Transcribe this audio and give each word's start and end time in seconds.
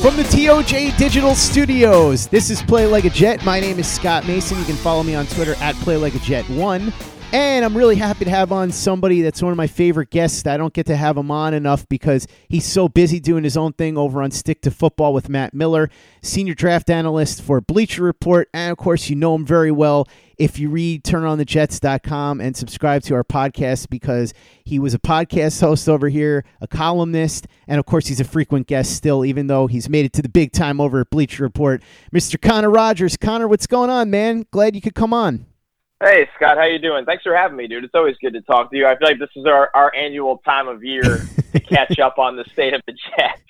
From 0.00 0.16
the 0.16 0.22
TOJ 0.22 0.96
Digital 0.96 1.34
Studios, 1.34 2.28
this 2.28 2.50
is 2.50 2.62
Play 2.62 2.86
Like 2.86 3.04
a 3.04 3.10
Jet. 3.10 3.44
My 3.44 3.58
name 3.58 3.80
is 3.80 3.88
Scott 3.88 4.28
Mason. 4.28 4.56
You 4.56 4.64
can 4.64 4.76
follow 4.76 5.02
me 5.02 5.16
on 5.16 5.26
Twitter 5.26 5.56
at 5.56 5.74
Play 5.76 5.96
Like 5.96 6.14
a 6.14 6.20
Jet 6.20 6.48
One. 6.50 6.92
And 7.30 7.62
I'm 7.62 7.76
really 7.76 7.96
happy 7.96 8.24
to 8.24 8.30
have 8.30 8.52
on 8.52 8.72
somebody 8.72 9.20
that's 9.20 9.42
one 9.42 9.52
of 9.52 9.58
my 9.58 9.66
favorite 9.66 10.08
guests. 10.08 10.46
I 10.46 10.56
don't 10.56 10.72
get 10.72 10.86
to 10.86 10.96
have 10.96 11.14
him 11.14 11.30
on 11.30 11.52
enough 11.52 11.86
because 11.90 12.26
he's 12.48 12.64
so 12.64 12.88
busy 12.88 13.20
doing 13.20 13.44
his 13.44 13.54
own 13.54 13.74
thing 13.74 13.98
over 13.98 14.22
on 14.22 14.30
Stick 14.30 14.62
to 14.62 14.70
Football 14.70 15.12
with 15.12 15.28
Matt 15.28 15.52
Miller, 15.52 15.90
senior 16.22 16.54
draft 16.54 16.88
analyst 16.88 17.42
for 17.42 17.60
Bleacher 17.60 18.02
Report. 18.02 18.48
And 18.54 18.72
of 18.72 18.78
course, 18.78 19.10
you 19.10 19.16
know 19.16 19.34
him 19.34 19.44
very 19.44 19.70
well 19.70 20.08
if 20.38 20.58
you 20.58 20.70
read 20.70 21.04
turnonthejets.com 21.04 22.40
and 22.40 22.56
subscribe 22.56 23.02
to 23.02 23.14
our 23.14 23.24
podcast 23.24 23.90
because 23.90 24.32
he 24.64 24.78
was 24.78 24.94
a 24.94 24.98
podcast 24.98 25.60
host 25.60 25.86
over 25.86 26.08
here, 26.08 26.46
a 26.62 26.66
columnist, 26.66 27.46
and 27.66 27.78
of 27.78 27.84
course, 27.84 28.06
he's 28.06 28.20
a 28.20 28.24
frequent 28.24 28.66
guest 28.66 28.94
still, 28.94 29.22
even 29.22 29.48
though 29.48 29.66
he's 29.66 29.90
made 29.90 30.06
it 30.06 30.14
to 30.14 30.22
the 30.22 30.30
big 30.30 30.52
time 30.52 30.80
over 30.80 31.00
at 31.02 31.10
Bleacher 31.10 31.42
Report. 31.42 31.82
Mr. 32.10 32.40
Connor 32.40 32.70
Rogers. 32.70 33.18
Connor, 33.18 33.48
what's 33.48 33.66
going 33.66 33.90
on, 33.90 34.08
man? 34.08 34.46
Glad 34.50 34.74
you 34.74 34.80
could 34.80 34.94
come 34.94 35.12
on. 35.12 35.47
Hey 36.00 36.28
Scott, 36.36 36.56
how 36.56 36.64
you 36.64 36.78
doing? 36.78 37.04
Thanks 37.04 37.24
for 37.24 37.34
having 37.34 37.56
me, 37.56 37.66
dude. 37.66 37.82
It's 37.82 37.94
always 37.94 38.14
good 38.22 38.32
to 38.34 38.40
talk 38.42 38.70
to 38.70 38.76
you. 38.76 38.86
I 38.86 38.96
feel 38.96 39.08
like 39.08 39.18
this 39.18 39.30
is 39.34 39.46
our, 39.46 39.68
our 39.74 39.92
annual 39.96 40.38
time 40.38 40.68
of 40.68 40.84
year 40.84 41.02
to 41.52 41.58
catch 41.58 41.98
up 41.98 42.18
on 42.18 42.36
the 42.36 42.44
state 42.52 42.72
of 42.72 42.82
the 42.86 42.92
Jets. 42.92 43.42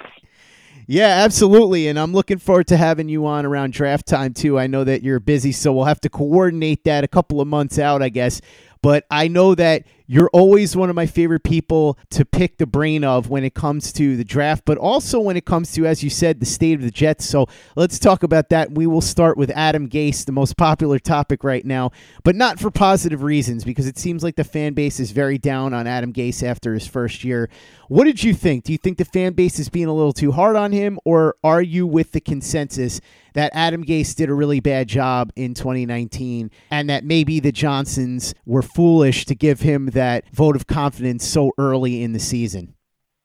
Yeah, 0.86 1.08
absolutely. 1.08 1.88
And 1.88 1.98
I'm 1.98 2.14
looking 2.14 2.38
forward 2.38 2.68
to 2.68 2.78
having 2.78 3.10
you 3.10 3.26
on 3.26 3.44
around 3.44 3.74
draft 3.74 4.06
time, 4.06 4.32
too. 4.32 4.58
I 4.58 4.66
know 4.66 4.82
that 4.84 5.02
you're 5.02 5.20
busy, 5.20 5.52
so 5.52 5.74
we'll 5.74 5.84
have 5.84 6.00
to 6.00 6.08
coordinate 6.08 6.84
that 6.84 7.04
a 7.04 7.08
couple 7.08 7.42
of 7.42 7.48
months 7.48 7.78
out, 7.78 8.00
I 8.00 8.08
guess. 8.08 8.40
But 8.80 9.04
I 9.10 9.28
know 9.28 9.54
that 9.54 9.84
you're 10.10 10.30
always 10.32 10.74
one 10.74 10.88
of 10.88 10.96
my 10.96 11.06
favorite 11.06 11.44
people 11.44 11.98
to 12.10 12.24
pick 12.24 12.56
the 12.56 12.66
brain 12.66 13.04
of 13.04 13.28
when 13.28 13.44
it 13.44 13.52
comes 13.52 13.92
to 13.92 14.16
the 14.16 14.24
draft, 14.24 14.64
but 14.64 14.78
also 14.78 15.20
when 15.20 15.36
it 15.36 15.44
comes 15.44 15.70
to, 15.72 15.86
as 15.86 16.02
you 16.02 16.08
said, 16.08 16.40
the 16.40 16.46
state 16.46 16.72
of 16.72 16.82
the 16.82 16.90
Jets. 16.90 17.28
So 17.28 17.46
let's 17.76 17.98
talk 17.98 18.22
about 18.22 18.48
that. 18.48 18.72
We 18.72 18.86
will 18.86 19.02
start 19.02 19.36
with 19.36 19.50
Adam 19.50 19.86
Gase, 19.86 20.24
the 20.24 20.32
most 20.32 20.56
popular 20.56 20.98
topic 20.98 21.44
right 21.44 21.64
now, 21.64 21.92
but 22.24 22.34
not 22.34 22.58
for 22.58 22.70
positive 22.70 23.22
reasons 23.22 23.64
because 23.64 23.86
it 23.86 23.98
seems 23.98 24.24
like 24.24 24.36
the 24.36 24.44
fan 24.44 24.72
base 24.72 24.98
is 24.98 25.10
very 25.10 25.36
down 25.36 25.74
on 25.74 25.86
Adam 25.86 26.14
Gase 26.14 26.42
after 26.42 26.72
his 26.72 26.86
first 26.86 27.22
year. 27.22 27.50
What 27.88 28.04
did 28.04 28.24
you 28.24 28.32
think? 28.32 28.64
Do 28.64 28.72
you 28.72 28.78
think 28.78 28.96
the 28.96 29.04
fan 29.04 29.34
base 29.34 29.58
is 29.58 29.68
being 29.68 29.86
a 29.86 29.94
little 29.94 30.14
too 30.14 30.32
hard 30.32 30.56
on 30.56 30.72
him, 30.72 30.98
or 31.04 31.36
are 31.44 31.62
you 31.62 31.86
with 31.86 32.12
the 32.12 32.20
consensus 32.20 33.00
that 33.34 33.52
Adam 33.54 33.84
Gase 33.84 34.16
did 34.16 34.28
a 34.28 34.34
really 34.34 34.60
bad 34.60 34.88
job 34.88 35.32
in 35.36 35.54
2019 35.54 36.50
and 36.70 36.90
that 36.90 37.04
maybe 37.04 37.40
the 37.40 37.52
Johnsons 37.52 38.34
were 38.44 38.62
foolish 38.62 39.26
to 39.26 39.34
give 39.34 39.60
him 39.60 39.86
that 39.98 40.24
vote 40.32 40.54
of 40.54 40.66
confidence 40.66 41.26
so 41.26 41.52
early 41.58 42.02
in 42.02 42.12
the 42.12 42.20
season? 42.20 42.74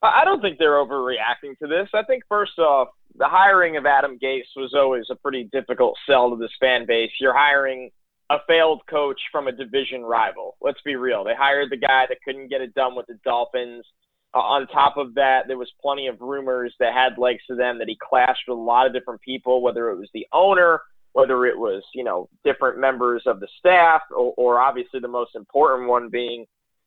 I 0.01 0.25
don't 0.25 0.41
think 0.41 0.57
they're 0.57 0.84
overreacting 0.84 1.57
to 1.59 1.67
this. 1.67 1.88
I 1.94 2.03
think 2.03 2.23
first 2.28 2.59
off, 2.59 2.89
the 3.16 3.28
hiring 3.28 3.78
of 3.78 3.85
Adam 3.85 4.17
Gase 4.22 4.50
was 4.56 4.73
always 4.73 5.06
a 5.09 5.16
pretty 5.16 5.45
difficult 5.51 5.95
sell 6.06 6.31
to 6.31 6.35
this 6.35 6.51
fan 6.59 6.85
base. 6.85 7.11
You're 7.22 7.38
hiring 7.38 7.91
a 8.29 8.38
failed 8.47 8.81
coach 8.89 9.19
from 9.31 9.47
a 9.47 9.51
division 9.51 10.01
rival. 10.01 10.57
Let's 10.61 10.81
be 10.81 10.95
real. 10.95 11.23
They 11.23 11.35
hired 11.38 11.72
the 11.72 11.78
guy 11.78 12.06
that 12.09 12.17
couldn't 12.25 12.50
get 12.50 12.61
it 12.61 12.73
done 12.73 12.95
with 12.95 13.05
the 13.07 13.19
Dolphins. 13.23 13.85
Uh, 14.34 14.40
on 14.40 14.67
top 14.67 14.97
of 14.97 15.13
that, 15.13 15.44
there 15.47 15.59
was 15.59 15.72
plenty 15.81 16.07
of 16.07 16.19
rumors 16.19 16.73
that 16.79 16.94
had 16.94 17.19
legs 17.19 17.44
to 17.47 17.55
them 17.55 17.78
that 17.78 17.88
he 17.88 17.97
clashed 18.01 18.44
with 18.47 18.57
a 18.57 18.61
lot 18.61 18.88
of 18.88 18.94
different 18.94 19.22
people, 19.22 19.61
whether 19.61 19.90
it 19.91 19.97
was 19.97 20.09
the 20.13 20.25
owner, 20.34 20.81
whether 21.13 21.45
it 21.45 21.57
was 21.57 21.84
you 21.94 22.03
know 22.03 22.28
different 22.44 22.79
members 22.79 23.23
of 23.25 23.40
the 23.40 23.47
staff, 23.59 24.01
or, 24.11 24.34
or 24.38 24.59
obviously 24.59 25.00
the 25.00 25.07
most 25.07 25.35
important 25.35 25.88
one 25.88 26.09
being 26.09 26.45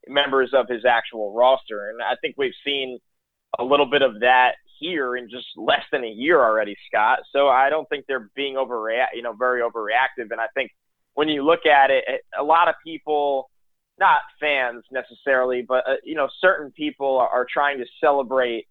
members 0.08 0.50
of 0.54 0.68
his 0.68 0.84
actual 0.84 1.34
roster. 1.34 1.90
And 1.90 2.02
I 2.02 2.14
think 2.20 2.36
we've 2.38 2.52
seen 2.64 2.98
a 3.58 3.64
little 3.64 3.86
bit 3.86 4.02
of 4.02 4.20
that 4.20 4.52
here 4.78 5.16
in 5.16 5.28
just 5.30 5.46
less 5.56 5.82
than 5.90 6.04
a 6.04 6.08
year 6.08 6.40
already, 6.40 6.76
Scott. 6.86 7.20
So 7.32 7.48
I 7.48 7.70
don't 7.70 7.88
think 7.88 8.04
they're 8.06 8.30
being 8.34 8.54
overreact, 8.54 9.14
you 9.14 9.22
know, 9.22 9.32
very 9.32 9.62
overreactive. 9.62 10.30
And 10.30 10.40
I 10.40 10.46
think 10.54 10.70
when 11.14 11.28
you 11.28 11.44
look 11.44 11.66
at 11.66 11.90
it, 11.90 12.04
a 12.38 12.42
lot 12.42 12.68
of 12.68 12.74
people 12.84 13.50
not 13.98 14.20
fans 14.38 14.84
necessarily, 14.90 15.64
but 15.66 15.84
uh, 15.88 15.94
you 16.04 16.14
know, 16.14 16.28
certain 16.40 16.70
people 16.72 17.18
are, 17.18 17.46
trying 17.50 17.78
to 17.78 17.86
celebrate 18.00 18.66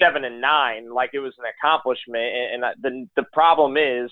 seven 0.00 0.24
and 0.24 0.40
nine 0.40 0.92
like 0.92 1.10
it 1.12 1.18
was 1.18 1.34
an 1.38 1.44
accomplishment. 1.58 2.24
And, 2.24 2.64
and 2.64 2.74
the 2.80 3.22
the 3.22 3.28
problem 3.32 3.76
is, 3.76 4.10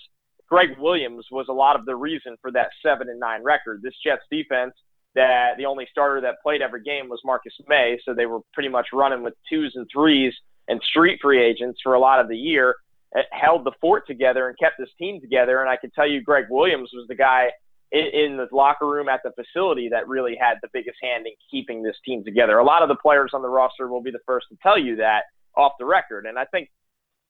Gregg 0.49 0.79
Williams 0.79 1.27
was 1.31 1.47
a 1.49 1.53
lot 1.53 1.77
of 1.77 1.87
the 1.87 1.97
reason 1.97 2.37
for 2.43 2.51
that 2.53 2.69
seven 2.83 3.09
and 3.09 3.19
nine 3.19 3.43
record. 3.43 3.81
This 3.83 3.95
Jets 4.05 4.23
defense, 4.31 4.75
that 5.15 5.55
the 5.59 5.67
only 5.67 5.87
starter 5.91 6.21
that 6.21 6.37
played 6.43 6.63
every 6.63 6.83
game 6.83 7.09
was 7.09 7.21
Marcus 7.25 7.53
Maye, 7.69 7.99
so 8.05 8.15
they 8.15 8.27
were 8.27 8.41
pretty 8.53 8.69
much 8.69 8.89
running 8.93 9.23
with 9.23 9.35
twos 9.49 9.73
and 9.75 9.87
threes 9.93 10.33
and 10.69 10.81
street 10.83 11.19
free 11.21 11.43
agents 11.43 11.81
for 11.83 11.95
a 11.95 12.01
lot 12.01 12.21
of 12.21 12.29
the 12.29 12.37
year. 12.37 12.77
It 13.13 13.27
held 13.33 13.65
the 13.65 13.73
fort 13.81 14.07
together 14.07 14.49
and 14.49 14.57
kept 14.59 14.77
this 14.79 14.91
team 14.99 15.21
together. 15.21 15.61
And 15.61 15.69
I 15.69 15.77
can 15.77 15.91
tell 15.91 16.09
you, 16.09 16.23
Gregg 16.23 16.45
Williams 16.49 16.91
was 16.95 17.09
the 17.09 17.17
guy 17.17 17.49
in, 17.91 18.07
in 18.13 18.37
the 18.37 18.47
locker 18.53 18.87
room 18.87 19.09
at 19.09 19.21
the 19.25 19.33
facility 19.33 19.89
that 19.89 20.07
really 20.07 20.37
had 20.41 20.59
the 20.63 20.69
biggest 20.73 20.99
hand 21.03 21.27
in 21.27 21.33
keeping 21.51 21.83
this 21.83 21.97
team 22.05 22.25
together. 22.25 22.59
A 22.59 22.65
lot 22.65 22.83
of 22.83 22.89
the 22.89 22.95
players 22.95 23.33
on 23.35 23.43
the 23.43 23.49
roster 23.49 23.89
will 23.89 24.03
be 24.03 24.13
the 24.13 24.21
first 24.27 24.47
to 24.51 24.57
tell 24.63 24.79
you 24.79 24.97
that 24.97 25.23
off 25.57 25.73
the 25.81 25.85
record. 25.85 26.27
And 26.27 26.39
I 26.39 26.45
think 26.45 26.69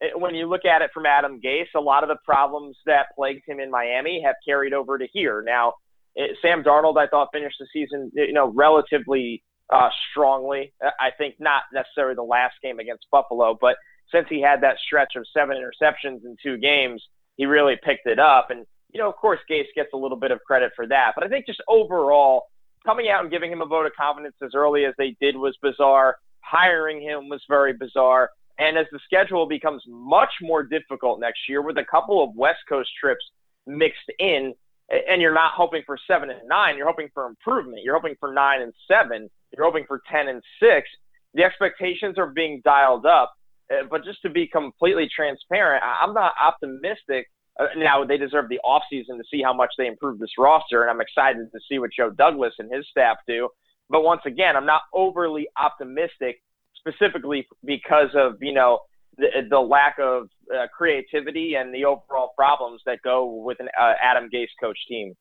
it, 0.00 0.18
when 0.18 0.34
you 0.34 0.46
look 0.46 0.66
at 0.66 0.82
it 0.82 0.90
from 0.92 1.06
Adam 1.06 1.40
Gase, 1.40 1.74
a 1.74 1.80
lot 1.80 2.02
of 2.02 2.08
the 2.08 2.18
problems 2.24 2.76
that 2.84 3.06
plagued 3.16 3.42
him 3.46 3.60
in 3.60 3.70
Miami 3.70 4.22
have 4.24 4.36
carried 4.46 4.74
over 4.74 4.98
to 4.98 5.06
here. 5.12 5.42
Now, 5.42 5.74
it, 6.14 6.36
Sam 6.42 6.62
Darnold, 6.62 6.98
I 6.98 7.06
thought, 7.06 7.28
finished 7.32 7.56
the 7.60 7.66
season, 7.72 8.10
you 8.14 8.32
know, 8.32 8.48
relatively 8.48 9.42
uh, 9.72 9.90
strongly. 10.10 10.72
I 10.82 11.10
think 11.16 11.36
not 11.38 11.62
necessarily 11.72 12.14
the 12.14 12.22
last 12.22 12.54
game 12.62 12.78
against 12.78 13.06
Buffalo, 13.10 13.56
but 13.60 13.76
since 14.12 14.26
he 14.28 14.40
had 14.40 14.62
that 14.62 14.76
stretch 14.84 15.12
of 15.16 15.24
seven 15.32 15.56
interceptions 15.56 16.24
in 16.24 16.36
two 16.42 16.58
games, 16.58 17.02
he 17.36 17.46
really 17.46 17.76
picked 17.82 18.06
it 18.06 18.18
up. 18.18 18.48
And 18.50 18.66
you 18.92 19.00
know, 19.00 19.08
of 19.08 19.16
course, 19.16 19.38
Gase 19.50 19.66
gets 19.74 19.90
a 19.94 19.96
little 19.96 20.18
bit 20.18 20.30
of 20.30 20.40
credit 20.46 20.72
for 20.74 20.86
that. 20.88 21.12
But 21.14 21.24
I 21.24 21.28
think 21.28 21.46
just 21.46 21.62
overall, 21.68 22.44
coming 22.84 23.08
out 23.08 23.22
and 23.22 23.30
giving 23.30 23.52
him 23.52 23.62
a 23.62 23.66
vote 23.66 23.86
of 23.86 23.92
confidence 23.98 24.34
as 24.42 24.50
early 24.54 24.84
as 24.84 24.94
they 24.98 25.16
did 25.20 25.36
was 25.36 25.56
bizarre. 25.62 26.16
Hiring 26.40 27.00
him 27.00 27.28
was 27.28 27.42
very 27.48 27.72
bizarre. 27.72 28.30
And 28.58 28.76
as 28.76 28.86
the 28.92 28.98
schedule 29.04 29.46
becomes 29.46 29.82
much 29.86 30.32
more 30.42 30.62
difficult 30.62 31.20
next 31.20 31.40
year 31.48 31.62
with 31.62 31.78
a 31.78 31.84
couple 31.84 32.22
of 32.22 32.34
West 32.34 32.58
Coast 32.68 32.90
trips 33.00 33.24
mixed 33.66 34.10
in, 34.18 34.54
and 34.90 35.22
you're 35.22 35.34
not 35.34 35.52
hoping 35.54 35.82
for 35.86 35.96
seven 36.06 36.30
and 36.30 36.48
nine, 36.48 36.76
you're 36.76 36.86
hoping 36.86 37.08
for 37.14 37.26
improvement. 37.26 37.82
You're 37.84 37.94
hoping 37.94 38.16
for 38.18 38.32
nine 38.32 38.62
and 38.62 38.72
seven. 38.88 39.30
You're 39.56 39.64
hoping 39.64 39.84
for 39.86 40.00
10 40.10 40.28
and 40.28 40.42
six. 40.60 40.88
The 41.34 41.44
expectations 41.44 42.18
are 42.18 42.28
being 42.28 42.60
dialed 42.64 43.06
up. 43.06 43.32
Uh, 43.70 43.84
but 43.88 44.04
just 44.04 44.20
to 44.22 44.30
be 44.30 44.48
completely 44.48 45.08
transparent, 45.14 45.82
I'm 45.84 46.12
not 46.12 46.32
optimistic 46.40 47.26
uh, 47.60 47.66
now 47.76 48.04
they 48.04 48.16
deserve 48.16 48.48
the 48.48 48.60
offseason 48.64 49.18
to 49.18 49.24
see 49.30 49.42
how 49.42 49.52
much 49.52 49.70
they 49.76 49.86
improve 49.86 50.18
this 50.18 50.30
roster, 50.38 50.82
and 50.82 50.90
I'm 50.90 51.00
excited 51.00 51.50
to 51.52 51.60
see 51.68 51.78
what 51.78 51.90
Joe 51.96 52.10
Douglas 52.10 52.54
and 52.58 52.72
his 52.72 52.86
staff 52.90 53.18
do. 53.26 53.48
But 53.88 54.02
once 54.02 54.22
again, 54.24 54.56
I'm 54.56 54.66
not 54.66 54.82
overly 54.94 55.48
optimistic, 55.58 56.42
specifically 56.76 57.46
because 57.64 58.10
of 58.14 58.36
you 58.40 58.54
know 58.54 58.78
the, 59.16 59.28
the 59.48 59.58
lack 59.58 59.98
of 60.00 60.28
uh, 60.52 60.66
creativity 60.76 61.54
and 61.54 61.74
the 61.74 61.84
overall 61.84 62.32
problems 62.36 62.80
that 62.86 63.00
go 63.02 63.26
with 63.26 63.60
an 63.60 63.68
uh, 63.78 63.92
Adam 64.02 64.28
Gase 64.32 64.48
coach 64.60 64.78
team. 64.88 65.14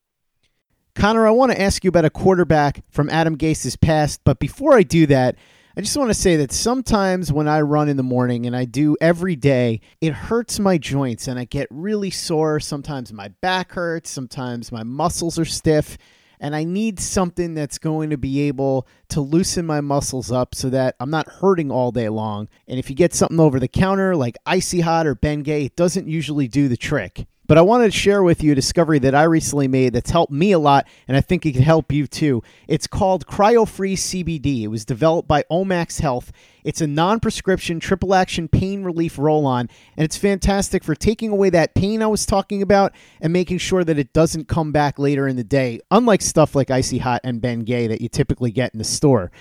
Connor, 0.96 1.28
I 1.28 1.32
want 1.32 1.52
to 1.52 1.62
ask 1.62 1.84
you 1.84 1.90
about 1.90 2.06
a 2.06 2.10
quarterback 2.10 2.84
from 2.90 3.10
Adam 3.10 3.36
Gase's 3.36 3.76
past, 3.76 4.22
but 4.24 4.40
before 4.40 4.76
I 4.76 4.84
do 4.84 5.06
that, 5.08 5.36
I 5.78 5.82
just 5.82 5.96
want 5.96 6.10
to 6.10 6.16
say 6.16 6.36
that 6.38 6.52
sometimes 6.52 7.32
when 7.32 7.48
I 7.48 7.62
run 7.62 7.88
in 7.88 7.96
the 7.96 8.04
morning 8.04 8.46
and 8.46 8.56
I 8.56 8.66
do 8.66 8.98
every 9.00 9.38
day, 9.38 9.80
it 10.02 10.12
hurts 10.12 10.60
my 10.60 10.78
joints 10.78 11.28
and 11.28 11.40
I 11.40 11.46
get 11.46 11.68
really 11.70 12.10
sore. 12.10 12.60
Sometimes 12.60 13.14
my 13.14 13.30
back 13.40 13.72
hurts, 13.72 14.10
sometimes 14.10 14.74
my 14.74 14.84
muscles 14.84 15.40
are 15.40 15.46
stiff 15.46 15.98
and 16.40 16.56
I 16.56 16.64
need 16.64 17.00
something 17.00 17.54
that's 17.54 17.78
going 17.78 18.10
to 18.12 18.18
be 18.18 18.42
able 18.42 18.88
to 19.10 19.22
loosen 19.22 19.66
my 19.66 19.82
muscles 19.82 20.32
up 20.32 20.56
so 20.56 20.70
that 20.70 20.96
I'm 21.00 21.10
not 21.10 21.28
hurting 21.28 21.72
all 21.72 21.92
day 21.92 22.10
long. 22.10 22.48
And 22.68 22.80
if 22.80 22.90
you 22.90 22.96
get 22.96 23.14
something 23.14 23.40
over 23.40 23.60
the 23.60 23.68
counter 23.68 24.16
like 24.16 24.38
Icy 24.46 24.82
Hot 24.82 25.06
or 25.06 25.16
Bengay, 25.16 25.66
it 25.66 25.76
doesn't 25.76 26.08
usually 26.08 26.48
do 26.48 26.68
the 26.68 26.78
trick. 26.78 27.28
But 27.50 27.58
I 27.58 27.62
wanted 27.62 27.86
to 27.86 27.98
share 27.98 28.22
with 28.22 28.44
you 28.44 28.52
a 28.52 28.56
discovery 28.56 29.00
that 29.00 29.16
I 29.16 29.24
recently 29.24 29.68
made 29.68 29.94
that's 29.94 30.12
helped 30.12 30.32
me 30.32 30.52
a 30.52 30.60
lot, 30.60 30.88
and 31.08 31.18
I 31.18 31.22
think 31.22 31.48
it 31.48 31.54
could 31.54 31.64
help 31.64 31.92
you 31.92 32.06
too. 32.06 32.44
It's 32.68 32.86
called 32.86 33.26
CryoFreeze 33.26 34.24
CBD. 34.24 34.62
It 34.62 34.68
was 34.68 34.86
developed 34.86 35.28
by 35.28 35.42
Omax 35.50 36.00
Health. 36.00 36.32
It's 36.64 36.80
a 36.80 36.86
non 36.86 37.20
prescription 37.20 37.80
triple 37.80 38.14
action 38.14 38.50
pain 38.50 38.84
relief 38.84 39.18
roll 39.18 39.48
on, 39.48 39.68
and 39.98 40.06
it's 40.06 40.16
fantastic 40.16 40.84
for 40.84 40.94
taking 40.94 41.32
away 41.32 41.50
that 41.50 41.74
pain 41.74 42.04
I 42.04 42.08
was 42.08 42.24
talking 42.24 42.62
about 42.62 42.94
and 43.20 43.34
making 43.34 43.58
sure 43.58 43.84
that 43.84 43.98
it 43.98 44.14
doesn't 44.14 44.48
come 44.48 44.72
back 44.72 45.00
later 45.00 45.28
in 45.28 45.36
the 45.36 45.44
day, 45.44 45.82
unlike 45.90 46.22
stuff 46.22 46.54
like 46.54 46.70
Icy 46.70 47.00
Hot 47.00 47.22
and 47.24 47.42
Bengay 47.42 47.88
that 47.88 48.00
you 48.00 48.10
typically 48.10 48.52
get 48.52 48.74
in 48.74 48.78
the 48.78 48.84
store. 48.84 49.32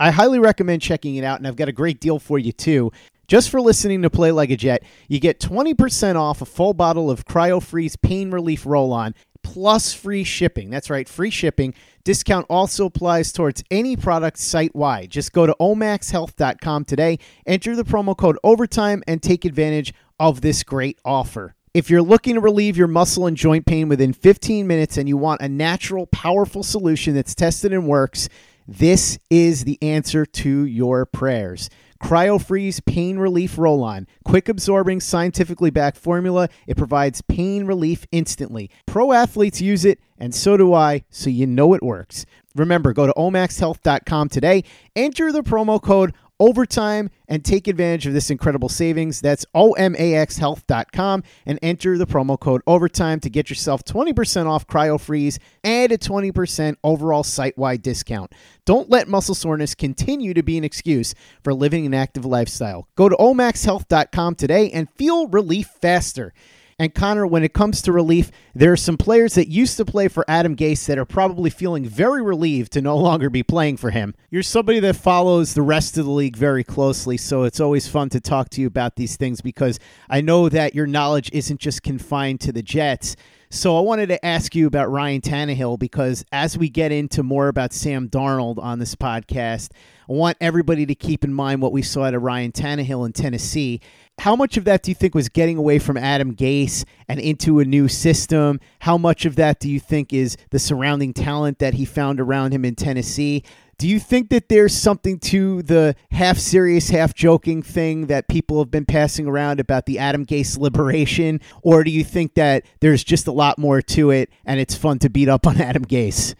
I 0.00 0.10
highly 0.10 0.38
recommend 0.38 0.80
checking 0.80 1.16
it 1.16 1.24
out, 1.24 1.38
and 1.38 1.46
I've 1.46 1.56
got 1.56 1.68
a 1.68 1.72
great 1.72 2.00
deal 2.00 2.18
for 2.18 2.38
you 2.38 2.52
too. 2.52 2.92
Just 3.28 3.50
for 3.50 3.60
listening 3.60 4.00
to 4.00 4.08
Play 4.08 4.32
Like 4.32 4.48
a 4.48 4.56
Jet, 4.56 4.82
you 5.06 5.20
get 5.20 5.38
20% 5.38 6.16
off 6.16 6.40
a 6.40 6.46
full 6.46 6.72
bottle 6.72 7.10
of 7.10 7.26
CryoFreeze 7.26 8.00
Pain 8.00 8.30
Relief 8.30 8.64
Roll 8.64 8.90
On 8.90 9.14
plus 9.42 9.92
free 9.92 10.24
shipping. 10.24 10.70
That's 10.70 10.88
right, 10.88 11.06
free 11.06 11.28
shipping. 11.28 11.74
Discount 12.04 12.46
also 12.48 12.86
applies 12.86 13.30
towards 13.30 13.62
any 13.70 13.96
product 13.96 14.38
site 14.38 14.74
wide. 14.74 15.10
Just 15.10 15.34
go 15.34 15.44
to 15.44 15.54
omaxhealth.com 15.60 16.86
today, 16.86 17.18
enter 17.46 17.76
the 17.76 17.84
promo 17.84 18.16
code 18.16 18.38
OVERTIME, 18.42 19.02
and 19.06 19.22
take 19.22 19.44
advantage 19.44 19.92
of 20.18 20.40
this 20.40 20.62
great 20.62 20.98
offer. 21.04 21.54
If 21.74 21.90
you're 21.90 22.00
looking 22.00 22.36
to 22.36 22.40
relieve 22.40 22.78
your 22.78 22.88
muscle 22.88 23.26
and 23.26 23.36
joint 23.36 23.66
pain 23.66 23.90
within 23.90 24.14
15 24.14 24.66
minutes 24.66 24.96
and 24.96 25.06
you 25.06 25.18
want 25.18 25.42
a 25.42 25.50
natural, 25.50 26.06
powerful 26.06 26.62
solution 26.62 27.14
that's 27.14 27.34
tested 27.34 27.74
and 27.74 27.86
works, 27.86 28.30
this 28.70 29.18
is 29.30 29.64
the 29.64 29.78
answer 29.80 30.26
to 30.26 30.66
your 30.66 31.06
prayers. 31.06 31.70
CryoFreeze 32.02 32.84
Pain 32.84 33.18
Relief 33.18 33.56
Roll 33.56 33.82
On. 33.82 34.06
Quick 34.24 34.48
absorbing, 34.48 35.00
scientifically 35.00 35.70
backed 35.70 35.96
formula. 35.96 36.50
It 36.66 36.76
provides 36.76 37.22
pain 37.22 37.64
relief 37.64 38.06
instantly. 38.12 38.70
Pro 38.86 39.12
athletes 39.12 39.62
use 39.62 39.86
it, 39.86 39.98
and 40.18 40.34
so 40.34 40.58
do 40.58 40.74
I, 40.74 41.04
so 41.08 41.30
you 41.30 41.46
know 41.46 41.72
it 41.72 41.82
works. 41.82 42.26
Remember, 42.54 42.92
go 42.92 43.06
to 43.06 43.14
omaxhealth.com 43.14 44.28
today, 44.28 44.64
enter 44.94 45.32
the 45.32 45.42
promo 45.42 45.82
code 45.82 46.12
overtime 46.40 47.10
and 47.28 47.44
take 47.44 47.68
advantage 47.68 48.06
of 48.06 48.12
this 48.12 48.30
incredible 48.30 48.68
savings. 48.68 49.20
That's 49.20 49.44
omaxhealth.com 49.54 51.22
and 51.46 51.58
enter 51.62 51.98
the 51.98 52.06
promo 52.06 52.38
code 52.38 52.62
overtime 52.66 53.20
to 53.20 53.30
get 53.30 53.50
yourself 53.50 53.84
20% 53.84 54.46
off 54.46 54.66
CryoFreeze 54.66 55.38
and 55.64 55.92
a 55.92 55.98
20% 55.98 56.76
overall 56.84 57.22
site-wide 57.22 57.82
discount. 57.82 58.32
Don't 58.64 58.90
let 58.90 59.08
muscle 59.08 59.34
soreness 59.34 59.74
continue 59.74 60.34
to 60.34 60.42
be 60.42 60.58
an 60.58 60.64
excuse 60.64 61.14
for 61.42 61.54
living 61.54 61.86
an 61.86 61.94
active 61.94 62.24
lifestyle. 62.24 62.88
Go 62.96 63.08
to 63.08 63.16
omaxhealth.com 63.16 64.34
today 64.34 64.70
and 64.70 64.88
feel 64.90 65.26
relief 65.28 65.68
faster. 65.80 66.32
And 66.80 66.94
Connor, 66.94 67.26
when 67.26 67.42
it 67.42 67.52
comes 67.52 67.82
to 67.82 67.92
relief, 67.92 68.30
there 68.54 68.70
are 68.70 68.76
some 68.76 68.96
players 68.96 69.34
that 69.34 69.48
used 69.48 69.76
to 69.78 69.84
play 69.84 70.06
for 70.06 70.24
Adam 70.28 70.54
Gase 70.54 70.86
that 70.86 70.96
are 70.96 71.04
probably 71.04 71.50
feeling 71.50 71.84
very 71.84 72.22
relieved 72.22 72.72
to 72.72 72.80
no 72.80 72.96
longer 72.96 73.28
be 73.28 73.42
playing 73.42 73.78
for 73.78 73.90
him. 73.90 74.14
You're 74.30 74.44
somebody 74.44 74.78
that 74.80 74.94
follows 74.94 75.54
the 75.54 75.62
rest 75.62 75.98
of 75.98 76.04
the 76.04 76.12
league 76.12 76.36
very 76.36 76.62
closely, 76.62 77.16
so 77.16 77.42
it's 77.42 77.58
always 77.58 77.88
fun 77.88 78.10
to 78.10 78.20
talk 78.20 78.50
to 78.50 78.60
you 78.60 78.68
about 78.68 78.94
these 78.94 79.16
things 79.16 79.40
because 79.40 79.80
I 80.08 80.20
know 80.20 80.48
that 80.50 80.74
your 80.74 80.86
knowledge 80.86 81.30
isn't 81.32 81.58
just 81.58 81.82
confined 81.82 82.40
to 82.42 82.52
the 82.52 82.62
Jets. 82.62 83.16
So 83.50 83.76
I 83.76 83.80
wanted 83.80 84.10
to 84.10 84.24
ask 84.24 84.54
you 84.54 84.66
about 84.66 84.90
Ryan 84.90 85.20
Tannehill 85.20 85.80
because 85.80 86.24
as 86.30 86.56
we 86.56 86.68
get 86.68 86.92
into 86.92 87.24
more 87.24 87.48
about 87.48 87.72
Sam 87.72 88.08
Darnold 88.08 88.58
on 88.58 88.78
this 88.78 88.94
podcast, 88.94 89.70
I 90.08 90.12
want 90.12 90.38
everybody 90.40 90.86
to 90.86 90.94
keep 90.94 91.24
in 91.24 91.34
mind 91.34 91.60
what 91.60 91.72
we 91.72 91.82
saw 91.82 92.06
at 92.06 92.20
Ryan 92.20 92.52
Tannehill 92.52 93.04
in 93.04 93.12
Tennessee 93.12 93.80
how 94.18 94.34
much 94.34 94.56
of 94.56 94.64
that 94.64 94.82
do 94.82 94.90
you 94.90 94.94
think 94.94 95.14
was 95.14 95.28
getting 95.28 95.56
away 95.56 95.78
from 95.78 95.96
Adam 95.96 96.34
Gase 96.34 96.84
and 97.08 97.20
into 97.20 97.60
a 97.60 97.64
new 97.64 97.86
system? 97.86 98.60
How 98.80 98.98
much 98.98 99.24
of 99.24 99.36
that 99.36 99.60
do 99.60 99.70
you 99.70 99.78
think 99.78 100.12
is 100.12 100.36
the 100.50 100.58
surrounding 100.58 101.12
talent 101.12 101.60
that 101.60 101.74
he 101.74 101.84
found 101.84 102.20
around 102.20 102.52
him 102.52 102.64
in 102.64 102.74
Tennessee? 102.74 103.44
Do 103.78 103.86
you 103.86 104.00
think 104.00 104.30
that 104.30 104.48
there's 104.48 104.76
something 104.76 105.20
to 105.20 105.62
the 105.62 105.94
half 106.10 106.36
serious, 106.36 106.90
half 106.90 107.14
joking 107.14 107.62
thing 107.62 108.08
that 108.08 108.26
people 108.26 108.58
have 108.58 108.72
been 108.72 108.86
passing 108.86 109.28
around 109.28 109.60
about 109.60 109.86
the 109.86 110.00
Adam 110.00 110.26
Gase 110.26 110.58
liberation? 110.58 111.40
Or 111.62 111.84
do 111.84 111.92
you 111.92 112.02
think 112.02 112.34
that 112.34 112.64
there's 112.80 113.04
just 113.04 113.28
a 113.28 113.32
lot 113.32 113.56
more 113.56 113.80
to 113.82 114.10
it 114.10 114.30
and 114.44 114.58
it's 114.58 114.74
fun 114.74 114.98
to 115.00 115.08
beat 115.08 115.28
up 115.28 115.46
on 115.46 115.60
Adam 115.60 115.84
Gase? 115.84 116.34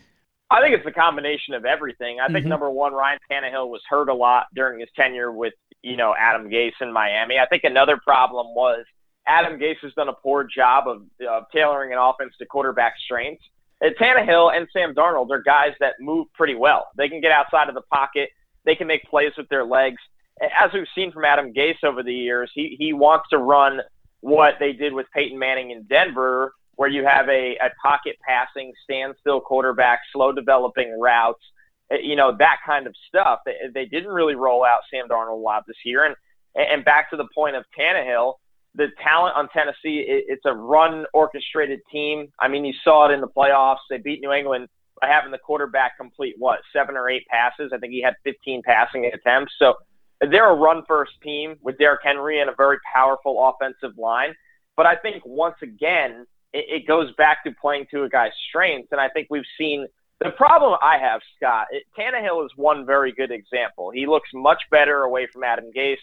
I 0.50 0.62
think 0.62 0.74
it's 0.74 0.86
a 0.86 0.92
combination 0.92 1.54
of 1.54 1.64
everything. 1.64 2.20
I 2.20 2.26
think 2.26 2.38
mm-hmm. 2.38 2.48
number 2.48 2.70
one, 2.70 2.92
Ryan 2.94 3.18
Tannehill 3.30 3.68
was 3.68 3.82
hurt 3.88 4.08
a 4.08 4.14
lot 4.14 4.46
during 4.54 4.80
his 4.80 4.88
tenure 4.96 5.30
with 5.30 5.52
you 5.82 5.96
know, 5.96 6.14
Adam 6.18 6.48
Gase 6.48 6.72
in 6.80 6.92
Miami. 6.92 7.38
I 7.38 7.46
think 7.46 7.64
another 7.64 7.98
problem 7.98 8.54
was 8.54 8.84
Adam 9.26 9.58
Gase 9.58 9.78
has 9.82 9.92
done 9.94 10.08
a 10.08 10.12
poor 10.12 10.44
job 10.44 10.88
of, 10.88 11.02
of 11.28 11.44
tailoring 11.52 11.92
an 11.92 11.98
offense 11.98 12.34
to 12.38 12.46
quarterback 12.46 12.94
strengths. 13.04 13.44
And 13.80 13.94
Tannehill 13.96 14.56
and 14.56 14.66
Sam 14.72 14.94
Darnold 14.94 15.30
are 15.30 15.42
guys 15.42 15.72
that 15.80 15.94
move 16.00 16.26
pretty 16.34 16.54
well. 16.54 16.88
They 16.96 17.08
can 17.08 17.20
get 17.20 17.30
outside 17.30 17.68
of 17.68 17.74
the 17.74 17.82
pocket. 17.82 18.30
They 18.64 18.74
can 18.74 18.88
make 18.88 19.04
plays 19.04 19.32
with 19.36 19.48
their 19.48 19.64
legs. 19.64 19.98
As 20.40 20.70
we've 20.72 20.86
seen 20.94 21.12
from 21.12 21.24
Adam 21.24 21.52
Gase 21.52 21.84
over 21.84 22.02
the 22.02 22.14
years, 22.14 22.50
he, 22.54 22.76
he 22.78 22.92
wants 22.92 23.28
to 23.30 23.38
run 23.38 23.80
what 24.20 24.54
they 24.58 24.72
did 24.72 24.92
with 24.92 25.06
Peyton 25.14 25.38
Manning 25.38 25.70
in 25.70 25.84
Denver, 25.84 26.52
where 26.78 26.88
you 26.88 27.04
have 27.04 27.28
a, 27.28 27.56
a 27.56 27.68
pocket 27.82 28.16
passing, 28.26 28.72
standstill 28.84 29.40
quarterback, 29.40 30.00
slow 30.12 30.32
developing 30.32 30.98
routes 30.98 31.42
uh, 31.90 31.96
you 31.96 32.16
know, 32.16 32.36
that 32.38 32.58
kind 32.66 32.86
of 32.86 32.94
stuff. 33.08 33.40
They, 33.44 33.54
they 33.72 33.86
didn't 33.86 34.10
really 34.10 34.34
roll 34.34 34.64
out 34.64 34.80
Sam 34.90 35.08
Darnold 35.08 35.38
a 35.38 35.42
lot 35.42 35.64
this 35.66 35.76
year. 35.84 36.04
And, 36.04 36.14
and 36.54 36.84
back 36.84 37.10
to 37.10 37.16
the 37.16 37.28
point 37.34 37.56
of 37.56 37.64
Tannehill, 37.78 38.34
the 38.74 38.88
talent 39.02 39.36
on 39.36 39.48
Tennessee, 39.48 40.04
it, 40.06 40.24
it's 40.28 40.44
a 40.44 40.52
run 40.52 41.06
orchestrated 41.14 41.80
team. 41.90 42.28
I 42.38 42.48
mean, 42.48 42.64
you 42.64 42.74
saw 42.84 43.08
it 43.08 43.14
in 43.14 43.20
the 43.20 43.28
playoffs. 43.28 43.78
They 43.88 43.98
beat 43.98 44.20
New 44.20 44.32
England 44.32 44.68
by 45.00 45.08
having 45.08 45.30
the 45.30 45.38
quarterback 45.38 45.96
complete, 45.96 46.34
what, 46.38 46.60
seven 46.72 46.96
or 46.96 47.08
eight 47.08 47.26
passes? 47.28 47.72
I 47.72 47.78
think 47.78 47.92
he 47.92 48.02
had 48.02 48.14
15 48.24 48.62
passing 48.64 49.06
attempts. 49.06 49.54
So 49.58 49.74
they're 50.20 50.50
a 50.50 50.54
run 50.54 50.82
first 50.86 51.12
team 51.22 51.56
with 51.62 51.78
Derrick 51.78 52.00
Henry 52.02 52.40
and 52.40 52.50
a 52.50 52.54
very 52.56 52.78
powerful 52.92 53.48
offensive 53.48 53.96
line. 53.96 54.34
But 54.76 54.86
I 54.86 54.96
think 54.96 55.22
once 55.24 55.56
again, 55.62 56.26
it, 56.52 56.82
it 56.82 56.86
goes 56.86 57.12
back 57.16 57.44
to 57.44 57.52
playing 57.60 57.86
to 57.90 58.04
a 58.04 58.08
guy's 58.08 58.32
strengths. 58.48 58.88
And 58.92 59.00
I 59.00 59.08
think 59.08 59.28
we've 59.30 59.42
seen 59.58 59.86
the 60.20 60.30
problem 60.30 60.76
I 60.82 60.98
have, 60.98 61.20
Scott, 61.36 61.66
it, 61.70 61.84
Tannehill 61.98 62.44
is 62.44 62.50
one 62.56 62.84
very 62.84 63.12
good 63.12 63.30
example. 63.30 63.90
He 63.92 64.06
looks 64.06 64.28
much 64.34 64.62
better 64.70 65.02
away 65.02 65.28
from 65.32 65.44
Adam 65.44 65.70
Gase. 65.76 65.96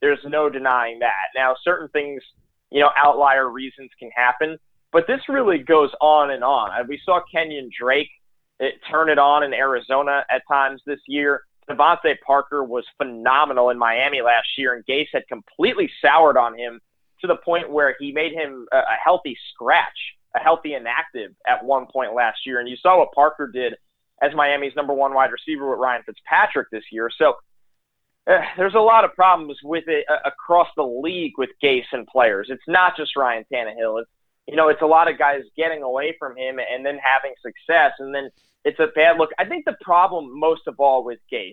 There's 0.00 0.18
no 0.24 0.48
denying 0.48 1.00
that. 1.00 1.28
Now, 1.36 1.54
certain 1.62 1.88
things, 1.88 2.22
you 2.70 2.80
know, 2.80 2.90
outlier 2.96 3.48
reasons 3.48 3.90
can 3.98 4.10
happen, 4.14 4.58
but 4.92 5.06
this 5.06 5.20
really 5.28 5.58
goes 5.58 5.90
on 6.00 6.30
and 6.30 6.42
on. 6.42 6.70
Uh, 6.70 6.84
we 6.88 7.00
saw 7.04 7.20
Kenyon 7.32 7.70
Drake 7.78 8.08
it, 8.58 8.74
turn 8.90 9.08
it 9.08 9.18
on 9.18 9.42
in 9.42 9.54
Arizona 9.54 10.24
at 10.30 10.42
times 10.50 10.82
this 10.86 11.00
year. 11.06 11.42
DeVante 11.68 12.16
Parker 12.26 12.64
was 12.64 12.84
phenomenal 12.96 13.70
in 13.70 13.78
Miami 13.78 14.20
last 14.22 14.48
year, 14.58 14.74
and 14.74 14.84
Gase 14.84 15.06
had 15.12 15.22
completely 15.28 15.88
soured 16.02 16.36
on 16.36 16.58
him 16.58 16.80
to 17.20 17.26
the 17.26 17.36
point 17.36 17.70
where 17.70 17.94
he 17.98 18.12
made 18.12 18.32
him 18.32 18.66
a, 18.72 18.76
a 18.76 18.96
healthy 19.02 19.36
scratch 19.52 19.96
a 20.34 20.38
healthy 20.38 20.74
inactive 20.74 21.32
at 21.46 21.64
one 21.64 21.86
point 21.92 22.14
last 22.14 22.38
year. 22.46 22.60
And 22.60 22.68
you 22.68 22.76
saw 22.76 22.98
what 22.98 23.12
Parker 23.12 23.50
did 23.52 23.74
as 24.22 24.34
Miami's 24.34 24.76
number 24.76 24.92
one 24.92 25.14
wide 25.14 25.30
receiver 25.32 25.68
with 25.70 25.78
Ryan 25.78 26.02
Fitzpatrick 26.04 26.68
this 26.70 26.84
year. 26.92 27.10
So 27.16 27.34
uh, 28.30 28.40
there's 28.56 28.74
a 28.74 28.80
lot 28.80 29.04
of 29.04 29.14
problems 29.14 29.58
with 29.64 29.84
it 29.86 30.04
uh, 30.10 30.28
across 30.28 30.68
the 30.76 30.82
league 30.82 31.32
with 31.38 31.50
Gase 31.62 31.90
and 31.92 32.06
players. 32.06 32.48
It's 32.50 32.62
not 32.68 32.96
just 32.96 33.16
Ryan 33.16 33.44
Tannehill. 33.52 34.00
It's 34.02 34.10
you 34.46 34.56
know, 34.56 34.68
it's 34.68 34.82
a 34.82 34.86
lot 34.86 35.08
of 35.08 35.16
guys 35.16 35.42
getting 35.56 35.82
away 35.82 36.16
from 36.18 36.36
him 36.36 36.58
and 36.58 36.84
then 36.84 36.98
having 37.00 37.34
success, 37.40 37.92
and 38.00 38.12
then 38.12 38.30
it's 38.64 38.80
a 38.80 38.88
bad 38.96 39.16
look. 39.16 39.30
I 39.38 39.44
think 39.44 39.64
the 39.64 39.76
problem 39.80 40.28
most 40.40 40.62
of 40.66 40.74
all 40.80 41.04
with 41.04 41.20
Gase 41.32 41.52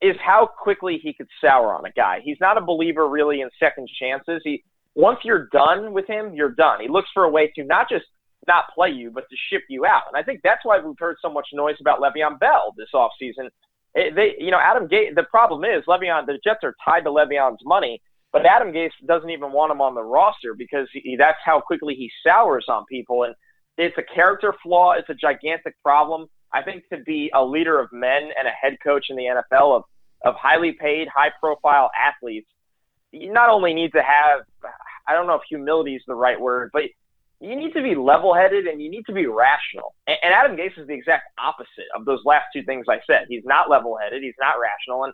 is 0.00 0.16
how 0.24 0.46
quickly 0.46 0.98
he 1.02 1.12
could 1.12 1.28
sour 1.42 1.74
on 1.74 1.84
a 1.84 1.90
guy. 1.90 2.20
He's 2.24 2.38
not 2.40 2.56
a 2.56 2.62
believer 2.62 3.06
really 3.06 3.42
in 3.42 3.50
second 3.58 3.90
chances. 4.00 4.40
He 4.44 4.64
once 4.96 5.18
you're 5.22 5.48
done 5.52 5.92
with 5.92 6.06
him, 6.08 6.34
you're 6.34 6.50
done. 6.50 6.80
He 6.80 6.88
looks 6.88 7.10
for 7.12 7.24
a 7.24 7.30
way 7.30 7.52
to 7.54 7.64
not 7.64 7.88
just 7.88 8.06
not 8.48 8.64
play 8.74 8.90
you, 8.90 9.10
but 9.10 9.24
to 9.30 9.36
ship 9.50 9.62
you 9.68 9.84
out. 9.84 10.02
And 10.08 10.16
I 10.16 10.24
think 10.24 10.40
that's 10.42 10.64
why 10.64 10.80
we've 10.80 10.98
heard 10.98 11.16
so 11.20 11.30
much 11.30 11.46
noise 11.52 11.76
about 11.80 12.00
Le'Veon 12.00 12.40
Bell 12.40 12.74
this 12.76 12.88
offseason. 12.94 13.48
It, 13.94 14.14
they, 14.14 14.34
you 14.38 14.50
know, 14.50 14.58
Adam 14.58 14.88
Gase, 14.88 15.14
the 15.14 15.24
problem 15.24 15.64
is 15.64 15.84
Le'Veon, 15.86 16.26
the 16.26 16.38
Jets 16.42 16.60
are 16.62 16.74
tied 16.84 17.04
to 17.04 17.10
Le'Veon's 17.10 17.60
money, 17.64 18.00
but 18.32 18.46
Adam 18.46 18.72
Gase 18.72 18.90
doesn't 19.06 19.30
even 19.30 19.52
want 19.52 19.70
him 19.70 19.80
on 19.80 19.94
the 19.94 20.02
roster 20.02 20.54
because 20.54 20.88
he, 20.92 21.16
that's 21.18 21.38
how 21.44 21.60
quickly 21.60 21.94
he 21.94 22.10
sours 22.26 22.66
on 22.68 22.84
people. 22.86 23.24
And 23.24 23.34
it's 23.76 23.96
a 23.98 24.14
character 24.14 24.54
flaw. 24.62 24.92
It's 24.92 25.10
a 25.10 25.14
gigantic 25.14 25.74
problem. 25.82 26.26
I 26.54 26.62
think 26.62 26.84
to 26.90 26.98
be 26.98 27.30
a 27.34 27.44
leader 27.44 27.78
of 27.78 27.88
men 27.92 28.30
and 28.38 28.48
a 28.48 28.50
head 28.50 28.78
coach 28.82 29.06
in 29.10 29.16
the 29.16 29.24
NFL 29.24 29.76
of 29.76 29.82
of 30.24 30.34
highly 30.34 30.72
paid, 30.72 31.08
high 31.14 31.30
profile 31.40 31.90
athletes, 31.94 32.48
you 33.12 33.32
not 33.32 33.48
only 33.48 33.74
need 33.74 33.92
to 33.92 34.02
have, 34.02 34.40
I 35.08 35.14
don't 35.14 35.26
know 35.26 35.34
if 35.34 35.42
humility 35.48 35.94
is 35.94 36.02
the 36.06 36.14
right 36.14 36.40
word, 36.40 36.70
but 36.72 36.82
you 37.40 37.54
need 37.54 37.74
to 37.74 37.82
be 37.82 37.94
level 37.94 38.34
headed 38.34 38.66
and 38.66 38.80
you 38.80 38.90
need 38.90 39.04
to 39.06 39.12
be 39.12 39.26
rational. 39.26 39.94
And, 40.06 40.16
and 40.22 40.32
Adam 40.32 40.56
Gase 40.56 40.78
is 40.78 40.86
the 40.86 40.94
exact 40.94 41.24
opposite 41.38 41.88
of 41.94 42.04
those 42.04 42.20
last 42.24 42.46
two 42.52 42.62
things 42.62 42.86
I 42.88 43.00
said. 43.06 43.26
He's 43.28 43.44
not 43.44 43.68
level 43.68 43.98
headed, 44.02 44.22
he's 44.22 44.34
not 44.40 44.54
rational, 44.60 45.04
and, 45.04 45.12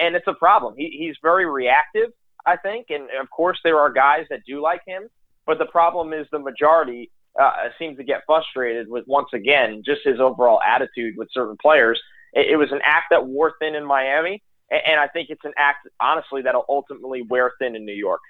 and 0.00 0.14
it's 0.14 0.26
a 0.26 0.34
problem. 0.34 0.74
He, 0.76 0.96
he's 0.98 1.16
very 1.22 1.46
reactive, 1.46 2.10
I 2.44 2.56
think. 2.56 2.86
And 2.90 3.08
of 3.20 3.30
course, 3.30 3.58
there 3.64 3.78
are 3.80 3.90
guys 3.92 4.26
that 4.30 4.40
do 4.46 4.62
like 4.62 4.82
him, 4.86 5.08
but 5.46 5.58
the 5.58 5.66
problem 5.66 6.12
is 6.12 6.26
the 6.30 6.38
majority 6.38 7.10
uh, 7.40 7.68
seems 7.78 7.96
to 7.96 8.04
get 8.04 8.22
frustrated 8.26 8.88
with, 8.88 9.04
once 9.06 9.28
again, 9.32 9.82
just 9.84 10.02
his 10.04 10.20
overall 10.20 10.60
attitude 10.62 11.14
with 11.16 11.28
certain 11.32 11.56
players. 11.60 12.00
It, 12.32 12.52
it 12.52 12.56
was 12.56 12.72
an 12.72 12.80
act 12.84 13.06
that 13.10 13.26
wore 13.26 13.54
thin 13.60 13.74
in 13.74 13.84
Miami. 13.86 14.42
And, 14.70 14.80
and 14.86 15.00
I 15.00 15.08
think 15.08 15.30
it's 15.30 15.44
an 15.44 15.52
act, 15.56 15.88
honestly, 15.98 16.42
that'll 16.42 16.66
ultimately 16.68 17.22
wear 17.22 17.52
thin 17.58 17.74
in 17.74 17.84
New 17.84 17.94
York. 17.94 18.20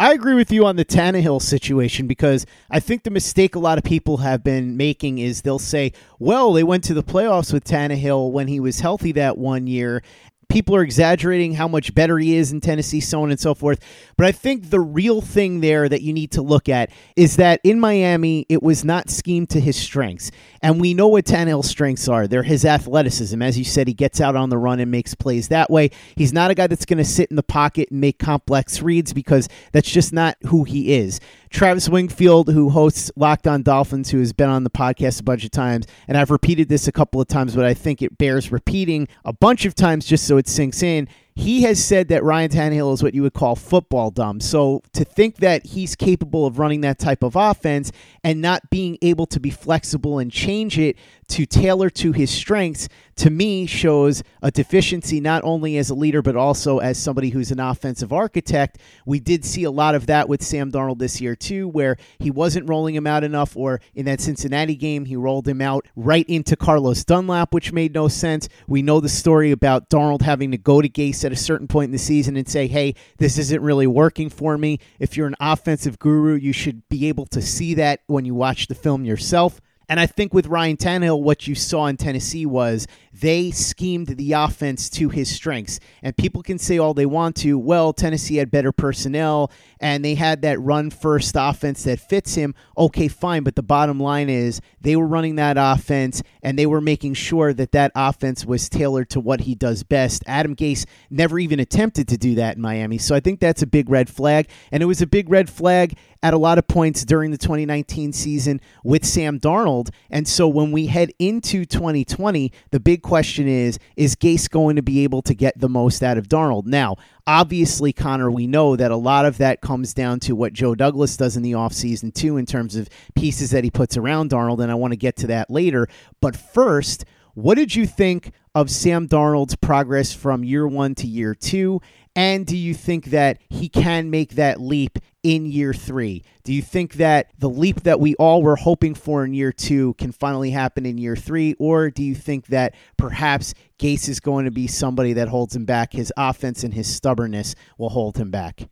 I 0.00 0.12
agree 0.12 0.34
with 0.34 0.52
you 0.52 0.64
on 0.64 0.76
the 0.76 0.84
Tannehill 0.84 1.42
situation 1.42 2.06
because 2.06 2.46
I 2.70 2.78
think 2.78 3.02
the 3.02 3.10
mistake 3.10 3.56
a 3.56 3.58
lot 3.58 3.78
of 3.78 3.84
people 3.84 4.18
have 4.18 4.44
been 4.44 4.76
making 4.76 5.18
is 5.18 5.42
they'll 5.42 5.58
say, 5.58 5.92
well, 6.20 6.52
they 6.52 6.62
went 6.62 6.84
to 6.84 6.94
the 6.94 7.02
playoffs 7.02 7.52
with 7.52 7.64
Tannehill 7.64 8.30
when 8.30 8.46
he 8.46 8.60
was 8.60 8.78
healthy 8.78 9.10
that 9.12 9.36
one 9.36 9.66
year, 9.66 10.04
people 10.48 10.74
are 10.74 10.82
exaggerating 10.82 11.54
how 11.54 11.68
much 11.68 11.94
better 11.94 12.18
he 12.18 12.36
is 12.36 12.52
in 12.52 12.60
Tennessee, 12.60 13.00
so 13.00 13.22
on 13.22 13.30
and 13.30 13.38
so 13.38 13.54
forth. 13.54 13.80
But 14.16 14.26
I 14.26 14.32
think 14.32 14.70
the 14.70 14.80
real 14.80 15.20
thing 15.20 15.60
there 15.60 15.88
that 15.88 16.02
you 16.02 16.12
need 16.12 16.32
to 16.32 16.42
look 16.42 16.68
at 16.68 16.90
is 17.16 17.36
that 17.36 17.60
in 17.62 17.78
Miami, 17.78 18.46
it 18.48 18.62
was 18.62 18.84
not 18.84 19.10
schemed 19.10 19.50
to 19.50 19.60
his 19.60 19.76
strengths. 19.76 20.30
And 20.62 20.80
we 20.80 20.94
know 20.94 21.08
what 21.08 21.24
Tannehill's 21.24 21.68
strengths 21.68 22.08
are. 22.08 22.26
They're 22.26 22.42
his 22.42 22.64
athleticism. 22.64 23.40
As 23.42 23.58
you 23.58 23.64
said, 23.64 23.88
he 23.88 23.94
gets 23.94 24.20
out 24.20 24.36
on 24.36 24.48
the 24.48 24.58
run 24.58 24.80
and 24.80 24.90
makes 24.90 25.14
plays 25.14 25.48
that 25.48 25.70
way. 25.70 25.90
He's 26.16 26.32
not 26.32 26.50
a 26.50 26.54
guy 26.54 26.66
that's 26.66 26.86
going 26.86 26.98
to 26.98 27.04
sit 27.04 27.30
in 27.30 27.36
the 27.36 27.42
pocket 27.42 27.90
and 27.90 28.00
make 28.00 28.18
complex 28.18 28.82
reads 28.82 29.12
because 29.12 29.48
that's 29.72 29.90
just 29.90 30.12
not 30.12 30.36
who 30.46 30.64
he 30.64 30.94
is. 30.94 31.20
Travis 31.50 31.88
Wingfield, 31.88 32.50
who 32.52 32.70
hosts 32.70 33.10
Locked 33.16 33.46
On 33.46 33.62
Dolphins, 33.62 34.10
who 34.10 34.18
has 34.18 34.32
been 34.32 34.48
on 34.48 34.64
the 34.64 34.70
podcast 34.70 35.20
a 35.20 35.24
bunch 35.24 35.44
of 35.44 35.50
times, 35.50 35.86
and 36.06 36.16
I've 36.16 36.30
repeated 36.30 36.68
this 36.68 36.88
a 36.88 36.92
couple 36.92 37.20
of 37.20 37.28
times, 37.28 37.54
but 37.54 37.64
I 37.64 37.74
think 37.74 38.02
it 38.02 38.18
bears 38.18 38.52
repeating 38.52 39.08
a 39.24 39.32
bunch 39.32 39.64
of 39.64 39.74
times 39.74 40.06
just 40.06 40.26
so 40.26 40.36
it 40.36 40.48
sinks 40.48 40.82
in 40.82 41.08
he 41.38 41.62
has 41.62 41.82
said 41.82 42.08
that 42.08 42.24
Ryan 42.24 42.50
Tannehill 42.50 42.92
is 42.92 43.00
what 43.00 43.14
you 43.14 43.22
would 43.22 43.32
call 43.32 43.54
football 43.54 44.10
dumb. 44.10 44.40
So 44.40 44.82
to 44.92 45.04
think 45.04 45.36
that 45.36 45.64
he's 45.66 45.94
capable 45.94 46.46
of 46.46 46.58
running 46.58 46.80
that 46.80 46.98
type 46.98 47.22
of 47.22 47.36
offense 47.36 47.92
and 48.24 48.42
not 48.42 48.70
being 48.70 48.98
able 49.02 49.24
to 49.26 49.38
be 49.38 49.50
flexible 49.50 50.18
and 50.18 50.32
change 50.32 50.80
it 50.80 50.96
to 51.28 51.46
tailor 51.46 51.90
to 51.90 52.12
his 52.12 52.30
strengths, 52.30 52.88
to 53.16 53.30
me, 53.30 53.66
shows 53.66 54.22
a 54.42 54.50
deficiency 54.50 55.20
not 55.20 55.42
only 55.44 55.76
as 55.76 55.90
a 55.90 55.94
leader, 55.94 56.22
but 56.22 56.36
also 56.36 56.78
as 56.78 56.98
somebody 56.98 57.30
who's 57.30 57.50
an 57.50 57.60
offensive 57.60 58.12
architect. 58.12 58.78
We 59.04 59.18
did 59.18 59.44
see 59.44 59.64
a 59.64 59.70
lot 59.70 59.94
of 59.94 60.06
that 60.06 60.28
with 60.28 60.42
Sam 60.42 60.70
Darnold 60.70 60.98
this 60.98 61.20
year, 61.20 61.34
too, 61.34 61.68
where 61.68 61.96
he 62.18 62.30
wasn't 62.30 62.68
rolling 62.68 62.94
him 62.94 63.06
out 63.06 63.24
enough, 63.24 63.56
or 63.56 63.80
in 63.94 64.06
that 64.06 64.20
Cincinnati 64.20 64.76
game, 64.76 65.04
he 65.04 65.16
rolled 65.16 65.48
him 65.48 65.60
out 65.60 65.86
right 65.96 66.28
into 66.28 66.56
Carlos 66.56 67.04
Dunlap, 67.04 67.52
which 67.52 67.72
made 67.72 67.92
no 67.92 68.08
sense. 68.08 68.48
We 68.66 68.82
know 68.82 69.00
the 69.00 69.08
story 69.08 69.50
about 69.50 69.90
Darnold 69.90 70.22
having 70.22 70.52
to 70.52 70.58
go 70.58 70.80
to 70.80 70.88
Gase 70.88 71.24
at 71.24 71.32
a 71.32 71.36
certain 71.36 71.66
point 71.66 71.86
in 71.86 71.92
the 71.92 71.98
season 71.98 72.36
and 72.36 72.48
say, 72.48 72.68
hey, 72.68 72.94
this 73.18 73.36
isn't 73.36 73.62
really 73.62 73.86
working 73.86 74.30
for 74.30 74.56
me. 74.56 74.78
If 74.98 75.16
you're 75.16 75.26
an 75.26 75.36
offensive 75.40 75.98
guru, 75.98 76.34
you 76.34 76.52
should 76.52 76.88
be 76.88 77.08
able 77.08 77.26
to 77.26 77.42
see 77.42 77.74
that 77.74 78.00
when 78.06 78.24
you 78.24 78.34
watch 78.34 78.68
the 78.68 78.74
film 78.74 79.04
yourself. 79.04 79.60
And 79.88 79.98
I 79.98 80.06
think 80.06 80.34
with 80.34 80.46
Ryan 80.46 80.76
Tannehill, 80.76 81.22
what 81.22 81.46
you 81.46 81.54
saw 81.54 81.86
in 81.86 81.96
Tennessee 81.96 82.44
was 82.44 82.86
they 83.20 83.50
schemed 83.50 84.08
the 84.08 84.32
offense 84.32 84.88
to 84.90 85.08
his 85.08 85.34
strengths. 85.34 85.80
And 86.02 86.16
people 86.16 86.42
can 86.42 86.58
say 86.58 86.78
all 86.78 86.94
they 86.94 87.06
want 87.06 87.36
to, 87.36 87.58
well, 87.58 87.92
Tennessee 87.92 88.36
had 88.36 88.50
better 88.50 88.70
personnel 88.70 89.50
and 89.80 90.04
they 90.04 90.14
had 90.14 90.42
that 90.42 90.60
run 90.60 90.90
first 90.90 91.34
offense 91.38 91.84
that 91.84 92.00
fits 92.00 92.34
him. 92.34 92.54
Okay, 92.76 93.08
fine. 93.08 93.42
But 93.42 93.56
the 93.56 93.62
bottom 93.62 93.98
line 93.98 94.28
is 94.28 94.60
they 94.80 94.94
were 94.94 95.06
running 95.06 95.36
that 95.36 95.56
offense 95.58 96.22
and 96.42 96.58
they 96.58 96.66
were 96.66 96.80
making 96.80 97.14
sure 97.14 97.52
that 97.54 97.72
that 97.72 97.92
offense 97.94 98.44
was 98.44 98.68
tailored 98.68 99.10
to 99.10 99.20
what 99.20 99.40
he 99.40 99.54
does 99.54 99.82
best. 99.82 100.22
Adam 100.26 100.54
Gase 100.54 100.84
never 101.10 101.38
even 101.38 101.60
attempted 101.60 102.08
to 102.08 102.16
do 102.18 102.34
that 102.36 102.56
in 102.56 102.62
Miami. 102.62 102.98
So 102.98 103.14
I 103.14 103.20
think 103.20 103.40
that's 103.40 103.62
a 103.62 103.66
big 103.66 103.88
red 103.88 104.10
flag. 104.10 104.48
And 104.70 104.82
it 104.82 104.86
was 104.86 105.00
a 105.00 105.06
big 105.06 105.30
red 105.30 105.48
flag 105.48 105.96
at 106.22 106.34
a 106.34 106.38
lot 106.38 106.58
of 106.58 106.66
points 106.66 107.04
during 107.04 107.30
the 107.30 107.38
2019 107.38 108.12
season 108.12 108.60
with 108.82 109.04
Sam 109.04 109.38
Darnold. 109.38 109.77
And 110.10 110.26
so 110.26 110.48
when 110.48 110.72
we 110.72 110.86
head 110.86 111.12
into 111.18 111.64
2020, 111.64 112.52
the 112.70 112.80
big 112.80 113.02
question 113.02 113.48
is 113.48 113.78
is 113.96 114.16
Gase 114.16 114.50
going 114.50 114.76
to 114.76 114.82
be 114.82 115.04
able 115.04 115.22
to 115.22 115.34
get 115.34 115.58
the 115.58 115.68
most 115.68 116.02
out 116.02 116.18
of 116.18 116.28
Darnold? 116.28 116.66
Now, 116.66 116.96
obviously, 117.26 117.92
Connor, 117.92 118.30
we 118.30 118.46
know 118.46 118.76
that 118.76 118.90
a 118.90 118.96
lot 118.96 119.24
of 119.24 119.38
that 119.38 119.60
comes 119.60 119.94
down 119.94 120.20
to 120.20 120.34
what 120.34 120.52
Joe 120.52 120.74
Douglas 120.74 121.16
does 121.16 121.36
in 121.36 121.42
the 121.42 121.52
offseason, 121.52 122.12
too, 122.12 122.36
in 122.36 122.46
terms 122.46 122.76
of 122.76 122.88
pieces 123.14 123.50
that 123.50 123.64
he 123.64 123.70
puts 123.70 123.96
around 123.96 124.30
Darnold. 124.30 124.60
And 124.60 124.70
I 124.70 124.74
want 124.74 124.92
to 124.92 124.96
get 124.96 125.16
to 125.16 125.26
that 125.28 125.50
later. 125.50 125.88
But 126.20 126.36
first, 126.36 127.04
what 127.34 127.54
did 127.54 127.74
you 127.74 127.86
think 127.86 128.32
of 128.54 128.68
Sam 128.68 129.06
Darnold's 129.06 129.54
progress 129.54 130.12
from 130.12 130.42
year 130.42 130.66
one 130.66 130.96
to 130.96 131.06
year 131.06 131.36
two? 131.36 131.80
And 132.18 132.44
do 132.44 132.56
you 132.56 132.74
think 132.74 133.04
that 133.06 133.38
he 133.48 133.68
can 133.68 134.10
make 134.10 134.30
that 134.30 134.60
leap 134.60 134.98
in 135.22 135.46
year 135.46 135.72
three? 135.72 136.24
Do 136.42 136.52
you 136.52 136.62
think 136.62 136.94
that 136.94 137.30
the 137.38 137.48
leap 137.48 137.84
that 137.84 138.00
we 138.00 138.16
all 138.16 138.42
were 138.42 138.56
hoping 138.56 138.96
for 138.96 139.24
in 139.24 139.34
year 139.34 139.52
two 139.52 139.94
can 139.94 140.10
finally 140.10 140.50
happen 140.50 140.84
in 140.84 140.98
year 140.98 141.14
three? 141.14 141.54
Or 141.60 141.90
do 141.90 142.02
you 142.02 142.16
think 142.16 142.48
that 142.48 142.74
perhaps 142.96 143.54
Gase 143.78 144.08
is 144.08 144.18
going 144.18 144.46
to 144.46 144.50
be 144.50 144.66
somebody 144.66 145.12
that 145.12 145.28
holds 145.28 145.54
him 145.54 145.64
back? 145.64 145.92
His 145.92 146.12
offense 146.16 146.64
and 146.64 146.74
his 146.74 146.92
stubbornness 146.92 147.54
will 147.78 147.90
hold 147.90 148.16
him 148.16 148.32
back? 148.32 148.68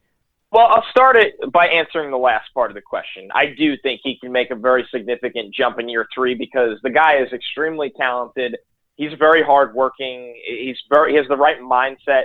Well, 0.50 0.66
I'll 0.66 0.86
start 0.90 1.14
it 1.14 1.36
by 1.52 1.68
answering 1.68 2.10
the 2.10 2.18
last 2.18 2.52
part 2.52 2.72
of 2.72 2.74
the 2.74 2.82
question. 2.82 3.28
I 3.32 3.54
do 3.56 3.76
think 3.80 4.00
he 4.02 4.18
can 4.18 4.32
make 4.32 4.50
a 4.50 4.56
very 4.56 4.88
significant 4.90 5.54
jump 5.54 5.78
in 5.78 5.88
year 5.88 6.08
three 6.12 6.34
because 6.34 6.80
the 6.82 6.90
guy 6.90 7.18
is 7.18 7.32
extremely 7.32 7.92
talented. 7.96 8.56
He's 8.96 9.12
very 9.16 9.44
hardworking. 9.44 10.34
He's 10.44 10.78
very 10.90 11.12
he 11.12 11.18
has 11.18 11.28
the 11.28 11.36
right 11.36 11.60
mindset 11.60 12.24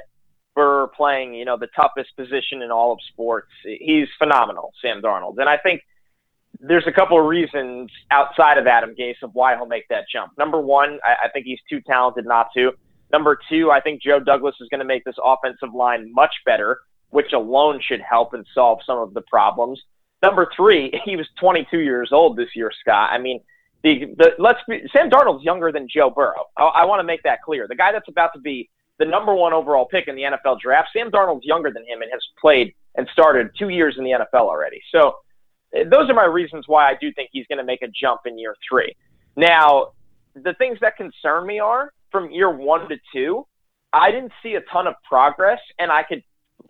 for 0.53 0.89
playing, 0.95 1.33
you 1.33 1.45
know, 1.45 1.57
the 1.57 1.67
toughest 1.75 2.15
position 2.15 2.61
in 2.61 2.71
all 2.71 2.91
of 2.91 2.99
sports. 3.09 3.49
He's 3.63 4.07
phenomenal, 4.17 4.73
Sam 4.81 5.01
Darnold. 5.01 5.35
And 5.37 5.47
I 5.47 5.57
think 5.57 5.81
there's 6.59 6.85
a 6.87 6.91
couple 6.91 7.19
of 7.19 7.25
reasons 7.25 7.89
outside 8.11 8.57
of 8.57 8.67
Adam 8.67 8.93
Gase 8.95 9.21
of 9.23 9.31
why 9.33 9.55
he'll 9.55 9.65
make 9.65 9.87
that 9.89 10.05
jump. 10.11 10.33
Number 10.37 10.59
one, 10.61 10.99
I, 11.03 11.25
I 11.25 11.29
think 11.29 11.45
he's 11.45 11.59
too 11.69 11.81
talented 11.81 12.25
not 12.25 12.47
to. 12.55 12.73
Number 13.11 13.37
two, 13.49 13.71
I 13.71 13.81
think 13.81 14.01
Joe 14.01 14.19
Douglas 14.19 14.55
is 14.61 14.67
going 14.69 14.79
to 14.79 14.85
make 14.85 15.03
this 15.03 15.15
offensive 15.23 15.73
line 15.73 16.11
much 16.13 16.33
better, 16.45 16.79
which 17.09 17.33
alone 17.33 17.79
should 17.81 18.01
help 18.01 18.33
and 18.33 18.45
solve 18.53 18.79
some 18.85 18.99
of 18.99 19.13
the 19.13 19.21
problems. 19.21 19.81
Number 20.21 20.49
three, 20.55 20.93
he 21.05 21.15
was 21.15 21.27
22 21.39 21.79
years 21.79 22.09
old 22.11 22.37
this 22.37 22.49
year, 22.55 22.71
Scott. 22.81 23.09
I 23.11 23.17
mean, 23.17 23.41
the, 23.83 24.13
the 24.17 24.31
let's 24.37 24.59
be, 24.69 24.83
Sam 24.93 25.09
Darnold's 25.09 25.43
younger 25.43 25.71
than 25.71 25.87
Joe 25.89 26.09
Burrow. 26.09 26.45
I, 26.57 26.63
I 26.63 26.85
want 26.85 26.99
to 26.99 27.03
make 27.03 27.23
that 27.23 27.41
clear. 27.41 27.67
The 27.67 27.75
guy 27.75 27.91
that's 27.91 28.07
about 28.07 28.33
to 28.33 28.39
be 28.39 28.69
the 29.01 29.05
number 29.05 29.33
one 29.33 29.51
overall 29.51 29.85
pick 29.85 30.07
in 30.07 30.15
the 30.15 30.21
NFL 30.21 30.59
draft. 30.59 30.89
Sam 30.93 31.09
Darnold's 31.09 31.43
younger 31.43 31.71
than 31.71 31.83
him 31.83 32.03
and 32.03 32.11
has 32.11 32.21
played 32.39 32.75
and 32.95 33.07
started 33.11 33.49
two 33.57 33.69
years 33.69 33.95
in 33.97 34.03
the 34.03 34.11
NFL 34.11 34.41
already. 34.41 34.79
So 34.91 35.15
eh, 35.73 35.85
those 35.89 36.07
are 36.07 36.13
my 36.13 36.25
reasons 36.25 36.65
why 36.67 36.87
I 36.87 36.93
do 37.01 37.11
think 37.11 37.29
he's 37.31 37.47
going 37.47 37.57
to 37.57 37.63
make 37.63 37.81
a 37.81 37.87
jump 37.87 38.21
in 38.25 38.37
year 38.37 38.55
three. 38.69 38.95
Now, 39.35 39.93
the 40.35 40.53
things 40.53 40.77
that 40.81 40.97
concern 40.97 41.47
me 41.47 41.57
are 41.59 41.91
from 42.11 42.29
year 42.29 42.51
one 42.51 42.87
to 42.89 42.97
two, 43.11 43.47
I 43.91 44.11
didn't 44.11 44.33
see 44.43 44.53
a 44.53 44.61
ton 44.71 44.85
of 44.85 44.93
progress, 45.03 45.59
and 45.79 45.91
I 45.91 46.03
could, 46.03 46.21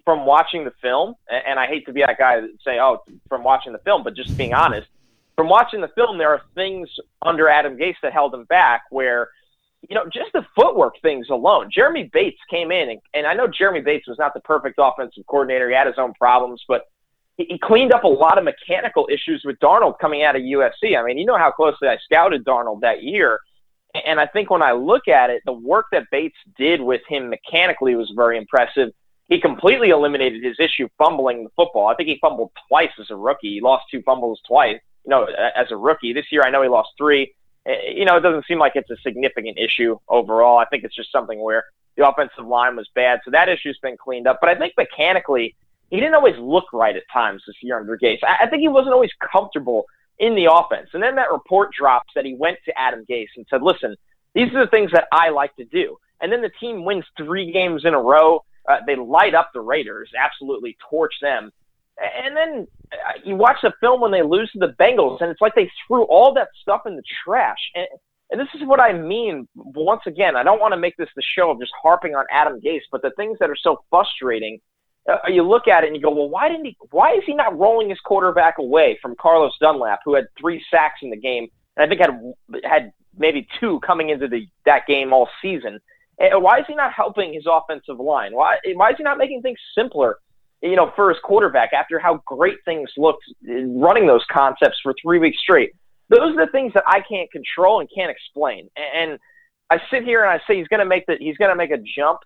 from 0.05 0.25
watching 0.25 0.63
the 0.63 0.73
film, 0.81 1.15
and 1.29 1.59
I 1.59 1.67
hate 1.67 1.85
to 1.87 1.91
be 1.91 1.99
that 1.99 2.17
guy 2.17 2.39
that 2.39 2.49
say, 2.65 2.79
oh, 2.79 3.03
from 3.27 3.43
watching 3.43 3.73
the 3.73 3.79
film, 3.79 4.05
but 4.05 4.15
just 4.15 4.37
being 4.37 4.53
honest, 4.53 4.87
from 5.35 5.49
watching 5.49 5.81
the 5.81 5.89
film, 5.89 6.17
there 6.17 6.29
are 6.29 6.41
things 6.55 6.87
under 7.21 7.49
Adam 7.49 7.75
Gase 7.77 7.95
that 8.03 8.13
held 8.13 8.33
him 8.33 8.45
back 8.45 8.83
where– 8.89 9.27
you 9.89 9.95
know, 9.95 10.05
just 10.05 10.31
the 10.33 10.45
footwork 10.55 10.93
things 11.01 11.29
alone. 11.29 11.69
Jeremy 11.73 12.09
Bates 12.13 12.39
came 12.49 12.71
in, 12.71 12.89
and, 12.89 12.99
and 13.13 13.27
I 13.27 13.33
know 13.33 13.47
Jeremy 13.47 13.81
Bates 13.81 14.07
was 14.07 14.17
not 14.19 14.33
the 14.33 14.39
perfect 14.41 14.75
offensive 14.77 15.25
coordinator. 15.27 15.69
He 15.69 15.75
had 15.75 15.87
his 15.87 15.97
own 15.97 16.13
problems, 16.13 16.63
but 16.67 16.83
he, 17.37 17.45
he 17.49 17.59
cleaned 17.59 17.91
up 17.91 18.03
a 18.03 18.07
lot 18.07 18.37
of 18.37 18.43
mechanical 18.43 19.07
issues 19.11 19.41
with 19.43 19.59
Darnold 19.59 19.99
coming 19.99 20.23
out 20.23 20.35
of 20.35 20.43
USC. 20.43 20.97
I 20.97 21.03
mean, 21.03 21.17
you 21.17 21.25
know 21.25 21.37
how 21.37 21.51
closely 21.51 21.87
I 21.87 21.97
scouted 22.03 22.45
Darnold 22.45 22.81
that 22.81 23.03
year. 23.03 23.39
And 24.05 24.19
I 24.19 24.27
think 24.27 24.49
when 24.49 24.61
I 24.61 24.71
look 24.71 25.07
at 25.07 25.29
it, 25.29 25.41
the 25.45 25.51
work 25.51 25.87
that 25.91 26.03
Bates 26.11 26.37
did 26.57 26.79
with 26.79 27.01
him 27.09 27.29
mechanically 27.29 27.95
was 27.95 28.11
very 28.15 28.37
impressive. 28.37 28.89
He 29.27 29.39
completely 29.39 29.89
eliminated 29.89 30.43
his 30.43 30.57
issue 30.59 30.87
fumbling 30.97 31.43
the 31.43 31.49
football. 31.55 31.87
I 31.87 31.95
think 31.95 32.07
he 32.07 32.17
fumbled 32.21 32.51
twice 32.67 32.91
as 32.99 33.09
a 33.09 33.15
rookie. 33.15 33.55
He 33.55 33.61
lost 33.61 33.85
two 33.91 34.01
fumbles 34.03 34.41
twice, 34.47 34.79
you 35.05 35.09
know, 35.09 35.25
as 35.25 35.71
a 35.71 35.77
rookie. 35.77 36.13
This 36.13 36.31
year, 36.31 36.43
I 36.45 36.49
know 36.49 36.61
he 36.61 36.69
lost 36.69 36.89
three. 36.97 37.33
Eh, 37.65 37.91
you 37.95 38.05
know, 38.05 38.17
it 38.17 38.21
doesn't 38.21 38.45
seem 38.45 38.59
like 38.59 38.73
it's 38.75 38.89
a 38.89 38.97
significant 38.97 39.57
issue 39.57 39.97
overall. 40.07 40.57
I 40.57 40.65
think 40.65 40.83
it's 40.83 40.95
just 40.95 41.11
something 41.11 41.39
where 41.41 41.65
the 41.97 42.07
offensive 42.07 42.45
line 42.45 42.75
was 42.75 42.89
bad. 42.95 43.19
So 43.25 43.31
that 43.31 43.49
issue's 43.49 43.77
been 43.81 43.97
cleaned 43.97 44.27
up. 44.27 44.39
But 44.41 44.49
I 44.49 44.55
think 44.55 44.73
mechanically, 44.77 45.55
he 45.89 45.97
didn't 45.97 46.15
always 46.15 46.37
look 46.37 46.71
right 46.73 46.95
at 46.95 47.03
times 47.11 47.43
this 47.45 47.57
year 47.61 47.79
under 47.79 47.97
Gase. 47.97 48.19
I 48.23 48.47
think 48.47 48.61
he 48.61 48.69
wasn't 48.69 48.93
always 48.93 49.11
comfortable 49.31 49.85
in 50.19 50.35
the 50.35 50.51
offense. 50.51 50.89
And 50.93 51.03
then 51.03 51.15
that 51.15 51.31
report 51.31 51.71
drops 51.73 52.13
that 52.15 52.25
he 52.25 52.33
went 52.33 52.59
to 52.65 52.79
Adam 52.79 53.05
Gase 53.09 53.27
and 53.35 53.45
said, 53.49 53.61
listen, 53.61 53.95
these 54.33 54.53
are 54.53 54.63
the 54.63 54.69
things 54.69 54.91
that 54.93 55.07
I 55.11 55.29
like 55.29 55.55
to 55.57 55.65
do. 55.65 55.97
and 56.21 56.31
then 56.31 56.41
the 56.41 56.51
team 56.59 56.85
wins 56.85 57.03
three 57.17 57.51
games 57.51 57.83
in 57.83 57.93
a 57.93 57.99
row. 57.99 58.43
Uh, 58.69 58.77
they 58.85 58.95
light 58.95 59.33
up 59.33 59.49
the 59.53 59.59
Raiders, 59.59 60.11
absolutely 60.17 60.77
torch 60.89 61.15
them. 61.21 61.51
And 62.01 62.35
then 62.35 62.67
uh, 62.91 63.19
you 63.23 63.35
watch 63.35 63.57
the 63.61 63.71
film 63.79 64.01
when 64.01 64.11
they 64.11 64.23
lose 64.23 64.51
to 64.53 64.59
the 64.59 64.73
Bengals, 64.79 65.21
and 65.21 65.29
it's 65.29 65.41
like 65.41 65.55
they 65.55 65.69
threw 65.87 66.03
all 66.03 66.33
that 66.33 66.49
stuff 66.61 66.81
in 66.85 66.95
the 66.95 67.03
trash. 67.23 67.59
And, 67.75 67.87
and 68.31 68.39
this 68.39 68.47
is 68.55 68.65
what 68.65 68.79
I 68.79 68.93
mean. 68.93 69.47
Once 69.55 70.01
again, 70.07 70.35
I 70.35 70.43
don't 70.43 70.59
want 70.59 70.73
to 70.73 70.79
make 70.79 70.97
this 70.97 71.09
the 71.15 71.21
show 71.35 71.51
of 71.51 71.59
just 71.59 71.71
harping 71.81 72.15
on 72.15 72.25
Adam 72.31 72.59
Gase, 72.59 72.81
but 72.91 73.01
the 73.01 73.11
things 73.11 73.37
that 73.39 73.49
are 73.49 73.57
so 73.61 73.83
frustrating, 73.89 74.59
uh, 75.07 75.17
you 75.27 75.43
look 75.43 75.67
at 75.67 75.83
it 75.83 75.87
and 75.87 75.95
you 75.95 76.01
go, 76.01 76.09
well, 76.11 76.29
why 76.29 76.49
didn't 76.49 76.65
he? 76.65 76.77
Why 76.91 77.13
is 77.13 77.23
he 77.25 77.35
not 77.35 77.57
rolling 77.57 77.89
his 77.89 77.99
quarterback 77.99 78.57
away 78.57 78.97
from 79.01 79.15
Carlos 79.19 79.53
Dunlap, 79.59 79.99
who 80.05 80.15
had 80.15 80.25
three 80.39 80.63
sacks 80.71 80.99
in 81.03 81.09
the 81.09 81.17
game, 81.17 81.47
and 81.75 81.85
I 81.85 81.87
think 81.87 82.01
had 82.01 82.63
had 82.63 82.93
maybe 83.17 83.47
two 83.59 83.79
coming 83.85 84.09
into 84.09 84.27
the 84.27 84.47
that 84.65 84.87
game 84.87 85.13
all 85.13 85.29
season? 85.41 85.79
And 86.17 86.41
why 86.41 86.59
is 86.59 86.65
he 86.67 86.75
not 86.75 86.93
helping 86.93 87.33
his 87.33 87.45
offensive 87.51 87.99
line? 87.99 88.33
Why 88.33 88.57
why 88.75 88.91
is 88.91 88.95
he 88.97 89.03
not 89.03 89.17
making 89.17 89.41
things 89.41 89.59
simpler? 89.75 90.17
You 90.61 90.75
know, 90.75 90.91
for 90.95 91.09
his 91.09 91.17
quarterback 91.23 91.73
after 91.73 91.97
how 91.99 92.21
great 92.27 92.57
things 92.65 92.89
looked 92.97 93.23
running 93.47 94.05
those 94.05 94.23
concepts 94.31 94.77
for 94.83 94.93
three 95.01 95.17
weeks 95.19 95.37
straight. 95.41 95.71
Those 96.09 96.35
are 96.35 96.45
the 96.45 96.51
things 96.51 96.73
that 96.73 96.83
I 96.85 97.01
can't 97.01 97.31
control 97.31 97.79
and 97.79 97.89
can't 97.95 98.11
explain. 98.11 98.69
And 98.75 99.17
I 99.71 99.77
sit 99.89 100.03
here 100.03 100.23
and 100.23 100.29
I 100.29 100.37
say 100.45 100.57
he's 100.57 100.67
going 100.67 100.81
to 100.81 100.85
make 100.85 101.05
the 101.07 101.15
he's 101.19 101.37
going 101.37 101.49
to 101.49 101.55
make 101.55 101.71
a 101.71 101.77
jump 101.77 102.19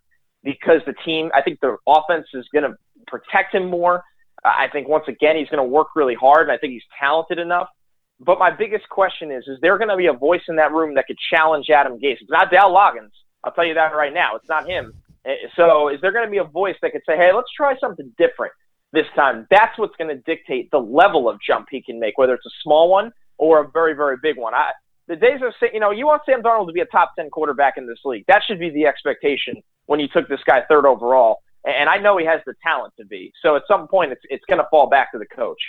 because 0.43 0.81
the 0.85 0.93
team. 1.05 1.29
I 1.33 1.41
think 1.41 1.59
the 1.59 1.77
offense 1.87 2.27
is 2.33 2.45
going 2.51 2.63
to 2.63 2.75
protect 3.07 3.53
him 3.53 3.69
more. 3.69 4.03
I 4.43 4.67
think 4.71 4.87
once 4.87 5.05
again 5.07 5.35
he's 5.37 5.49
going 5.49 5.63
to 5.63 5.69
work 5.69 5.89
really 5.95 6.15
hard, 6.15 6.47
and 6.47 6.51
I 6.51 6.57
think 6.57 6.73
he's 6.73 6.83
talented 6.99 7.39
enough. 7.39 7.67
But 8.19 8.39
my 8.39 8.51
biggest 8.51 8.87
question 8.89 9.31
is: 9.31 9.43
Is 9.47 9.59
there 9.61 9.77
going 9.77 9.89
to 9.89 9.97
be 9.97 10.07
a 10.07 10.13
voice 10.13 10.41
in 10.47 10.55
that 10.57 10.71
room 10.71 10.95
that 10.95 11.07
could 11.07 11.17
challenge 11.33 11.69
Adam 11.69 11.99
Gase? 11.99 12.17
It's 12.21 12.29
not 12.29 12.51
Dowell 12.51 12.73
Loggains. 12.73 13.11
I'll 13.43 13.51
tell 13.51 13.65
you 13.65 13.75
that 13.75 13.95
right 13.95 14.13
now. 14.13 14.35
It's 14.35 14.49
not 14.49 14.67
him. 14.67 14.93
Eh, 15.25 15.35
so 15.55 15.89
is 15.89 15.99
there 16.01 16.11
going 16.11 16.25
to 16.25 16.31
be 16.31 16.37
a 16.37 16.43
voice 16.43 16.75
that 16.81 16.91
could 16.91 17.01
say, 17.07 17.17
hey, 17.17 17.31
let's 17.33 17.51
try 17.55 17.75
something 17.79 18.11
different 18.17 18.53
this 18.93 19.05
time? 19.15 19.47
That's 19.49 19.77
what's 19.77 19.95
going 19.97 20.15
to 20.15 20.21
dictate 20.21 20.71
the 20.71 20.79
level 20.79 21.29
of 21.29 21.39
jump 21.45 21.67
he 21.71 21.81
can 21.81 21.99
make, 21.99 22.17
whether 22.17 22.33
it's 22.33 22.45
a 22.45 22.55
small 22.63 22.89
one 22.89 23.11
or 23.37 23.63
a 23.63 23.69
very, 23.69 23.93
very 23.93 24.17
big 24.21 24.37
one. 24.37 24.53
I, 24.53 24.71
the 25.07 25.15
days 25.15 25.41
of 25.45 25.53
saying, 25.59 25.73
you 25.73 25.79
know, 25.79 25.91
you 25.91 26.05
want 26.05 26.23
Sam 26.25 26.41
Darnold 26.41 26.67
to 26.67 26.73
be 26.73 26.81
a 26.81 26.85
top 26.85 27.11
10 27.17 27.29
quarterback 27.29 27.75
in 27.77 27.87
this 27.87 27.99
league. 28.05 28.25
That 28.27 28.41
should 28.47 28.59
be 28.59 28.69
the 28.69 28.85
expectation 28.85 29.61
when 29.85 29.99
you 29.99 30.07
took 30.07 30.27
this 30.27 30.39
guy 30.45 30.61
third 30.67 30.85
overall. 30.85 31.37
And 31.63 31.89
I 31.89 31.97
know 31.97 32.17
he 32.17 32.25
has 32.25 32.41
the 32.45 32.53
talent 32.63 32.93
to 32.99 33.05
be. 33.05 33.31
So 33.41 33.55
at 33.55 33.63
some 33.67 33.87
point, 33.87 34.11
it's, 34.11 34.21
it's 34.29 34.45
going 34.47 34.59
to 34.59 34.67
fall 34.69 34.87
back 34.87 35.11
to 35.11 35.19
the 35.19 35.25
coach 35.25 35.59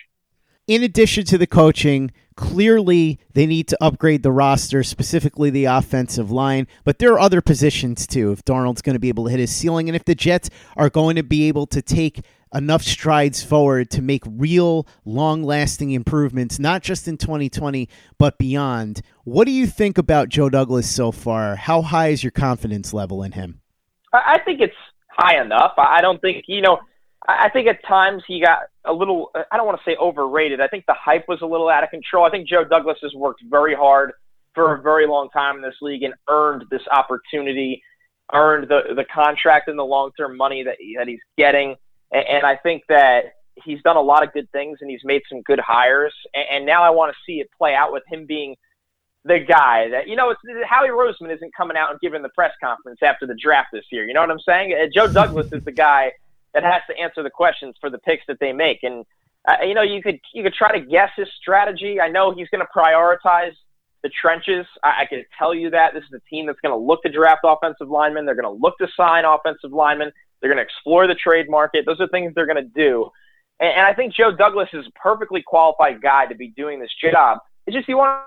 in 0.67 0.83
addition 0.83 1.25
to 1.25 1.39
the 1.39 1.47
coaching, 1.47 2.11
clearly 2.37 3.19
they 3.33 3.47
need 3.47 3.69
to 3.69 3.78
upgrade 3.83 4.23
the 4.23 4.33
roster, 4.33 4.83
specifically 4.83 5.50
the 5.50 5.64
offensive 5.64 6.31
line. 6.31 6.66
But 6.85 6.99
there 6.99 7.12
are 7.12 7.21
other 7.21 7.40
positions 7.40 8.07
too. 8.07 8.31
If 8.33 8.45
Darnold's 8.45 8.83
going 8.83 8.95
to 8.95 9.00
be 9.00 9.09
able 9.09 9.25
to 9.25 9.31
hit 9.31 9.40
his 9.40 9.55
ceiling, 9.55 9.88
and 9.88 9.97
if 9.97 10.05
the 10.05 10.14
Jets 10.14 10.50
are 10.76 10.90
going 10.90 11.16
to 11.16 11.23
be 11.23 11.49
able 11.49 11.66
to 11.69 11.83
take 11.83 12.23
enough 12.55 12.83
strides 12.83 13.43
forward 13.43 13.90
to 13.90 14.00
make 14.00 14.23
real 14.26 14.87
long 15.05 15.43
lasting 15.43 15.90
improvements, 15.90 16.59
not 16.59 16.83
just 16.83 17.09
in 17.09 17.16
2020, 17.16 17.88
but 18.19 18.38
beyond. 18.38 19.02
What 19.25 19.47
do 19.47 19.50
you 19.50 19.66
think 19.66 19.99
about 19.99 20.28
Joe 20.28 20.49
Douglas 20.49 20.88
so 20.88 21.12
far? 21.12 21.57
How 21.57 21.83
high 21.83 22.09
is 22.09 22.23
your 22.23 22.31
confidence 22.31 22.95
level 22.95 23.23
in 23.23 23.33
him? 23.33 23.61
I 24.12 24.38
think 24.45 24.61
it's 24.61 24.76
high 25.11 25.40
enough. 25.43 25.73
I 25.76 26.00
don't 26.00 26.21
think, 26.21 26.45
you 26.47 26.62
know, 26.62 26.78
I 27.28 27.49
think 27.49 27.66
at 27.66 27.85
times 27.85 28.23
he 28.26 28.40
got 28.40 28.61
a 28.85 28.92
little, 28.92 29.30
I 29.50 29.56
don't 29.56 29.66
want 29.66 29.78
to 29.78 29.90
say 29.90 29.97
overrated. 29.97 30.61
I 30.61 30.68
think 30.68 30.85
the 30.87 30.95
hype 30.95 31.26
was 31.26 31.40
a 31.42 31.47
little 31.47 31.68
out 31.68 31.83
of 31.83 31.90
control. 31.90 32.25
I 32.25 32.30
think 32.30 32.49
Joe 32.49 32.64
Douglas 32.64 32.99
has 33.02 33.14
worked 33.14 33.42
very 33.49 33.75
hard 33.75 34.12
for 34.54 34.75
a 34.75 34.83
very 34.83 35.06
long 35.06 35.28
time 35.30 35.56
in 35.56 35.62
this 35.62 35.75
league 35.83 36.02
and 36.02 36.14
earned 36.28 36.64
this 36.71 36.83
opportunity, 36.90 37.83
earned 38.33 38.68
the, 38.68 38.95
the 38.95 39.04
contract 39.04 39.68
and 39.68 39.78
the 39.78 39.85
long 39.85 40.11
term 40.16 40.37
money 40.37 40.62
that, 40.62 40.76
he, 40.78 40.97
that 40.97 41.09
he's 41.09 41.21
getting. 41.37 41.75
And, 42.12 42.26
and, 42.26 42.47
I 42.47 42.56
think 42.56 42.85
that 42.88 43.35
he's 43.64 43.83
done 43.83 43.97
a 43.97 44.00
lot 44.00 44.23
of 44.23 44.33
good 44.33 44.50
things 44.52 44.78
and 44.80 44.90
he's 44.90 45.02
made 45.04 45.23
some 45.28 45.42
good 45.42 45.59
hires. 45.59 46.14
And, 46.33 46.45
and 46.50 46.66
now 46.66 46.83
I 46.83 46.90
want 46.90 47.12
to 47.12 47.16
see 47.26 47.40
it 47.40 47.49
play 47.59 47.75
out 47.75 47.92
with 47.92 48.04
him 48.09 48.26
being 48.26 48.54
the 49.25 49.40
guy 49.40 49.90
that, 49.90 50.06
you 50.06 50.14
know, 50.14 50.30
it's, 50.30 50.40
Howie 50.64 50.88
Roseman 50.88 51.35
isn't 51.35 51.52
coming 51.56 51.76
out 51.76 51.90
and 51.90 52.00
giving 52.00 52.23
the 52.23 52.28
press 52.28 52.52
conference 52.62 53.00
after 53.02 53.26
the 53.26 53.35
draft 53.35 53.71
this 53.73 53.85
year. 53.90 54.06
You 54.06 54.14
know 54.14 54.21
what 54.21 54.30
I'm 54.30 54.40
saying? 54.40 54.73
Uh, 54.73 54.86
Joe 54.93 55.12
Douglas 55.12 55.52
is 55.52 55.65
the 55.65 55.73
guy 55.73 56.12
that 56.54 56.63
has 56.63 56.82
to 56.89 56.97
answer 56.99 57.23
the 57.23 57.30
questions 57.30 57.75
for 57.80 57.91
the 57.91 57.99
picks 57.99 58.25
that 58.28 58.39
they 58.41 58.52
make. 58.52 58.82
And 58.82 59.04
uh, 59.49 59.65
you 59.65 59.75
know, 59.75 59.82
you 59.82 60.02
could 60.02 60.19
you 60.32 60.43
could 60.43 60.54
try 60.54 60.78
to 60.78 60.85
guess 60.85 61.11
his 61.17 61.28
strategy. 61.41 62.00
I 62.00 62.09
know 62.09 62.32
he's 62.32 62.49
going 62.49 62.65
to 62.65 62.78
prioritize 62.78 63.54
the 64.02 64.11
trenches. 64.11 64.67
I, 64.82 65.02
I 65.02 65.06
can 65.06 65.25
tell 65.39 65.54
you 65.54 65.71
that 65.71 65.95
this 65.95 66.04
is 66.04 66.13
a 66.13 66.30
team 66.30 66.47
that's 66.47 66.61
going 66.61 66.73
to 66.73 66.85
look 66.85 67.02
to 67.02 67.11
draft 67.11 67.41
offensive 67.45 67.89
linemen. 67.89 68.26
They're 68.26 68.41
going 68.41 68.52
to 68.52 68.63
look 68.63 68.76
to 68.78 68.89
sign 68.97 69.25
offensive 69.25 69.73
linemen. 69.73 70.11
They're 70.41 70.50
going 70.50 70.59
to 70.59 70.65
explore 70.65 71.06
the 71.06 71.15
trade 71.15 71.49
market. 71.49 71.87
Those 71.87 72.00
are 72.00 72.09
things 72.09 72.32
they're 72.35 72.47
going 72.47 72.56
to 72.56 72.71
do. 72.75 73.11
And, 73.61 73.71
and 73.71 73.87
I 73.87 73.95
think 73.95 74.15
Joe 74.15 74.35
Douglas 74.35 74.69
is 74.73 74.87
a 74.87 74.99
perfectly 74.99 75.43
qualified 75.43 76.02
guy 76.02 76.26
to 76.26 76.35
be 76.35 76.49
doing 76.49 76.80
this 76.80 76.91
job. 77.00 77.39
It's 77.67 77.75
just 77.75 77.89
you 77.89 77.99
want 77.99 78.23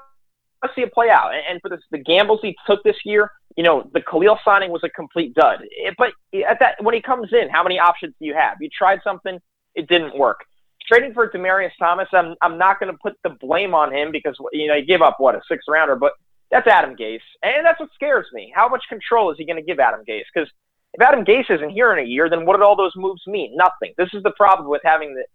to 0.63 0.69
see 0.75 0.81
it 0.81 0.93
play 0.93 1.09
out. 1.09 1.31
And, 1.33 1.61
for 1.61 1.69
this, 1.69 1.79
the 1.91 1.97
gambles 1.97 2.39
he 2.41 2.55
took 2.67 2.83
this 2.83 2.97
year, 3.05 3.31
you 3.55 3.63
know, 3.63 3.89
the 3.93 4.01
Khalil 4.01 4.37
signing 4.43 4.71
was 4.71 4.81
a 4.83 4.89
complete 4.89 5.33
dud. 5.33 5.59
It, 5.63 5.95
but 5.97 6.11
at 6.47 6.59
that, 6.59 6.83
when 6.83 6.93
he 6.93 7.01
comes 7.01 7.29
in, 7.31 7.49
how 7.49 7.63
many 7.63 7.79
options 7.79 8.13
do 8.19 8.25
you 8.25 8.33
have? 8.33 8.57
You 8.59 8.69
tried 8.75 8.99
something, 9.03 9.39
it 9.75 9.87
didn't 9.87 10.17
work. 10.17 10.39
Trading 10.87 11.13
for 11.13 11.29
Demaryius 11.29 11.71
Thomas, 11.77 12.07
I'm 12.13 12.35
I'm 12.41 12.57
not 12.57 12.79
going 12.79 12.91
to 12.91 12.97
put 12.97 13.13
the 13.23 13.29
blame 13.29 13.75
on 13.75 13.93
him 13.93 14.11
because 14.11 14.35
you 14.53 14.67
know 14.67 14.75
he 14.75 14.83
gave 14.83 15.01
up 15.01 15.17
what 15.19 15.35
a 15.35 15.41
sixth 15.47 15.67
rounder, 15.67 15.95
but 15.95 16.13
that's 16.49 16.67
Adam 16.67 16.95
Gase, 16.95 17.19
and 17.43 17.63
that's 17.63 17.79
what 17.79 17.89
scares 17.93 18.25
me. 18.33 18.51
How 18.55 18.67
much 18.67 18.83
control 18.89 19.29
is 19.29 19.37
he 19.37 19.45
going 19.45 19.57
to 19.57 19.61
give 19.61 19.79
Adam 19.79 20.01
Gase? 20.07 20.23
Because 20.33 20.49
if 20.93 21.01
Adam 21.01 21.23
Gase 21.23 21.51
isn't 21.51 21.69
here 21.69 21.93
in 21.93 22.03
a 22.03 22.07
year, 22.07 22.29
then 22.29 22.45
what 22.45 22.57
did 22.57 22.63
all 22.63 22.75
those 22.75 22.95
moves 22.95 23.21
mean? 23.27 23.55
Nothing. 23.55 23.93
This 23.97 24.09
is 24.13 24.23
the 24.23 24.31
problem 24.31 24.67
with 24.67 24.81
having 24.83 25.13
the, 25.13 25.25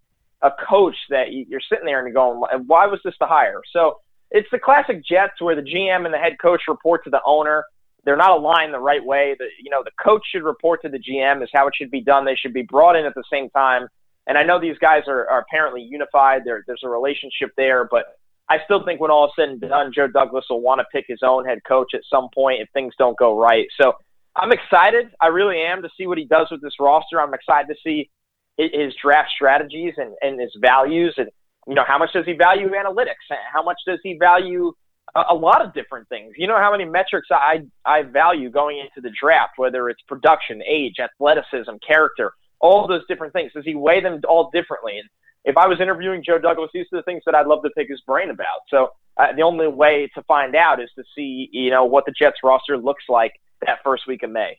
a 0.42 0.50
coach 0.68 0.96
that 1.10 1.32
you're 1.32 1.60
sitting 1.60 1.86
there 1.86 2.04
and 2.04 2.12
you're 2.12 2.14
going, 2.14 2.40
why 2.66 2.86
was 2.86 3.00
this 3.04 3.14
the 3.20 3.26
hire? 3.26 3.60
So 3.72 3.98
it's 4.30 4.48
the 4.50 4.58
classic 4.58 5.04
Jets 5.04 5.40
where 5.40 5.54
the 5.54 5.62
GM 5.62 6.04
and 6.04 6.12
the 6.12 6.18
head 6.18 6.36
coach 6.40 6.62
report 6.68 7.04
to 7.04 7.10
the 7.10 7.20
owner 7.24 7.64
they're 8.04 8.16
not 8.16 8.38
aligned 8.38 8.72
the 8.72 8.78
right 8.78 9.04
way. 9.04 9.34
The 9.38 9.46
you 9.62 9.70
know 9.70 9.82
the 9.82 9.90
coach 10.02 10.22
should 10.30 10.42
report 10.42 10.82
to 10.82 10.88
the 10.88 10.98
GM 10.98 11.42
is 11.42 11.48
how 11.52 11.66
it 11.66 11.74
should 11.76 11.90
be 11.90 12.00
done. 12.00 12.24
They 12.24 12.36
should 12.36 12.52
be 12.52 12.62
brought 12.62 12.96
in 12.96 13.06
at 13.06 13.14
the 13.14 13.24
same 13.32 13.50
time. 13.50 13.88
And 14.26 14.38
I 14.38 14.42
know 14.42 14.58
these 14.60 14.78
guys 14.78 15.02
are, 15.06 15.28
are 15.28 15.40
apparently 15.40 15.82
unified. 15.82 16.42
There, 16.44 16.64
there's 16.66 16.82
a 16.82 16.88
relationship 16.88 17.50
there, 17.56 17.86
but 17.90 18.18
I 18.48 18.58
still 18.64 18.82
think 18.84 19.00
when 19.00 19.10
all 19.10 19.26
is 19.26 19.32
said 19.36 19.50
and 19.50 19.60
done, 19.60 19.92
Joe 19.94 20.06
Douglas 20.06 20.46
will 20.48 20.62
want 20.62 20.80
to 20.80 20.86
pick 20.92 21.04
his 21.06 21.20
own 21.22 21.44
head 21.44 21.58
coach 21.66 21.92
at 21.94 22.00
some 22.10 22.28
point 22.34 22.62
if 22.62 22.68
things 22.72 22.94
don't 22.98 23.18
go 23.18 23.38
right. 23.38 23.66
So 23.78 23.92
I'm 24.36 24.50
excited. 24.52 25.10
I 25.20 25.26
really 25.28 25.60
am 25.60 25.82
to 25.82 25.90
see 25.96 26.06
what 26.06 26.18
he 26.18 26.24
does 26.24 26.48
with 26.50 26.62
this 26.62 26.74
roster. 26.80 27.20
I'm 27.20 27.34
excited 27.34 27.68
to 27.68 27.76
see 27.84 28.10
his 28.56 28.94
draft 29.02 29.30
strategies 29.34 29.94
and, 29.96 30.14
and 30.22 30.40
his 30.40 30.56
values 30.60 31.14
and 31.16 31.28
you 31.66 31.74
know 31.74 31.84
how 31.86 31.98
much 31.98 32.12
does 32.12 32.24
he 32.26 32.34
value 32.34 32.70
analytics? 32.70 33.24
How 33.52 33.62
much 33.62 33.78
does 33.86 33.98
he 34.02 34.16
value 34.18 34.72
a, 35.14 35.22
a 35.30 35.34
lot 35.34 35.64
of 35.64 35.72
different 35.74 36.08
things. 36.08 36.34
You 36.36 36.46
know 36.46 36.58
how 36.58 36.72
many 36.72 36.84
metrics 36.84 37.28
I 37.30 37.64
I 37.84 38.02
value 38.02 38.50
going 38.50 38.78
into 38.78 39.00
the 39.00 39.14
draft, 39.20 39.54
whether 39.56 39.88
it's 39.88 40.00
production, 40.02 40.62
age, 40.66 40.96
athleticism, 40.98 41.72
character, 41.86 42.32
all 42.60 42.86
those 42.86 43.06
different 43.08 43.32
things. 43.32 43.52
Does 43.52 43.64
he 43.64 43.74
weigh 43.74 44.00
them 44.00 44.20
all 44.28 44.50
differently? 44.52 44.98
And 44.98 45.08
if 45.44 45.56
I 45.56 45.66
was 45.66 45.80
interviewing 45.80 46.22
Joe 46.24 46.38
Douglas, 46.38 46.70
these 46.72 46.86
are 46.92 46.98
the 46.98 47.02
things 47.02 47.22
that 47.26 47.34
I'd 47.34 47.46
love 47.46 47.62
to 47.62 47.70
pick 47.70 47.88
his 47.88 48.00
brain 48.02 48.30
about. 48.30 48.60
So 48.68 48.90
uh, 49.16 49.32
the 49.36 49.42
only 49.42 49.68
way 49.68 50.10
to 50.14 50.22
find 50.22 50.56
out 50.56 50.82
is 50.82 50.88
to 50.96 51.04
see, 51.14 51.48
you 51.52 51.70
know, 51.70 51.84
what 51.84 52.06
the 52.06 52.12
Jets 52.18 52.38
roster 52.42 52.78
looks 52.78 53.04
like 53.08 53.32
that 53.66 53.78
first 53.84 54.06
week 54.06 54.22
of 54.22 54.30
May. 54.30 54.58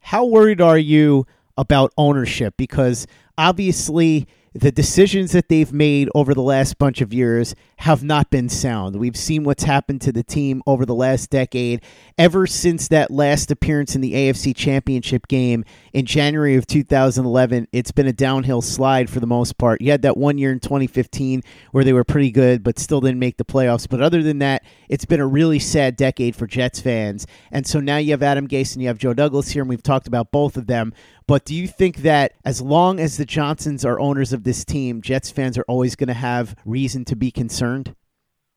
How 0.00 0.24
worried 0.24 0.60
are 0.60 0.78
you 0.78 1.26
about 1.56 1.92
ownership? 1.96 2.54
Because 2.56 3.06
obviously 3.38 4.26
the 4.54 4.70
decisions 4.70 5.32
that 5.32 5.48
they've 5.48 5.72
made 5.72 6.08
over 6.14 6.32
the 6.32 6.42
last 6.42 6.78
bunch 6.78 7.00
of 7.00 7.12
years 7.12 7.56
have 7.78 8.04
not 8.04 8.30
been 8.30 8.48
sound. 8.48 8.94
We've 8.94 9.16
seen 9.16 9.42
what's 9.42 9.64
happened 9.64 10.00
to 10.02 10.12
the 10.12 10.22
team 10.22 10.62
over 10.64 10.86
the 10.86 10.94
last 10.94 11.28
decade. 11.28 11.82
Ever 12.16 12.46
since 12.46 12.86
that 12.88 13.10
last 13.10 13.50
appearance 13.50 13.96
in 13.96 14.00
the 14.00 14.12
AFC 14.12 14.54
Championship 14.54 15.26
game 15.26 15.64
in 15.92 16.06
January 16.06 16.54
of 16.54 16.68
2011, 16.68 17.66
it's 17.72 17.90
been 17.90 18.06
a 18.06 18.12
downhill 18.12 18.62
slide 18.62 19.10
for 19.10 19.18
the 19.18 19.26
most 19.26 19.58
part. 19.58 19.80
You 19.80 19.90
had 19.90 20.02
that 20.02 20.16
one 20.16 20.38
year 20.38 20.52
in 20.52 20.60
2015 20.60 21.42
where 21.72 21.82
they 21.82 21.92
were 21.92 22.04
pretty 22.04 22.30
good, 22.30 22.62
but 22.62 22.78
still 22.78 23.00
didn't 23.00 23.18
make 23.18 23.38
the 23.38 23.44
playoffs. 23.44 23.88
But 23.88 24.02
other 24.02 24.22
than 24.22 24.38
that, 24.38 24.62
it's 24.88 25.04
been 25.04 25.20
a 25.20 25.26
really 25.26 25.58
sad 25.58 25.96
decade 25.96 26.36
for 26.36 26.46
Jets 26.46 26.80
fans. 26.80 27.26
And 27.50 27.66
so 27.66 27.80
now 27.80 27.96
you 27.96 28.12
have 28.12 28.22
Adam 28.22 28.46
Gase 28.46 28.74
and 28.74 28.82
you 28.82 28.88
have 28.88 28.98
Joe 28.98 29.14
Douglas 29.14 29.48
here, 29.48 29.62
and 29.62 29.68
we've 29.68 29.82
talked 29.82 30.06
about 30.06 30.30
both 30.30 30.56
of 30.56 30.68
them. 30.68 30.94
But 31.26 31.44
do 31.44 31.54
you 31.54 31.66
think 31.66 31.98
that 31.98 32.32
as 32.44 32.60
long 32.60 33.00
as 33.00 33.16
the 33.16 33.24
Johnsons 33.24 33.84
are 33.84 33.98
owners 33.98 34.32
of 34.32 34.44
this 34.44 34.64
team, 34.64 35.00
Jets 35.00 35.30
fans 35.30 35.56
are 35.56 35.64
always 35.66 35.96
going 35.96 36.08
to 36.08 36.14
have 36.14 36.54
reason 36.66 37.04
to 37.06 37.16
be 37.16 37.30
concerned? 37.30 37.94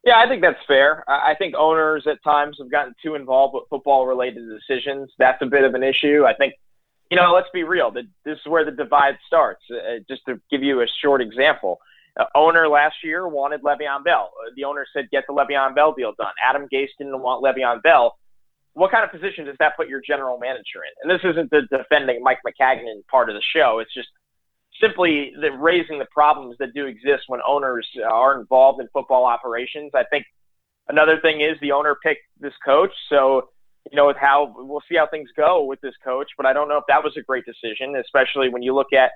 Yeah, 0.03 0.19
I 0.19 0.27
think 0.27 0.41
that's 0.41 0.59
fair. 0.67 1.03
I 1.09 1.35
think 1.35 1.55
owners 1.55 2.07
at 2.07 2.23
times 2.23 2.57
have 2.59 2.71
gotten 2.71 2.95
too 3.03 3.15
involved 3.15 3.53
with 3.53 3.63
football 3.69 4.05
related 4.05 4.47
decisions. 4.47 5.11
That's 5.17 5.41
a 5.41 5.45
bit 5.45 5.63
of 5.63 5.73
an 5.73 5.83
issue. 5.83 6.25
I 6.25 6.33
think, 6.33 6.53
you 7.09 7.17
know, 7.17 7.33
let's 7.33 7.49
be 7.53 7.63
real. 7.63 7.91
This 7.91 8.05
is 8.25 8.45
where 8.45 8.63
the 8.63 8.71
divide 8.71 9.17
starts. 9.27 9.63
Uh, 9.69 9.99
just 10.07 10.21
to 10.27 10.39
give 10.49 10.63
you 10.63 10.81
a 10.81 10.87
short 11.01 11.21
example, 11.21 11.79
uh, 12.17 12.25
owner 12.35 12.67
last 12.67 12.95
year 13.03 13.27
wanted 13.27 13.63
Le'Veon 13.63 14.03
Bell. 14.03 14.31
Uh, 14.45 14.51
the 14.55 14.63
owner 14.63 14.85
said, 14.93 15.09
get 15.11 15.25
the 15.27 15.33
Le'Veon 15.33 15.75
Bell 15.75 15.93
deal 15.93 16.13
done. 16.17 16.33
Adam 16.41 16.67
Gase 16.73 16.89
didn't 16.97 17.19
want 17.21 17.43
Le'Veon 17.43 17.81
Bell 17.83 18.17
what 18.77 18.91
kind 18.91 19.03
of 19.03 19.09
position 19.09 19.45
does 19.45 19.55
that 19.57 19.75
put 19.75 19.89
your 19.89 20.01
general 20.05 20.37
manager 20.37 20.85
in? 20.85 20.93
And 21.01 21.09
this 21.09 21.25
isn't 21.25 21.49
the 21.49 21.61
defending 21.75 22.21
Mike 22.21 22.37
Maccagnan 22.45 23.01
part 23.09 23.27
of 23.27 23.35
the 23.35 23.41
show. 23.55 23.79
It's 23.79 23.91
just 23.91 24.09
simply 24.79 25.33
the 25.41 25.49
raising 25.51 25.97
the 25.97 26.05
problems 26.13 26.57
that 26.59 26.75
do 26.75 26.85
exist 26.85 27.23
when 27.25 27.39
owners 27.45 27.87
are 28.07 28.39
involved 28.39 28.79
in 28.79 28.87
football 28.93 29.25
operations. 29.25 29.91
I 29.95 30.03
think 30.11 30.25
another 30.87 31.19
thing 31.19 31.41
is 31.41 31.57
the 31.59 31.71
owner 31.71 31.97
picked 32.03 32.21
this 32.39 32.53
coach, 32.63 32.91
so 33.09 33.49
you 33.89 33.95
know 33.95 34.05
with 34.05 34.17
how 34.17 34.53
we'll 34.55 34.83
see 34.87 34.95
how 34.95 35.07
things 35.07 35.29
go 35.35 35.63
with 35.63 35.81
this 35.81 35.95
coach. 36.03 36.27
But 36.37 36.45
I 36.45 36.53
don't 36.53 36.69
know 36.69 36.77
if 36.77 36.85
that 36.87 37.03
was 37.03 37.17
a 37.17 37.23
great 37.23 37.45
decision, 37.45 37.95
especially 37.95 38.49
when 38.49 38.61
you 38.61 38.75
look 38.75 38.93
at 38.93 39.09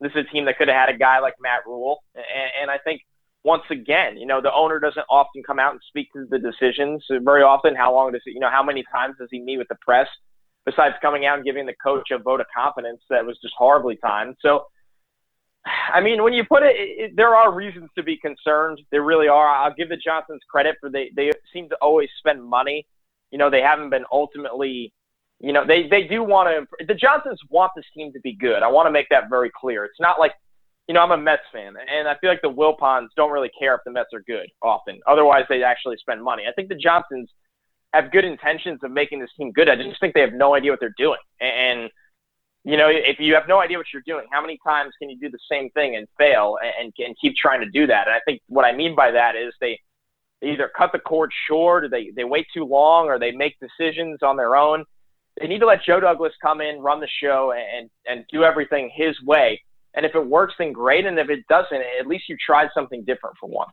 this 0.00 0.12
is 0.12 0.24
a 0.30 0.32
team 0.32 0.44
that 0.44 0.56
could 0.56 0.68
have 0.68 0.86
had 0.86 0.94
a 0.94 0.96
guy 0.96 1.18
like 1.18 1.34
Matt 1.42 1.66
Rhule, 1.66 1.98
and, 2.14 2.24
and 2.62 2.70
I 2.70 2.78
think 2.78 3.02
once 3.42 3.62
again, 3.70 4.16
you 4.18 4.26
know, 4.26 4.40
the 4.40 4.52
owner 4.52 4.78
doesn't 4.78 5.06
often 5.08 5.42
come 5.42 5.58
out 5.58 5.72
and 5.72 5.80
speak 5.88 6.12
to 6.12 6.26
the 6.28 6.38
decisions 6.38 7.04
very 7.22 7.42
often. 7.42 7.74
How 7.74 7.94
long 7.94 8.12
does 8.12 8.22
it, 8.26 8.32
you 8.32 8.40
know, 8.40 8.50
how 8.50 8.62
many 8.62 8.84
times 8.92 9.16
does 9.18 9.28
he 9.30 9.40
meet 9.40 9.56
with 9.58 9.68
the 9.68 9.76
press 9.80 10.08
besides 10.66 10.94
coming 11.00 11.24
out 11.24 11.36
and 11.36 11.44
giving 11.44 11.64
the 11.64 11.74
coach 11.82 12.10
a 12.10 12.18
vote 12.18 12.40
of 12.40 12.46
confidence 12.54 13.00
that 13.08 13.24
was 13.24 13.38
just 13.40 13.54
horribly 13.56 13.96
timed? 13.96 14.36
So, 14.42 14.66
I 15.64 16.00
mean, 16.00 16.22
when 16.22 16.32
you 16.32 16.44
put 16.44 16.62
it, 16.62 16.74
it, 16.76 17.16
there 17.16 17.34
are 17.34 17.52
reasons 17.52 17.90
to 17.96 18.02
be 18.02 18.16
concerned. 18.16 18.80
There 18.90 19.02
really 19.02 19.28
are. 19.28 19.46
I'll 19.46 19.74
give 19.74 19.88
the 19.88 19.96
Johnsons 19.96 20.40
credit 20.48 20.76
for 20.80 20.90
they 20.90 21.10
they 21.14 21.30
seem 21.52 21.68
to 21.68 21.76
always 21.82 22.08
spend 22.18 22.42
money. 22.42 22.86
You 23.30 23.38
know, 23.38 23.50
they 23.50 23.60
haven't 23.60 23.90
been 23.90 24.04
ultimately, 24.10 24.92
you 25.38 25.52
know, 25.52 25.66
they 25.66 25.86
they 25.88 26.04
do 26.04 26.24
want 26.24 26.48
to. 26.48 26.86
The 26.86 26.94
Johnsons 26.94 27.40
want 27.50 27.72
this 27.76 27.84
team 27.94 28.12
to 28.14 28.20
be 28.20 28.34
good. 28.34 28.62
I 28.62 28.68
want 28.68 28.86
to 28.86 28.90
make 28.90 29.08
that 29.10 29.28
very 29.28 29.50
clear. 29.54 29.84
It's 29.84 30.00
not 30.00 30.18
like, 30.18 30.32
you 30.90 30.94
know, 30.94 31.02
I'm 31.02 31.12
a 31.12 31.16
Mets 31.16 31.42
fan, 31.52 31.74
and 31.76 32.08
I 32.08 32.16
feel 32.18 32.30
like 32.30 32.42
the 32.42 32.50
Wilpons 32.50 33.10
don't 33.14 33.30
really 33.30 33.50
care 33.56 33.76
if 33.76 33.82
the 33.84 33.92
Mets 33.92 34.08
are 34.12 34.22
good 34.22 34.48
often. 34.60 34.98
Otherwise, 35.06 35.44
they 35.48 35.62
actually 35.62 35.96
spend 35.98 36.20
money. 36.20 36.42
I 36.48 36.52
think 36.52 36.68
the 36.68 36.74
Johnsons 36.74 37.30
have 37.92 38.10
good 38.10 38.24
intentions 38.24 38.80
of 38.82 38.90
making 38.90 39.20
this 39.20 39.30
team 39.36 39.52
good. 39.52 39.68
I 39.68 39.76
just 39.76 40.00
think 40.00 40.14
they 40.14 40.20
have 40.20 40.32
no 40.32 40.56
idea 40.56 40.72
what 40.72 40.80
they're 40.80 40.92
doing, 40.98 41.20
and 41.40 41.88
you 42.64 42.76
know, 42.76 42.88
if 42.90 43.20
you 43.20 43.34
have 43.34 43.44
no 43.46 43.60
idea 43.60 43.78
what 43.78 43.86
you're 43.92 44.02
doing, 44.04 44.26
how 44.32 44.42
many 44.42 44.58
times 44.66 44.92
can 44.98 45.08
you 45.08 45.16
do 45.20 45.30
the 45.30 45.38
same 45.48 45.70
thing 45.70 45.94
and 45.94 46.08
fail 46.18 46.56
and, 46.80 46.92
and 46.98 47.14
keep 47.22 47.36
trying 47.36 47.60
to 47.60 47.70
do 47.70 47.86
that? 47.86 48.08
And 48.08 48.16
I 48.16 48.20
think 48.26 48.42
what 48.48 48.64
I 48.64 48.72
mean 48.72 48.96
by 48.96 49.12
that 49.12 49.36
is 49.36 49.54
they, 49.60 49.78
either 50.42 50.70
cut 50.76 50.90
the 50.92 50.98
cord 50.98 51.30
short 51.46 51.84
or 51.84 51.88
they, 51.88 52.10
they 52.16 52.24
wait 52.24 52.46
too 52.52 52.64
long 52.64 53.06
or 53.06 53.18
they 53.18 53.30
make 53.30 53.56
decisions 53.60 54.18
on 54.22 54.36
their 54.36 54.56
own. 54.56 54.84
They 55.38 55.46
need 55.46 55.60
to 55.60 55.66
let 55.66 55.82
Joe 55.84 56.00
Douglas 56.00 56.32
come 56.42 56.60
in, 56.60 56.80
run 56.80 57.00
the 57.00 57.08
show, 57.22 57.52
and, 57.52 57.90
and 58.06 58.24
do 58.32 58.42
everything 58.42 58.90
his 58.94 59.20
way. 59.22 59.60
And 59.94 60.06
if 60.06 60.14
it 60.14 60.24
works, 60.24 60.54
then 60.58 60.72
great. 60.72 61.06
And 61.06 61.18
if 61.18 61.28
it 61.30 61.46
doesn't, 61.48 61.82
at 62.00 62.06
least 62.06 62.28
you 62.28 62.36
tried 62.44 62.68
something 62.74 63.04
different 63.04 63.36
for 63.38 63.48
once. 63.48 63.72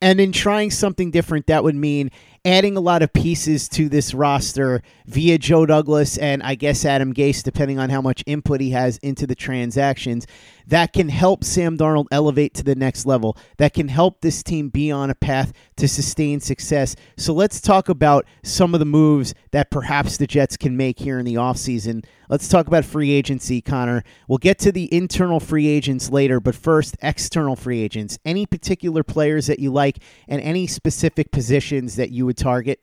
And 0.00 0.20
in 0.20 0.32
trying 0.32 0.72
something 0.72 1.12
different, 1.12 1.46
that 1.46 1.62
would 1.62 1.76
mean 1.76 2.10
adding 2.44 2.76
a 2.76 2.80
lot 2.80 3.02
of 3.02 3.12
pieces 3.12 3.68
to 3.68 3.88
this 3.88 4.14
roster 4.14 4.82
via 5.06 5.38
Joe 5.38 5.64
Douglas 5.64 6.18
and 6.18 6.42
I 6.42 6.54
guess 6.56 6.84
Adam 6.84 7.14
Gase, 7.14 7.42
depending 7.42 7.78
on 7.78 7.90
how 7.90 8.00
much 8.00 8.24
input 8.26 8.60
he 8.60 8.70
has 8.70 8.98
into 8.98 9.26
the 9.26 9.34
transactions, 9.34 10.26
that 10.66 10.92
can 10.92 11.08
help 11.08 11.44
Sam 11.44 11.76
Darnold 11.76 12.06
elevate 12.10 12.54
to 12.54 12.64
the 12.64 12.74
next 12.74 13.06
level, 13.06 13.36
that 13.58 13.74
can 13.74 13.88
help 13.88 14.20
this 14.20 14.42
team 14.42 14.68
be 14.68 14.90
on 14.90 15.10
a 15.10 15.14
path 15.14 15.52
to 15.76 15.88
sustain 15.88 16.40
success. 16.40 16.96
So 17.16 17.32
let's 17.32 17.60
talk 17.60 17.88
about 17.88 18.26
some 18.42 18.74
of 18.74 18.80
the 18.80 18.86
moves 18.86 19.34
that 19.50 19.70
perhaps 19.70 20.16
the 20.16 20.26
Jets 20.26 20.56
can 20.56 20.76
make 20.76 20.98
here 20.98 21.18
in 21.18 21.24
the 21.24 21.34
offseason. 21.34 22.04
Let's 22.28 22.48
talk 22.48 22.66
about 22.66 22.84
free 22.84 23.10
agency, 23.10 23.60
Connor. 23.60 24.04
We'll 24.26 24.38
get 24.38 24.58
to 24.60 24.72
the 24.72 24.92
internal 24.94 25.38
free 25.38 25.66
agents 25.66 26.10
later, 26.10 26.40
but 26.40 26.54
first, 26.54 26.96
external 27.02 27.56
free 27.56 27.80
agents. 27.80 28.18
Any 28.24 28.46
particular 28.46 29.02
players 29.02 29.48
that 29.48 29.58
you 29.58 29.70
like 29.70 29.98
and 30.28 30.40
any 30.40 30.66
specific 30.66 31.30
positions 31.30 31.96
that 31.96 32.10
you 32.10 32.24
would 32.24 32.31
target? 32.34 32.80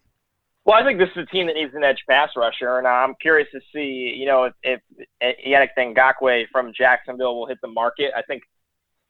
Well, 0.65 0.77
I 0.77 0.83
think 0.83 0.99
this 0.99 1.09
is 1.15 1.23
a 1.23 1.25
team 1.25 1.47
that 1.47 1.53
needs 1.53 1.73
an 1.73 1.83
edge 1.83 2.03
pass 2.07 2.29
rusher, 2.35 2.77
and 2.77 2.85
I'm 2.85 3.15
curious 3.19 3.47
to 3.53 3.59
see, 3.73 4.13
you 4.15 4.25
know, 4.25 4.43
if, 4.43 4.79
if 5.21 5.35
Yannick 5.47 5.69
Ngakoue 5.77 6.45
from 6.51 6.73
Jacksonville 6.77 7.35
will 7.35 7.47
hit 7.47 7.57
the 7.62 7.69
market. 7.69 8.12
I 8.15 8.21
think 8.21 8.43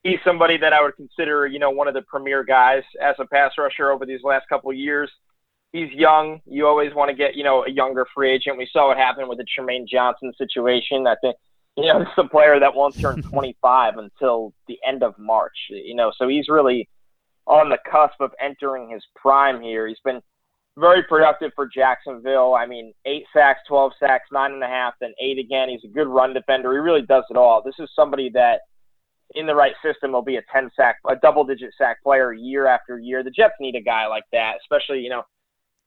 he's 0.03 0.19
somebody 0.23 0.57
that 0.57 0.73
I 0.73 0.81
would 0.81 0.95
consider, 0.95 1.47
you 1.47 1.59
know, 1.59 1.71
one 1.71 1.87
of 1.87 1.93
the 1.93 2.03
premier 2.03 2.43
guys 2.43 2.83
as 3.01 3.15
a 3.19 3.25
pass 3.25 3.51
rusher 3.57 3.91
over 3.91 4.05
these 4.05 4.21
last 4.23 4.47
couple 4.47 4.71
of 4.71 4.77
years. 4.77 5.11
He's 5.73 5.91
young. 5.91 6.39
You 6.45 6.65
always 6.67 6.93
want 6.93 7.09
to 7.09 7.15
get, 7.15 7.35
you 7.35 7.43
know, 7.43 7.65
a 7.65 7.69
younger 7.69 8.05
free 8.15 8.31
agent. 8.31 8.57
We 8.57 8.67
saw 8.71 8.87
what 8.87 8.97
happened 8.97 9.29
with 9.29 9.37
the 9.37 9.45
Trumaine 9.45 9.87
Johnson 9.87 10.31
situation. 10.37 11.05
I 11.05 11.15
think, 11.21 11.35
you 11.77 11.85
know, 11.87 11.99
this 11.99 12.07
is 12.07 12.25
a 12.25 12.27
player 12.27 12.59
that 12.59 12.73
won't 12.73 12.99
turn 12.99 13.21
25 13.29 13.97
until 13.97 14.53
the 14.67 14.79
end 14.87 15.03
of 15.03 15.17
March, 15.19 15.57
you 15.69 15.95
know, 15.95 16.11
so 16.17 16.27
he's 16.27 16.47
really 16.47 16.87
on 17.49 17.69
the 17.69 17.77
cusp 17.89 18.21
of 18.21 18.31
entering 18.39 18.89
his 18.89 19.03
prime 19.15 19.61
here. 19.61 19.87
He's 19.87 19.99
been– 20.05 20.21
very 20.79 21.03
productive 21.03 21.51
for 21.55 21.67
Jacksonville. 21.67 22.55
I 22.55 22.65
mean, 22.65 22.93
eight 23.05 23.25
sacks, 23.33 23.59
12 23.67 23.91
sacks, 23.99 24.29
nine 24.31 24.53
and 24.53 24.63
a 24.63 24.67
half, 24.67 24.93
then 24.99 25.13
eight 25.21 25.37
again. 25.37 25.69
He's 25.69 25.83
a 25.83 25.93
good 25.93 26.07
run 26.07 26.33
defender. 26.33 26.71
He 26.71 26.79
really 26.79 27.01
does 27.01 27.25
it 27.29 27.37
all. 27.37 27.61
This 27.63 27.75
is 27.79 27.89
somebody 27.95 28.29
that, 28.33 28.61
in 29.35 29.45
the 29.45 29.55
right 29.55 29.73
system, 29.83 30.11
will 30.11 30.23
be 30.23 30.37
a 30.37 30.41
10 30.51 30.69
sack, 30.75 30.97
a 31.07 31.15
double 31.17 31.43
digit 31.43 31.73
sack 31.77 32.01
player 32.01 32.33
year 32.33 32.65
after 32.65 32.97
year. 32.97 33.23
The 33.23 33.31
Jets 33.31 33.55
need 33.59 33.75
a 33.75 33.81
guy 33.81 34.07
like 34.07 34.23
that, 34.31 34.53
especially, 34.61 35.01
you 35.01 35.09
know, 35.09 35.23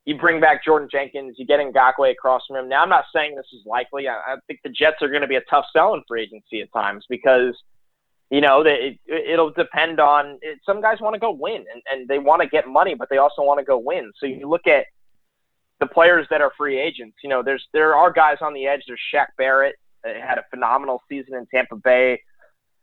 you 0.05 0.19
bring 0.19 0.41
back 0.41 0.65
Jordan 0.65 0.89
Jenkins, 0.91 1.37
you 1.39 1.47
get 1.47 1.61
Ngakoue 1.61 2.11
across 2.11 2.43
from 2.47 2.57
him. 2.57 2.69
Now, 2.69 2.83
I'm 2.83 2.89
not 2.89 3.05
saying 3.15 3.37
this 3.37 3.47
is 3.53 3.65
likely. 3.65 4.09
I, 4.09 4.15
I 4.15 4.37
think 4.47 4.61
the 4.65 4.71
Jets 4.71 4.97
are 5.01 5.09
going 5.09 5.23
to 5.23 5.29
be 5.29 5.37
a 5.37 5.43
tough 5.49 5.65
sell 5.73 5.95
in 5.95 6.03
free 6.07 6.23
agency 6.25 6.61
at 6.61 6.73
times 6.73 7.05
because– 7.09 7.57
you 8.33 8.41
know, 8.41 8.63
it, 8.65 8.99
it'll 9.07 9.53
depend 9.53 10.01
on 10.01 10.39
it, 10.41 10.59
some 10.65 10.81
guys 10.81 11.03
want 11.03 11.13
to 11.13 11.21
go 11.21 11.31
win 11.31 11.67
and, 11.71 11.83
and 11.93 12.09
they 12.09 12.19
want 12.19 12.41
to 12.41 12.49
get 12.49 12.67
money, 12.67 12.95
but 12.95 13.09
they 13.11 13.19
also 13.19 13.43
want 13.43 13.61
to 13.61 13.65
go 13.65 13.77
win. 13.77 14.11
So 14.19 14.25
you 14.25 14.49
look 14.49 14.67
at 14.67 14.87
the 15.81 15.87
players 15.87 16.27
that 16.31 16.41
are 16.41 16.51
free 16.57 16.81
agents. 16.81 17.19
You 17.23 17.29
know, 17.29 17.43
there's 17.43 17.63
there 17.75 17.95
are 17.95 18.11
guys 18.11 18.39
on 18.41 18.55
the 18.55 18.67
edge. 18.67 18.85
There's 18.87 19.01
Shaq 19.15 19.27
Barrett 19.37 19.75
uh, 20.03 20.15
had 20.27 20.39
a 20.39 20.45
phenomenal 20.49 21.03
season 21.11 21.35
in 21.35 21.47
Tampa 21.53 21.77
Bay. 21.77 22.23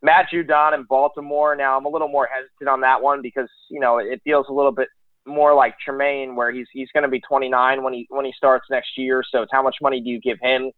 Matt 0.03 0.27
Judon 0.31 0.75
in 0.75 0.83
Baltimore. 0.83 1.55
Now 1.55 1.75
I'm 1.75 1.85
a 1.85 1.89
little 1.89 2.09
more 2.09 2.29
hesitant 2.31 2.69
on 2.69 2.81
that 2.81 3.01
one 3.01 3.23
because 3.23 3.49
you 3.71 3.79
know 3.79 3.97
it 3.97 4.21
feels 4.23 4.45
a 4.49 4.53
little 4.53 4.71
bit 4.71 4.88
more 5.25 5.55
like 5.55 5.73
Trumaine, 5.83 6.35
where 6.35 6.51
he's 6.51 6.67
he's 6.71 6.89
going 6.93 7.03
to 7.03 7.09
be 7.09 7.21
29 7.21 7.81
when 7.81 7.93
he 7.93 8.05
when 8.09 8.23
he 8.23 8.33
starts 8.38 8.67
next 8.69 8.97
year. 8.99 9.23
So 9.31 9.47
how 9.51 9.63
much 9.63 9.77
money 9.81 9.99
do 9.99 10.12
you 10.12 10.21
give 10.21 10.38
him? 10.41 10.69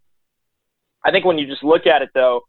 I 1.03 1.11
think 1.11 1.25
when 1.25 1.37
you 1.37 1.45
just 1.45 1.63
look 1.63 1.87
at 1.87 2.01
it 2.01 2.09
though, 2.13 2.43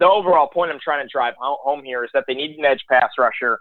the 0.00 0.06
overall 0.06 0.48
point 0.48 0.72
I'm 0.72 0.80
trying 0.82 1.06
to 1.06 1.12
drive 1.12 1.34
home 1.38 1.84
here 1.84 2.02
is 2.04 2.10
that 2.14 2.24
they 2.26 2.34
need 2.34 2.58
an 2.58 2.64
edge 2.64 2.82
pass 2.90 3.10
rusher. 3.18 3.60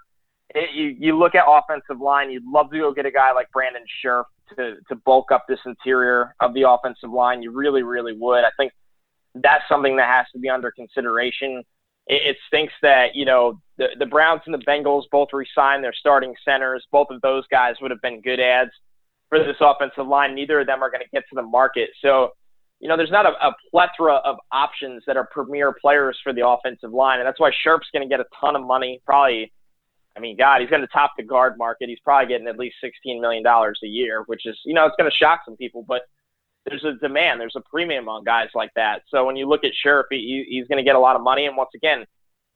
It, 0.55 0.73
you, 0.73 0.95
you 0.97 1.17
look 1.17 1.35
at 1.35 1.43
offensive 1.47 2.01
line, 2.01 2.31
you'd 2.31 2.45
love 2.45 2.71
to 2.71 2.79
go 2.79 2.93
get 2.93 3.05
a 3.05 3.11
guy 3.11 3.33
like 3.33 3.51
Brandon 3.51 3.83
Scherff 4.03 4.23
to, 4.55 4.77
to 4.87 4.95
bulk 5.05 5.31
up 5.31 5.45
this 5.47 5.59
interior 5.65 6.33
of 6.39 6.55
the 6.55 6.67
offensive 6.67 7.11
line. 7.11 7.43
You 7.43 7.51
really, 7.51 7.83
really 7.83 8.13
would. 8.17 8.43
I 8.43 8.49
think 8.57 8.71
that's 9.35 9.63
something 9.69 9.97
that 9.97 10.07
has 10.07 10.25
to 10.33 10.39
be 10.39 10.49
under 10.49 10.71
consideration. 10.71 11.63
It, 12.07 12.21
it 12.29 12.37
stinks 12.47 12.73
that, 12.81 13.13
you 13.13 13.25
know, 13.25 13.61
the, 13.77 13.89
the 13.99 14.07
Browns 14.07 14.41
and 14.45 14.53
the 14.55 14.65
Bengals 14.65 15.03
both 15.11 15.27
re-signed 15.33 15.83
their 15.83 15.93
starting 15.93 16.33
centers. 16.43 16.87
Both 16.91 17.07
of 17.11 17.21
those 17.21 17.45
guys 17.51 17.75
would 17.81 17.91
have 17.91 18.01
been 18.01 18.21
good 18.21 18.39
ads 18.39 18.71
for 19.27 19.37
this 19.37 19.57
offensive 19.59 20.07
line. 20.07 20.33
Neither 20.33 20.61
of 20.61 20.67
them 20.67 20.81
are 20.81 20.89
going 20.89 21.03
to 21.03 21.09
get 21.13 21.25
to 21.29 21.35
the 21.35 21.43
market. 21.43 21.89
So 22.01 22.31
you 22.79 22.87
know, 22.87 22.95
there's 22.95 23.11
not 23.11 23.25
a, 23.25 23.31
a, 23.45 23.53
plethora 23.71 24.15
of 24.23 24.37
options 24.51 25.03
that 25.05 25.17
are 25.17 25.27
premier 25.31 25.73
players 25.73 26.17
for 26.23 26.33
the 26.33 26.47
offensive 26.47 26.93
line, 26.93 27.19
and 27.19 27.27
that's 27.27 27.39
why 27.39 27.51
Scherff's 27.51 27.89
going 27.91 28.07
to 28.07 28.09
get 28.09 28.21
a 28.21 28.25
ton 28.39 28.55
of 28.55 28.63
money. 28.63 29.01
Probably, 29.05 29.51
I 30.15 30.21
mean, 30.21 30.37
God, 30.37 30.61
he's 30.61 30.69
going 30.69 30.81
to 30.81 30.87
top 30.87 31.11
the 31.17 31.23
guard 31.23 31.57
market. 31.57 31.89
He's 31.89 31.99
probably 31.99 32.29
getting 32.29 32.47
at 32.47 32.57
least 32.57 32.75
sixteen 32.81 33.19
million 33.19 33.43
dollars 33.43 33.79
a 33.83 33.87
year, 33.87 34.23
which 34.27 34.45
is, 34.45 34.57
you 34.65 34.73
know, 34.73 34.85
it's 34.85 34.95
going 34.97 35.09
to 35.09 35.15
shock 35.15 35.41
some 35.45 35.57
people, 35.57 35.83
but 35.87 36.03
there's 36.65 36.83
a 36.85 36.93
demand, 37.01 37.39
there's 37.39 37.55
a 37.55 37.69
premium 37.69 38.07
on 38.07 38.23
guys 38.23 38.49
like 38.55 38.71
that. 38.75 39.01
So 39.09 39.25
when 39.25 39.35
you 39.35 39.47
look 39.47 39.63
at 39.63 39.71
Sharp, 39.83 40.07
he, 40.09 40.45
he's 40.47 40.67
going 40.67 40.77
to 40.77 40.83
get 40.83 40.95
a 40.95 40.99
lot 40.99 41.15
of 41.15 41.21
money, 41.21 41.45
and 41.45 41.57
once 41.57 41.71
again. 41.75 42.05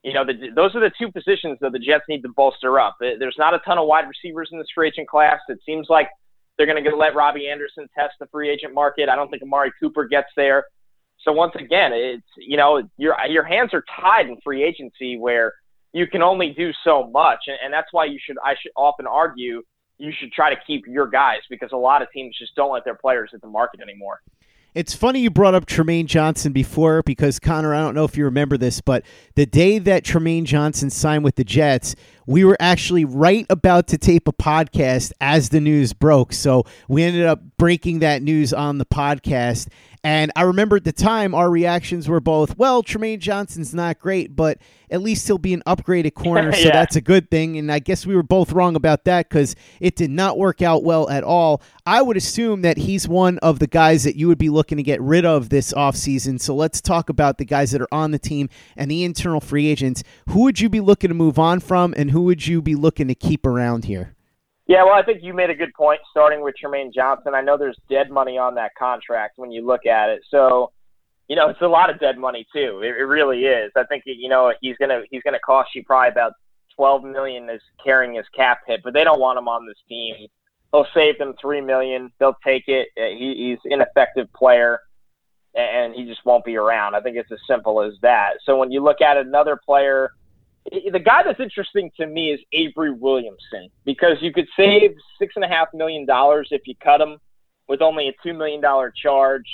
You 0.06 0.12
know, 0.12 0.26
the, 0.26 0.34
those 0.54 0.76
are 0.76 0.82
the 0.82 0.92
two 1.00 1.10
positions 1.14 1.60
that 1.62 1.72
the 1.72 1.80
Jets 1.80 2.04
need 2.10 2.24
to 2.24 2.30
bolster 2.36 2.78
up. 2.78 2.98
There's 3.00 3.38
not 3.38 3.54
a 3.54 3.60
ton 3.60 3.78
of 3.78 3.88
wide 3.88 4.04
receivers 4.06 4.50
in 4.52 4.58
this 4.58 4.68
free 4.76 4.90
agent 4.90 5.08
class. 5.08 5.40
It 5.48 5.60
seems 5.66 5.88
like 5.90 6.10
they're 6.58 6.68
going 6.68 6.84
to 6.84 6.96
let 6.96 7.16
Robbie 7.16 7.48
Anderson 7.50 7.88
test 7.98 8.14
the 8.20 8.28
free 8.28 8.50
agent 8.50 8.74
market. 8.74 9.10
I 9.10 9.16
don't 9.16 9.30
think 9.30 9.44
Amari 9.44 9.72
Cooper 9.80 10.06
gets 10.06 10.30
there. 10.36 10.66
So 11.24 11.32
once 11.32 11.54
again, 11.56 11.92
it's 11.94 12.28
you 12.38 12.58
know 12.58 12.84
your 12.98 13.16
your 13.30 13.44
hands 13.44 13.72
are 13.74 13.84
tied 14.00 14.28
in 14.28 14.38
free 14.44 14.64
agency 14.64 15.18
where 15.18 15.54
you 15.94 16.08
can 16.08 16.22
only 16.22 16.50
do 16.50 16.72
so 16.84 17.10
much, 17.12 17.40
and, 17.48 17.58
and 17.64 17.74
that's 17.74 17.88
why 17.92 18.06
you 18.06 18.20
should 18.24 18.38
I 18.44 18.56
should 18.62 18.72
often 18.76 19.08
argue 19.08 19.62
you 20.00 20.12
should 20.20 20.32
try 20.32 20.54
to 20.54 20.60
keep 20.68 20.86
your 20.88 21.08
guys 21.08 21.40
because 21.50 21.70
a 21.72 21.78
lot 21.78 22.02
of 22.02 22.10
teams 22.12 22.36
just 22.38 22.56
don't 22.56 22.74
let 22.74 22.84
their 22.84 22.96
players 22.96 23.30
hit 23.32 23.42
the 23.42 23.48
market 23.48 23.80
anymore. 23.80 24.20
It's 24.76 24.96
funny 24.96 25.20
you 25.20 25.30
brought 25.30 25.54
up 25.54 25.68
Trumaine 25.68 26.08
Johnson 26.08 26.52
before 26.52 27.04
because 27.04 27.38
Connor, 27.38 27.76
I 27.76 27.82
don't 27.82 27.94
know 27.94 28.06
if 28.06 28.18
you 28.18 28.26
remember 28.26 28.58
this, 28.58 28.82
but 28.82 29.06
the 29.36 29.46
day 29.46 29.78
that 29.78 30.04
Trumaine 30.04 30.46
Johnson 30.46 30.90
signed 30.90 31.24
with 31.24 31.36
the 31.36 31.44
Jets, 31.44 31.96
we 32.26 32.44
were 32.44 32.58
actually 32.60 33.06
right 33.06 33.46
about 33.52 33.88
to 33.90 34.00
tape 34.00 34.28
a 34.28 34.34
podcast 34.34 35.12
as 35.22 35.50
the 35.50 35.60
news 35.60 35.94
broke. 35.94 36.34
So 36.34 36.66
we 36.88 37.04
ended 37.04 37.26
up 37.26 37.42
breaking 37.58 38.00
that 38.00 38.24
news 38.24 38.52
on 38.52 38.80
the 38.80 38.86
podcast. 38.86 39.68
And 40.06 40.34
I 40.36 40.42
remember 40.42 40.76
at 40.76 40.84
the 40.84 40.92
time, 40.92 41.34
our 41.34 41.50
reactions 41.50 42.10
were 42.10 42.20
both, 42.20 42.58
well, 42.58 42.84
Trumaine 42.84 43.20
Johnson's 43.20 43.74
not 43.74 44.00
great, 44.00 44.36
but 44.36 44.58
at 44.92 45.02
least 45.02 45.26
he'll 45.28 45.38
be 45.38 45.54
an 45.54 45.64
upgraded 45.66 46.14
corner, 46.14 46.52
so 46.54 46.60
Yeah. 46.68 46.74
that's 46.74 46.98
a 46.98 47.02
good 47.02 47.32
thing. 47.32 47.58
And 47.58 47.72
I 47.72 47.80
guess 47.80 48.06
we 48.06 48.14
were 48.14 48.22
both 48.22 48.52
wrong 48.52 48.76
about 48.76 49.06
that 49.06 49.30
because 49.30 49.56
it 49.80 49.96
did 49.96 50.12
not 50.12 50.38
work 50.38 50.62
out 50.62 50.84
well 50.84 51.10
at 51.10 51.24
all. 51.24 51.62
I 51.86 52.02
would 52.02 52.18
assume 52.18 52.64
that 52.64 52.78
he's 52.78 53.08
one 53.08 53.38
of 53.38 53.60
the 53.60 53.68
guys 53.68 54.04
that 54.04 54.18
you 54.18 54.28
would 54.28 54.38
be 54.38 54.50
looking 54.50 54.76
to 54.78 54.84
get 54.84 55.02
rid 55.02 55.24
of 55.26 55.48
this 55.48 55.72
offseason. 55.72 56.42
So 56.42 56.54
let's 56.54 56.82
talk 56.82 57.08
about 57.08 57.38
the 57.38 57.46
guys 57.46 57.72
that 57.72 57.82
are 57.82 57.88
on 57.94 58.12
the 58.12 58.20
team 58.20 58.50
and 58.76 58.92
the 58.92 59.06
internal 59.06 59.40
free 59.40 59.68
agents. 59.68 60.04
Who 60.30 60.42
would 60.42 60.60
you 60.60 60.68
be 60.68 60.82
looking 60.82 61.08
to 61.10 61.14
move 61.16 61.40
on 61.40 61.62
from, 61.62 61.94
and 61.96 62.12
who 62.12 62.24
would 62.24 62.46
you 62.46 62.62
be 62.62 62.76
looking 62.76 63.08
to 63.08 63.16
keep 63.16 63.46
around 63.46 63.86
here? 63.86 64.16
Yeah, 64.66 64.86
well, 64.86 64.94
I 64.94 65.04
think 65.04 65.20
you 65.22 65.34
made 65.34 65.50
a 65.50 65.56
good 65.56 65.74
point 65.74 66.00
starting 66.10 66.42
with 66.42 66.56
Trumaine 66.64 66.94
Johnson. 66.94 67.34
I 67.36 67.42
know 67.42 67.58
there's 67.58 67.78
dead 67.90 68.10
money 68.10 68.38
on 68.38 68.56
that 68.56 68.72
contract 68.80 69.38
when 69.38 69.52
you 69.52 69.66
look 69.66 69.86
at 69.86 70.10
it. 70.10 70.22
So, 70.32 70.72
you 71.28 71.36
know, 71.36 71.50
it's 71.50 71.62
a 71.62 71.68
lot 71.68 71.90
of 71.90 72.00
dead 72.00 72.18
money 72.18 72.48
too. 72.54 72.82
It, 72.82 72.96
it 72.98 73.04
really 73.04 73.44
is. 73.44 73.72
I 73.76 73.84
think 73.86 74.04
you 74.06 74.30
know 74.30 74.54
he's 74.62 74.78
gonna 74.78 75.02
he's 75.10 75.22
gonna 75.24 75.40
cost 75.46 75.70
you 75.76 75.84
probably 75.84 76.12
about 76.12 76.34
12 76.76 77.04
million 77.04 77.50
is 77.50 77.62
carrying 77.84 78.16
his 78.16 78.26
cap 78.36 78.60
hit, 78.66 78.82
but 78.84 78.94
they 78.94 79.04
don't 79.04 79.20
want 79.20 79.38
him 79.38 79.48
on 79.48 79.68
this 79.68 79.78
team. 79.88 80.16
He'll 80.72 80.88
save 80.94 81.18
them 81.18 81.34
three 81.42 81.62
million. 81.62 82.12
They'll 82.20 82.38
take 82.44 82.64
it. 82.68 82.88
Uh, 82.98 83.18
He, 83.18 83.58
he's 83.64 83.72
ineffective 83.72 84.32
player, 84.34 84.80
and 85.56 85.94
he 85.94 86.06
just 86.06 86.26
won't 86.26 86.46
be 86.46 86.56
around. 86.56 86.96
I 86.96 87.02
think 87.02 87.18
it's 87.18 87.32
as 87.32 87.40
simple 87.48 87.82
as 87.82 87.94
that. 88.02 88.36
So 88.46 88.58
when 88.58 88.72
you 88.72 88.82
look 88.82 89.02
at 89.02 89.18
another 89.18 89.60
player 89.64 90.12
the 90.72 91.00
guy 91.00 91.24
that's 91.24 91.40
interesting 91.40 91.92
to 91.98 92.08
me 92.08 92.32
is 92.32 92.40
Avery 92.52 92.92
Williamson 92.92 93.70
because 93.86 94.18
you 94.22 94.32
could 94.32 94.48
save 94.58 94.92
six 95.20 95.34
and 95.36 95.44
a 95.44 95.48
half 95.48 95.68
million 95.74 96.06
dollars 96.06 96.48
if 96.52 96.62
you 96.66 96.76
cut 96.82 97.02
him 97.02 97.18
with 97.68 97.82
only 97.82 98.08
a 98.08 98.14
two 98.24 98.34
million 98.34 98.62
dollar 98.62 98.92
charge. 98.92 99.48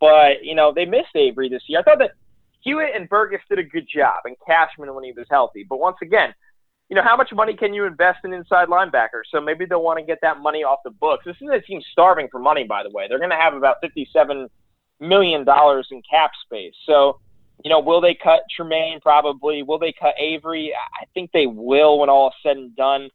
But 0.00 0.42
you 0.44 0.54
know 0.54 0.72
they 0.74 0.84
missed 0.84 1.14
Avery 1.14 1.48
this 1.48 1.62
year. 1.66 1.80
I 1.80 1.82
thought 1.82 1.98
that 1.98 2.12
Hewitt 2.60 2.94
and 2.94 3.08
Burgess 3.08 3.40
did 3.48 3.58
a 3.58 3.62
good 3.62 3.86
job, 3.92 4.22
and 4.24 4.36
Cashman 4.46 4.92
when 4.94 5.04
he 5.04 5.12
was 5.12 5.26
healthy. 5.30 5.64
But 5.68 5.78
once 5.78 5.96
again, 6.02 6.34
you 6.88 6.96
know 6.96 7.02
how 7.02 7.16
much 7.16 7.32
money 7.32 7.54
can 7.54 7.74
you 7.74 7.84
invest 7.84 8.18
in 8.24 8.32
inside 8.32 8.68
linebackers? 8.68 9.26
So 9.30 9.40
maybe 9.40 9.64
they'll 9.66 9.82
want 9.82 9.98
to 9.98 10.04
get 10.04 10.18
that 10.22 10.40
money 10.40 10.62
off 10.64 10.80
the 10.84 10.90
books. 10.90 11.24
This 11.24 11.36
is 11.40 11.48
a 11.52 11.60
team 11.60 11.80
starving 11.92 12.28
for 12.30 12.40
money, 12.40 12.64
by 12.64 12.82
the 12.82 12.90
way. 12.90 13.06
They're 13.08 13.18
going 13.18 13.30
to 13.30 13.36
have 13.36 13.54
about 13.54 13.76
fifty-seven 13.80 14.48
million 15.00 15.44
dollars 15.44 15.88
in 15.90 16.02
cap 16.08 16.30
space. 16.44 16.74
So 16.86 17.20
you 17.64 17.70
know, 17.70 17.80
will 17.80 18.00
they 18.00 18.14
cut 18.14 18.40
Trumaine? 18.58 19.00
Probably. 19.00 19.62
Will 19.62 19.78
they 19.78 19.92
cut 19.98 20.14
Avery? 20.18 20.72
I 20.74 21.04
think 21.14 21.30
they 21.32 21.46
will 21.46 21.98
when 21.98 22.08
all 22.08 22.28
is 22.28 22.34
said 22.42 22.56
and 22.56 22.74
done. 22.76 23.08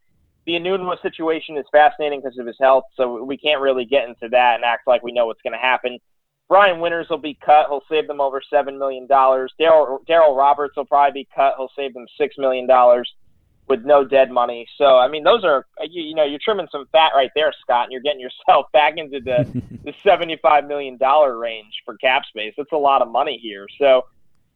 The 0.46 0.52
Enunwa 0.52 1.00
situation 1.00 1.56
is 1.56 1.64
fascinating 1.70 2.20
because 2.20 2.38
of 2.38 2.46
his 2.46 2.56
health, 2.60 2.84
so 2.96 3.22
we 3.22 3.36
can't 3.36 3.60
really 3.60 3.84
get 3.84 4.08
into 4.08 4.28
that 4.30 4.56
and 4.56 4.64
act 4.64 4.88
like 4.88 5.02
we 5.02 5.12
know 5.12 5.26
what's 5.26 5.42
going 5.42 5.52
to 5.52 5.58
happen. 5.58 5.98
Brian 6.48 6.80
Winters 6.80 7.06
will 7.08 7.18
be 7.18 7.38
cut. 7.42 7.66
He'll 7.68 7.84
save 7.88 8.08
them 8.08 8.20
over 8.20 8.42
seven 8.50 8.78
million 8.78 9.06
dollars. 9.06 9.52
Darryl 9.58 10.36
Roberts 10.36 10.76
will 10.76 10.84
probably 10.84 11.22
be 11.22 11.28
cut. 11.34 11.54
He'll 11.56 11.70
save 11.76 11.94
them 11.94 12.06
six 12.18 12.36
million 12.36 12.66
dollars 12.66 13.10
with 13.68 13.84
no 13.84 14.04
dead 14.04 14.30
money. 14.30 14.66
So 14.76 14.98
I 14.98 15.08
mean, 15.08 15.24
those 15.24 15.44
are 15.44 15.64
you, 15.80 16.02
you 16.02 16.14
know 16.14 16.24
you're 16.24 16.40
trimming 16.44 16.68
some 16.70 16.84
fat 16.92 17.12
right 17.14 17.30
there, 17.34 17.52
Scott, 17.62 17.84
and 17.84 17.92
you're 17.92 18.02
getting 18.02 18.20
yourself 18.20 18.66
back 18.72 18.94
into 18.96 19.20
the 19.20 19.44
the 19.84 19.94
seventy 20.04 20.36
five 20.42 20.66
million 20.66 20.98
dollar 20.98 21.38
range 21.38 21.72
for 21.84 21.96
cap 21.96 22.24
space. 22.26 22.52
That's 22.56 22.72
a 22.72 22.76
lot 22.76 23.00
of 23.00 23.10
money 23.10 23.38
here. 23.40 23.66
So 23.78 24.02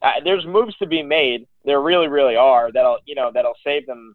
uh, 0.03 0.13
there's 0.25 0.47
moves 0.47 0.77
to 0.77 0.87
be 0.87 1.03
made. 1.03 1.47
There 1.65 1.81
really, 1.81 2.09
really 2.09 2.37
are. 2.37 2.71
That'll 2.73 2.99
you 3.07 3.15
know 3.15 3.31
that'll 3.33 3.57
save 3.65 3.87
them. 3.87 4.15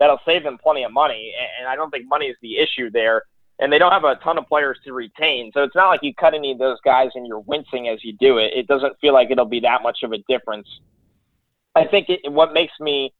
That'll 0.00 0.20
save 0.26 0.42
them 0.42 0.58
plenty 0.62 0.82
of 0.82 0.92
money, 0.92 1.32
and, 1.60 1.68
I 1.68 1.76
don't 1.76 1.90
think 1.90 2.06
money 2.08 2.26
is 2.26 2.36
the 2.42 2.58
issue 2.58 2.90
there. 2.90 3.22
And 3.60 3.72
they 3.72 3.78
don't 3.78 3.92
have 3.92 4.02
a 4.02 4.16
ton 4.16 4.36
of 4.36 4.48
players 4.48 4.78
to 4.84 4.92
retain, 4.92 5.52
so 5.54 5.62
it's 5.62 5.76
not 5.76 5.88
like 5.88 6.00
you 6.02 6.12
cut 6.12 6.34
any 6.34 6.50
of 6.50 6.58
those 6.58 6.78
guys 6.84 7.10
and 7.14 7.24
you're 7.24 7.38
wincing 7.38 7.88
as 7.88 8.02
you 8.02 8.12
do 8.18 8.38
it. 8.38 8.52
It 8.52 8.66
doesn't 8.66 8.98
feel 9.00 9.14
like 9.14 9.30
it'll 9.30 9.44
be 9.44 9.60
that 9.60 9.84
much 9.84 9.98
of 10.02 10.12
a 10.12 10.18
difference. 10.28 10.66
I 11.76 11.86
think 11.86 12.08
it, 12.08 12.32
what 12.32 12.52
makes 12.52 12.72
me, 12.80 13.12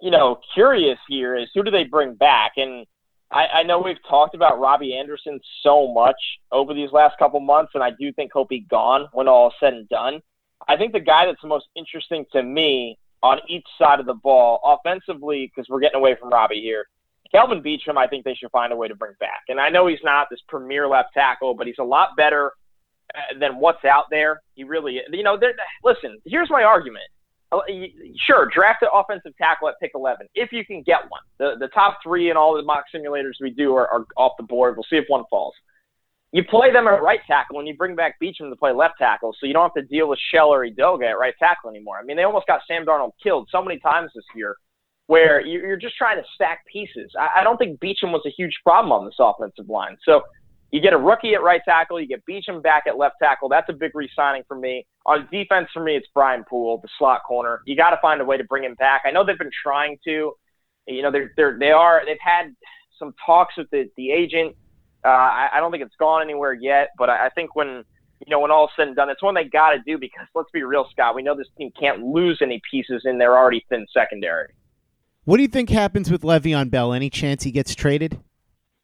you 0.00 0.10
know, 0.10 0.40
curious 0.52 0.98
here 1.08 1.36
is 1.36 1.48
who 1.54 1.62
do 1.62 1.70
they 1.70 1.84
bring 1.84 2.14
back? 2.14 2.54
And 2.56 2.86
I, 3.30 3.46
I 3.46 3.62
know 3.62 3.80
we've 3.80 4.02
talked 4.08 4.34
about 4.34 4.58
Robbie 4.58 4.96
Anderson 4.96 5.40
so 5.62 5.92
much 5.92 6.16
over 6.52 6.74
these 6.74 6.90
last 6.92 7.16
couple 7.18 7.40
months, 7.40 7.72
and 7.74 7.82
I 7.82 7.90
do 7.90 8.12
think 8.12 8.32
he'll 8.34 8.44
be 8.44 8.60
gone 8.60 9.06
when 9.12 9.28
all 9.28 9.48
is 9.48 9.54
said 9.60 9.74
and 9.74 9.88
done. 9.88 10.20
I 10.68 10.76
think 10.76 10.92
the 10.92 11.00
guy 11.00 11.26
that's 11.26 11.40
the 11.42 11.48
most 11.48 11.66
interesting 11.76 12.24
to 12.32 12.42
me 12.42 12.98
on 13.22 13.38
each 13.48 13.66
side 13.78 14.00
of 14.00 14.06
the 14.06 14.14
ball, 14.14 14.60
offensively, 14.64 15.50
because 15.54 15.68
we're 15.68 15.80
getting 15.80 15.98
away 15.98 16.16
from 16.18 16.30
Robbie 16.30 16.60
here. 16.60 16.86
Kelvin 17.32 17.62
Beachum, 17.62 17.96
I 17.96 18.06
think 18.06 18.24
they 18.24 18.34
should 18.34 18.50
find 18.50 18.72
a 18.72 18.76
way 18.76 18.88
to 18.88 18.94
bring 18.94 19.14
back. 19.18 19.42
And 19.48 19.60
I 19.60 19.68
know 19.68 19.86
he's 19.86 19.98
not 20.04 20.28
this 20.30 20.40
premier 20.48 20.86
left 20.86 21.12
tackle, 21.14 21.54
but 21.54 21.66
he's 21.66 21.78
a 21.80 21.84
lot 21.84 22.10
better 22.16 22.52
uh, 23.14 23.38
than 23.40 23.58
what's 23.58 23.84
out 23.84 24.04
there. 24.10 24.42
He 24.54 24.64
really, 24.64 25.00
you 25.10 25.22
know, 25.22 25.38
listen, 25.84 26.18
here's 26.24 26.50
my 26.50 26.62
argument. 26.62 27.04
Uh, 27.52 27.60
Sure, 28.26 28.48
draft 28.52 28.82
an 28.82 28.88
offensive 28.92 29.32
tackle 29.38 29.68
at 29.68 29.78
pick 29.80 29.92
11 29.94 30.26
if 30.34 30.52
you 30.52 30.64
can 30.64 30.82
get 30.82 31.02
one. 31.08 31.20
The 31.38 31.54
the 31.60 31.68
top 31.68 31.98
three 32.02 32.30
in 32.30 32.36
all 32.36 32.56
the 32.56 32.62
mock 32.62 32.84
simulators 32.92 33.34
we 33.40 33.50
do 33.50 33.74
are, 33.74 33.86
are 33.88 34.04
off 34.16 34.32
the 34.36 34.42
board. 34.42 34.76
We'll 34.76 34.86
see 34.90 34.96
if 34.96 35.04
one 35.08 35.24
falls. 35.30 35.54
You 36.32 36.44
play 36.44 36.72
them 36.72 36.86
at 36.88 37.02
right 37.02 37.20
tackle 37.26 37.60
and 37.60 37.68
you 37.68 37.76
bring 37.76 37.94
back 37.94 38.16
Beachum 38.22 38.50
to 38.50 38.56
play 38.56 38.72
left 38.72 38.94
tackle, 38.98 39.34
so 39.38 39.46
you 39.46 39.52
don't 39.52 39.62
have 39.62 39.74
to 39.74 39.82
deal 39.82 40.08
with 40.08 40.18
Shell 40.32 40.48
or 40.48 40.64
at 40.64 41.18
right 41.18 41.34
tackle 41.38 41.70
anymore. 41.70 41.98
I 41.98 42.02
mean, 42.02 42.16
they 42.16 42.24
almost 42.24 42.46
got 42.46 42.60
Sam 42.66 42.84
Darnold 42.84 43.12
killed 43.22 43.48
so 43.50 43.62
many 43.62 43.78
times 43.78 44.10
this 44.14 44.24
year, 44.34 44.56
where 45.06 45.40
you- 45.40 45.60
you're 45.60 45.76
just 45.76 45.96
trying 45.96 46.20
to 46.20 46.28
stack 46.34 46.66
pieces. 46.66 47.14
I 47.18 47.44
don't 47.44 47.56
think 47.56 47.80
Beachum 47.80 48.12
was 48.12 48.26
a 48.26 48.30
huge 48.30 48.58
problem 48.64 48.92
on 48.92 49.04
this 49.04 49.16
offensive 49.18 49.68
line. 49.68 49.96
So 50.02 50.22
you 50.72 50.80
get 50.80 50.92
a 50.92 50.98
rookie 50.98 51.34
at 51.34 51.42
right 51.42 51.62
tackle, 51.64 52.00
you 52.00 52.08
get 52.08 52.22
Beachum 52.28 52.60
back 52.60 52.86
at 52.86 52.98
left 52.98 53.16
tackle. 53.22 53.48
That's 53.48 53.68
a 53.68 53.72
big 53.72 53.94
re-signing 53.94 54.42
for 54.48 54.56
me. 54.56 54.84
On 55.06 55.28
defense, 55.30 55.70
for 55.72 55.80
me, 55.80 55.96
it's 55.96 56.08
Brian 56.12 56.44
Poole, 56.44 56.78
the 56.78 56.88
slot 56.98 57.22
corner. 57.22 57.62
You 57.66 57.76
got 57.76 57.90
to 57.90 57.98
find 58.02 58.20
a 58.20 58.24
way 58.24 58.36
to 58.36 58.44
bring 58.44 58.64
him 58.64 58.74
back. 58.74 59.02
I 59.06 59.12
know 59.12 59.24
they've 59.24 59.38
been 59.38 59.50
trying 59.62 59.98
to. 60.04 60.34
You 60.88 61.02
know, 61.02 61.10
they're 61.10 61.32
they're 61.36 61.58
they 61.58 61.70
are 61.70 62.02
they've 62.04 62.16
had 62.20 62.54
some 62.98 63.14
talks 63.24 63.56
with 63.56 63.70
the 63.70 63.90
the 63.96 64.10
agent. 64.10 64.56
Uh, 65.06 65.10
I, 65.10 65.48
I 65.54 65.60
don't 65.60 65.70
think 65.70 65.84
it's 65.84 65.94
gone 66.00 66.20
anywhere 66.20 66.52
yet, 66.52 66.88
but 66.98 67.08
I, 67.08 67.26
I 67.26 67.28
think 67.30 67.54
when 67.54 67.84
you 68.26 68.30
know 68.30 68.40
when 68.40 68.50
all 68.50 68.70
said 68.74 68.88
and 68.88 68.96
done, 68.96 69.08
it's 69.08 69.22
one 69.22 69.34
they 69.34 69.44
got 69.44 69.70
to 69.70 69.78
do 69.86 69.98
because 69.98 70.26
let's 70.34 70.50
be 70.50 70.64
real, 70.64 70.88
Scott. 70.90 71.14
We 71.14 71.22
know 71.22 71.36
this 71.36 71.46
team 71.56 71.70
can't 71.78 72.02
lose 72.02 72.40
any 72.42 72.60
pieces 72.68 73.02
in 73.04 73.18
their 73.18 73.36
already 73.36 73.64
thin 73.68 73.86
secondary. 73.94 74.52
What 75.24 75.36
do 75.36 75.42
you 75.42 75.48
think 75.48 75.70
happens 75.70 76.10
with 76.10 76.22
Le'Veon 76.22 76.70
Bell? 76.70 76.92
Any 76.92 77.08
chance 77.08 77.44
he 77.44 77.52
gets 77.52 77.74
traded? 77.74 78.18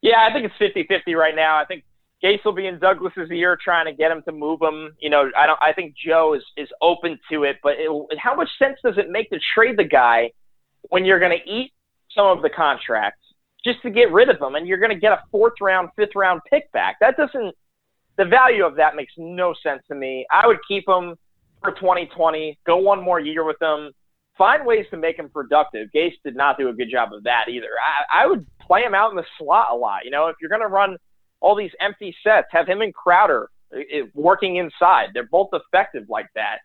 Yeah, 0.01 0.27
I 0.29 0.33
think 0.33 0.45
it's 0.45 0.77
50-50 1.07 1.15
right 1.15 1.37
now. 1.37 1.57
I 1.57 1.65
think 1.65 1.85
Gase 2.23 2.45
will 2.45 2.53
be 2.53 2.67
in 2.67 2.81
Douglas's 2.81 3.31
ear 3.31 3.57
trying 3.63 3.87
to 3.87 3.93
get 3.93 4.11
him 4.11 4.23
to 4.25 4.33
move 4.33 4.61
him. 4.61 4.95
You 5.01 5.11
know, 5.11 5.31
I 5.37 5.47
don't. 5.47 5.59
I 5.61 5.73
think 5.73 5.95
Joe 5.97 6.35
is 6.35 6.45
is 6.57 6.69
open 6.81 7.19
to 7.33 7.43
it, 7.43 7.57
but 7.63 7.75
it, 7.79 8.19
how 8.19 8.37
much 8.37 8.49
sense 8.59 8.79
does 8.85 8.97
it 8.97 9.11
make 9.11 9.31
to 9.31 9.41
trade 9.55 9.77
the 9.77 9.85
guy 9.85 10.31
when 10.91 11.05
you're 11.05 11.19
going 11.19 11.37
to 11.37 11.51
eat 11.51 11.73
some 12.15 12.27
of 12.27 12.43
the 12.43 12.51
contracts 12.51 13.22
just 13.64 13.83
to 13.83 13.90
get 13.90 14.12
rid 14.12 14.29
of 14.29 14.40
him, 14.40 14.55
and 14.55 14.66
you're 14.66 14.79
going 14.79 14.90
to 14.90 14.98
get 14.98 15.12
a 15.12 15.22
fourth 15.31 15.55
round, 15.61 15.90
fifth 15.96 16.14
round 16.14 16.40
pick 16.51 16.70
back? 16.72 16.96
That 17.01 17.16
doesn't. 17.16 17.55
The 18.18 18.25
value 18.27 18.64
of 18.64 18.77
that 18.77 18.94
makes 18.94 19.12
no 19.16 19.55
sense 19.62 19.83
to 19.88 19.94
me. 19.94 20.27
I 20.31 20.46
would 20.46 20.59
keep 20.68 20.87
him 20.87 21.14
for 21.62 21.72
2020. 21.72 22.59
Go 22.66 22.77
one 22.77 23.03
more 23.03 23.20
year 23.20 23.44
with 23.44 23.61
him. 23.61 23.90
Find 24.37 24.66
ways 24.66 24.87
to 24.90 24.96
make 24.96 25.18
him 25.18 25.31
productive. 25.31 25.88
Gase 25.94 26.14
did 26.25 26.37
not 26.37 26.59
do 26.59 26.68
a 26.68 26.72
good 26.72 26.90
job 26.90 27.12
of 27.12 27.22
that 27.25 27.46
either. 27.48 27.68
I, 27.81 28.25
I 28.25 28.27
would 28.27 28.46
play 28.61 28.83
him 28.83 28.94
out 28.94 29.11
in 29.11 29.16
the 29.16 29.25
slot 29.38 29.68
a 29.70 29.75
lot. 29.75 30.05
You 30.05 30.11
know, 30.11 30.27
if 30.29 30.37
you're 30.40 30.51
going 30.51 30.62
to 30.62 30.68
run 30.68 30.96
all 31.40 31.57
these 31.57 31.70
empty 31.81 32.14
sets, 32.22 32.48
have 32.51 32.66
him 32.66 32.81
and 32.81 32.94
Crowder 32.94 33.48
eh, 33.75 34.03
working 34.14 34.57
inside. 34.57 35.09
They're 35.14 35.29
both 35.31 35.51
effective 35.53 36.05
like 36.09 36.29
that. 36.35 36.59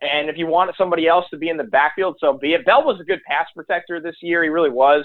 And 0.00 0.30
if 0.30 0.36
you 0.36 0.46
want 0.46 0.74
somebody 0.78 1.08
else 1.08 1.24
to 1.30 1.38
be 1.38 1.48
in 1.48 1.56
the 1.56 1.64
backfield, 1.64 2.16
so 2.20 2.32
be 2.32 2.52
it. 2.52 2.64
Bell 2.64 2.84
was 2.84 3.00
a 3.00 3.04
good 3.04 3.20
pass 3.26 3.46
protector 3.54 4.00
this 4.00 4.16
year. 4.22 4.44
He 4.44 4.48
really 4.48 4.70
was. 4.70 5.04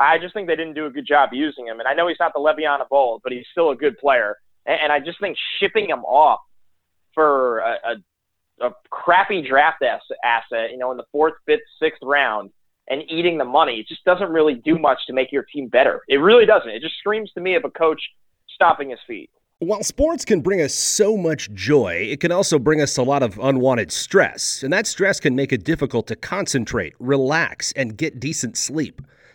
I 0.00 0.18
just 0.18 0.34
think 0.34 0.46
they 0.46 0.56
didn't 0.56 0.74
do 0.74 0.86
a 0.86 0.90
good 0.90 1.06
job 1.06 1.30
using 1.32 1.66
him. 1.66 1.80
And 1.80 1.88
I 1.88 1.94
know 1.94 2.08
he's 2.08 2.18
not 2.20 2.32
the 2.32 2.40
Le'Veon 2.40 2.80
of 2.80 2.86
old, 2.90 3.20
but 3.22 3.32
he's 3.32 3.46
still 3.50 3.70
a 3.70 3.76
good 3.76 3.98
player. 3.98 4.36
And, 4.66 4.78
and 4.84 4.92
I 4.92 5.00
just 5.00 5.20
think 5.20 5.36
shipping 5.58 5.88
him 5.88 6.04
off 6.04 6.40
for 7.14 7.58
a, 7.58 7.76
a, 8.60 8.66
a 8.66 8.70
crappy 8.90 9.46
draft 9.46 9.82
ass, 9.82 10.02
asset, 10.24 10.70
you 10.70 10.78
know, 10.78 10.90
in 10.90 10.96
the 10.96 11.06
fourth, 11.10 11.34
fifth, 11.46 11.60
sixth 11.80 12.00
round, 12.02 12.50
and 12.88 13.02
eating 13.10 13.38
the 13.38 13.44
money, 13.44 13.80
it 13.80 13.88
just 13.88 14.04
doesn't 14.04 14.30
really 14.30 14.54
do 14.54 14.78
much 14.78 14.98
to 15.06 15.12
make 15.12 15.30
your 15.30 15.44
team 15.52 15.68
better. 15.68 16.00
It 16.08 16.16
really 16.16 16.46
doesn't. 16.46 16.70
It 16.70 16.80
just 16.80 16.96
screams 16.98 17.30
to 17.32 17.40
me 17.40 17.54
of 17.54 17.64
a 17.64 17.70
coach 17.70 18.00
stopping 18.48 18.90
his 18.90 18.98
feet. 19.06 19.30
While 19.60 19.82
sports 19.82 20.24
can 20.24 20.40
bring 20.40 20.60
us 20.60 20.72
so 20.72 21.16
much 21.16 21.52
joy, 21.52 22.06
it 22.08 22.20
can 22.20 22.30
also 22.30 22.60
bring 22.60 22.80
us 22.80 22.96
a 22.96 23.02
lot 23.02 23.24
of 23.24 23.38
unwanted 23.40 23.90
stress, 23.90 24.62
and 24.62 24.72
that 24.72 24.86
stress 24.86 25.18
can 25.18 25.34
make 25.34 25.52
it 25.52 25.64
difficult 25.64 26.06
to 26.06 26.16
concentrate, 26.16 26.94
relax, 27.00 27.72
and 27.72 27.96
get 27.96 28.20
decent 28.20 28.56
sleep. 28.56 29.02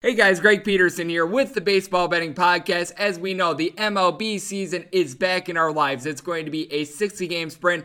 Hey 0.00 0.14
guys, 0.14 0.38
Greg 0.38 0.62
Peterson 0.62 1.08
here 1.08 1.26
with 1.26 1.54
the 1.54 1.60
Baseball 1.60 2.06
Betting 2.06 2.32
Podcast. 2.32 2.92
As 2.98 3.18
we 3.18 3.34
know, 3.34 3.52
the 3.52 3.74
MLB 3.76 4.38
season 4.38 4.86
is 4.92 5.16
back 5.16 5.48
in 5.48 5.56
our 5.56 5.72
lives. 5.72 6.06
It's 6.06 6.20
going 6.20 6.44
to 6.44 6.52
be 6.52 6.72
a 6.72 6.84
60 6.84 7.26
game 7.26 7.50
sprint 7.50 7.84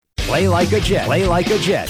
Play 0.27 0.47
like 0.47 0.71
a 0.71 0.79
Jet. 0.79 1.05
Play 1.05 1.25
like 1.25 1.47
a 1.47 1.57
Jet. 1.59 1.89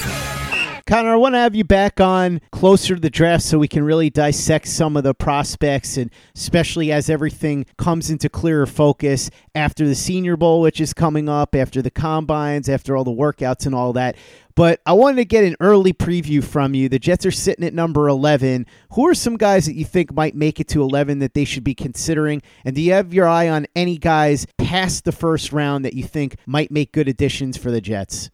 Connor, 0.88 1.13
I 1.13 1.15
want 1.15 1.36
to 1.36 1.39
have 1.39 1.56
you 1.56 1.63
back 1.63 2.02
on 2.02 2.41
closer 2.52 2.96
to 2.96 3.02
the 3.02 3.10
draft 3.10 3.44
so 3.44 3.60
we 3.60 3.67
can 3.67 3.84
really 3.84 4.10
dissect 4.10 4.67
some 4.67 4.98
of 4.98 5.04
the 5.04 5.13
prospects 5.13 5.96
and 5.96 6.12
especially 6.36 6.91
as 6.91 7.10
everything 7.10 7.65
comes 7.78 8.10
into 8.10 8.28
clearer 8.28 8.65
focus 8.65 9.30
after 9.56 9.88
the 9.88 9.96
Senior 9.96 10.36
Bowl, 10.36 10.60
which 10.60 10.82
is 10.82 10.94
coming 10.94 11.30
up, 11.30 11.56
after 11.56 11.82
the 11.82 11.91
combines, 11.91 12.67
after 12.67 12.98
all 12.98 13.04
the 13.04 13.12
workouts 13.12 13.65
and 13.65 13.74
all 13.76 13.94
that. 13.94 14.17
But 14.62 14.80
I 14.86 14.93
wanted 14.93 15.15
to 15.15 15.26
get 15.26 15.43
an 15.43 15.56
early 15.60 15.91
preview 15.91 16.43
from 16.43 16.76
you. 16.76 16.88
The 16.88 17.00
Jets 17.00 17.26
are 17.26 17.32
sitting 17.32 17.65
at 17.65 17.74
number 17.74 18.08
11. 18.08 18.67
Who 18.91 19.08
are 19.08 19.15
some 19.15 19.36
guys 19.36 19.65
that 19.65 19.74
you 19.74 19.86
think 19.86 20.13
might 20.13 20.36
make 20.36 20.60
it 20.60 20.67
to 20.67 20.84
11 20.84 21.17
that 21.17 21.34
they 21.34 21.45
should 21.45 21.63
be 21.63 21.74
considering? 21.74 22.43
And 22.63 22.76
do 22.76 22.82
you 22.84 22.93
have 22.93 23.12
your 23.12 23.28
eye 23.28 23.50
on 23.50 23.65
any 23.76 23.97
guys 23.97 24.45
past 24.60 25.04
the 25.04 25.12
first 25.12 25.52
round 25.52 25.84
that 25.84 25.95
you 25.95 26.04
think 26.04 26.36
might 26.45 26.69
make 26.69 26.91
good 26.91 27.08
additions 27.08 27.58
for 27.58 27.71
the 27.71 27.82
Jets? 27.82 28.30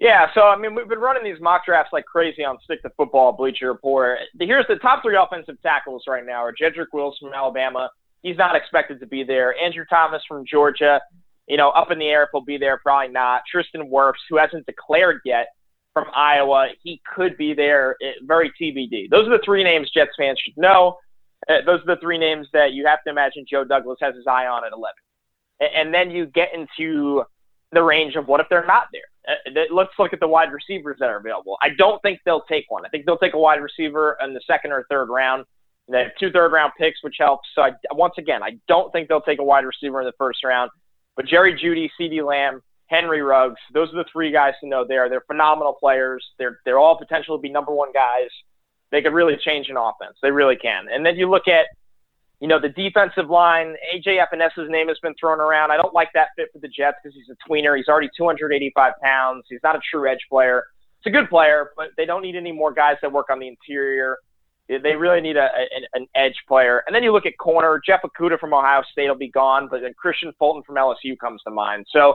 Yeah, 0.00 0.26
so 0.34 0.40
I 0.40 0.56
mean, 0.56 0.74
we've 0.74 0.88
been 0.88 0.98
running 0.98 1.22
these 1.22 1.40
mock 1.40 1.64
drafts 1.64 1.92
like 1.92 2.06
crazy 2.06 2.44
on 2.44 2.58
Stick 2.64 2.82
to 2.82 2.90
Football, 2.96 3.30
Bleacher 3.30 3.68
Report. 3.68 4.18
Here's 4.40 4.66
the 4.66 4.74
top 4.74 5.04
three 5.04 5.16
offensive 5.16 5.62
tackles 5.62 6.02
right 6.08 6.26
now: 6.26 6.42
are 6.42 6.52
Jedrick 6.52 6.86
Wills 6.92 7.18
from 7.20 7.32
Alabama. 7.32 7.88
He's 8.24 8.36
not 8.36 8.56
expected 8.56 8.98
to 8.98 9.06
be 9.06 9.22
there. 9.22 9.54
Andrew 9.56 9.84
Thomas 9.88 10.22
from 10.26 10.44
Georgia. 10.44 11.00
You 11.46 11.56
know, 11.56 11.70
up 11.70 11.90
in 11.90 11.98
the 11.98 12.06
air 12.06 12.24
if 12.24 12.30
he'll 12.32 12.40
be 12.40 12.58
there, 12.58 12.78
probably 12.78 13.12
not. 13.12 13.42
Tristan 13.50 13.88
Wirfs, 13.90 14.14
who 14.28 14.36
hasn't 14.36 14.66
declared 14.66 15.20
yet 15.24 15.48
from 15.94 16.06
Iowa, 16.14 16.68
he 16.82 17.00
could 17.14 17.36
be 17.36 17.54
there. 17.54 17.96
It, 18.00 18.16
very 18.22 18.52
TBD. 18.60 19.08
Those 19.10 19.26
are 19.28 19.38
the 19.38 19.44
three 19.44 19.64
names 19.64 19.90
Jets 19.90 20.12
fans 20.18 20.40
should 20.44 20.56
know. 20.56 20.98
Uh, 21.48 21.58
those 21.64 21.80
are 21.82 21.94
the 21.94 22.00
three 22.00 22.18
names 22.18 22.48
that 22.52 22.72
you 22.72 22.86
have 22.86 23.02
to 23.04 23.10
imagine 23.10 23.46
Joe 23.48 23.64
Douglas 23.64 23.98
has 24.00 24.14
his 24.14 24.26
eye 24.26 24.46
on 24.46 24.64
at 24.64 24.72
11. 24.72 24.94
And, 25.60 25.70
and 25.74 25.94
then 25.94 26.10
you 26.10 26.26
get 26.26 26.48
into 26.52 27.24
the 27.72 27.82
range 27.82 28.16
of 28.16 28.26
what 28.26 28.40
if 28.40 28.48
they're 28.48 28.66
not 28.66 28.88
there 28.92 29.02
uh, 29.28 29.34
let's 29.72 29.90
look 29.98 30.12
at 30.12 30.20
the 30.20 30.28
wide 30.28 30.52
receivers 30.52 30.96
that 31.00 31.08
are 31.08 31.16
available. 31.16 31.56
I 31.60 31.70
don't 31.70 32.00
think 32.02 32.20
they'll 32.24 32.42
take 32.42 32.66
one. 32.68 32.84
I 32.86 32.88
think 32.88 33.06
they'll 33.06 33.18
take 33.18 33.34
a 33.34 33.38
wide 33.38 33.60
receiver 33.60 34.16
in 34.22 34.34
the 34.34 34.40
second 34.46 34.72
or 34.72 34.86
third 34.88 35.08
round. 35.08 35.44
They 35.88 35.98
have 35.98 36.12
two 36.18 36.30
third 36.30 36.52
round 36.52 36.72
picks, 36.78 37.02
which 37.02 37.16
helps. 37.18 37.48
So 37.54 37.62
I, 37.62 37.72
once 37.92 38.14
again, 38.18 38.42
I 38.42 38.58
don't 38.66 38.92
think 38.92 39.08
they'll 39.08 39.20
take 39.20 39.38
a 39.38 39.44
wide 39.44 39.64
receiver 39.64 40.00
in 40.00 40.06
the 40.06 40.12
first 40.18 40.42
round. 40.44 40.70
But 41.16 41.26
Jerry 41.26 41.54
Jeudy, 41.54 41.88
CeeDee 41.98 42.24
Lamb, 42.24 42.62
Henry 42.86 43.22
Ruggs, 43.22 43.60
those 43.72 43.88
are 43.92 43.96
the 43.96 44.04
three 44.12 44.30
guys 44.30 44.54
to 44.60 44.68
know 44.68 44.84
there. 44.86 45.08
They're 45.08 45.24
phenomenal 45.26 45.72
players. 45.72 46.24
They're 46.38 46.60
they're 46.64 46.78
all 46.78 46.96
potential 46.98 47.36
to 47.36 47.42
be 47.42 47.50
number 47.50 47.72
one 47.72 47.92
guys. 47.92 48.30
They 48.92 49.02
could 49.02 49.12
really 49.12 49.36
change 49.36 49.68
an 49.68 49.76
offense. 49.76 50.16
They 50.22 50.30
really 50.30 50.56
can. 50.56 50.86
And 50.90 51.04
then 51.04 51.16
you 51.16 51.28
look 51.28 51.48
at 51.48 51.66
you 52.40 52.48
know, 52.48 52.60
the 52.60 52.68
defensive 52.68 53.30
line, 53.30 53.76
AJ 53.94 54.20
Epenesa's 54.20 54.68
name 54.68 54.88
has 54.88 54.98
been 55.02 55.14
thrown 55.18 55.40
around. 55.40 55.70
I 55.70 55.76
don't 55.76 55.94
like 55.94 56.10
that 56.14 56.28
fit 56.36 56.48
for 56.52 56.58
the 56.58 56.68
Jets 56.68 56.98
because 57.02 57.16
he's 57.16 57.30
a 57.30 57.50
tweener. 57.50 57.76
He's 57.76 57.88
already 57.88 58.10
285 58.16 58.92
pounds. 59.02 59.44
He's 59.48 59.60
not 59.62 59.74
a 59.74 59.80
true 59.90 60.10
edge 60.10 60.20
player. 60.28 60.64
It's 61.00 61.06
a 61.06 61.10
good 61.10 61.30
player, 61.30 61.70
but 61.76 61.88
they 61.96 62.04
don't 62.04 62.22
need 62.22 62.36
any 62.36 62.52
more 62.52 62.72
guys 62.72 62.96
that 63.00 63.10
work 63.10 63.30
on 63.30 63.38
the 63.38 63.48
interior. 63.48 64.18
They 64.68 64.96
really 64.96 65.20
need 65.20 65.36
a, 65.36 65.44
a 65.44 65.66
an 65.94 66.06
edge 66.14 66.34
player. 66.48 66.82
And 66.86 66.94
then 66.94 67.02
you 67.02 67.12
look 67.12 67.26
at 67.26 67.38
corner. 67.38 67.80
Jeff 67.84 68.00
Okudah 68.02 68.38
from 68.38 68.52
Ohio 68.52 68.82
State 68.90 69.08
will 69.08 69.14
be 69.14 69.30
gone, 69.30 69.68
but 69.70 69.80
then 69.80 69.92
Kristian 69.94 70.32
Fulton 70.38 70.62
from 70.64 70.76
LSU 70.76 71.16
comes 71.20 71.40
to 71.42 71.50
mind. 71.52 71.86
So, 71.90 72.14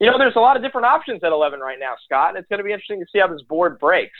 you 0.00 0.08
know, 0.08 0.18
there's 0.18 0.36
a 0.36 0.40
lot 0.40 0.56
of 0.56 0.62
different 0.62 0.86
options 0.86 1.22
at 1.24 1.32
11 1.32 1.60
right 1.60 1.78
now, 1.80 1.94
Scott, 2.04 2.30
and 2.30 2.38
it's 2.38 2.48
going 2.48 2.58
to 2.58 2.64
be 2.64 2.72
interesting 2.72 3.00
to 3.00 3.06
see 3.12 3.18
how 3.18 3.26
this 3.26 3.42
board 3.42 3.78
breaks. 3.78 4.18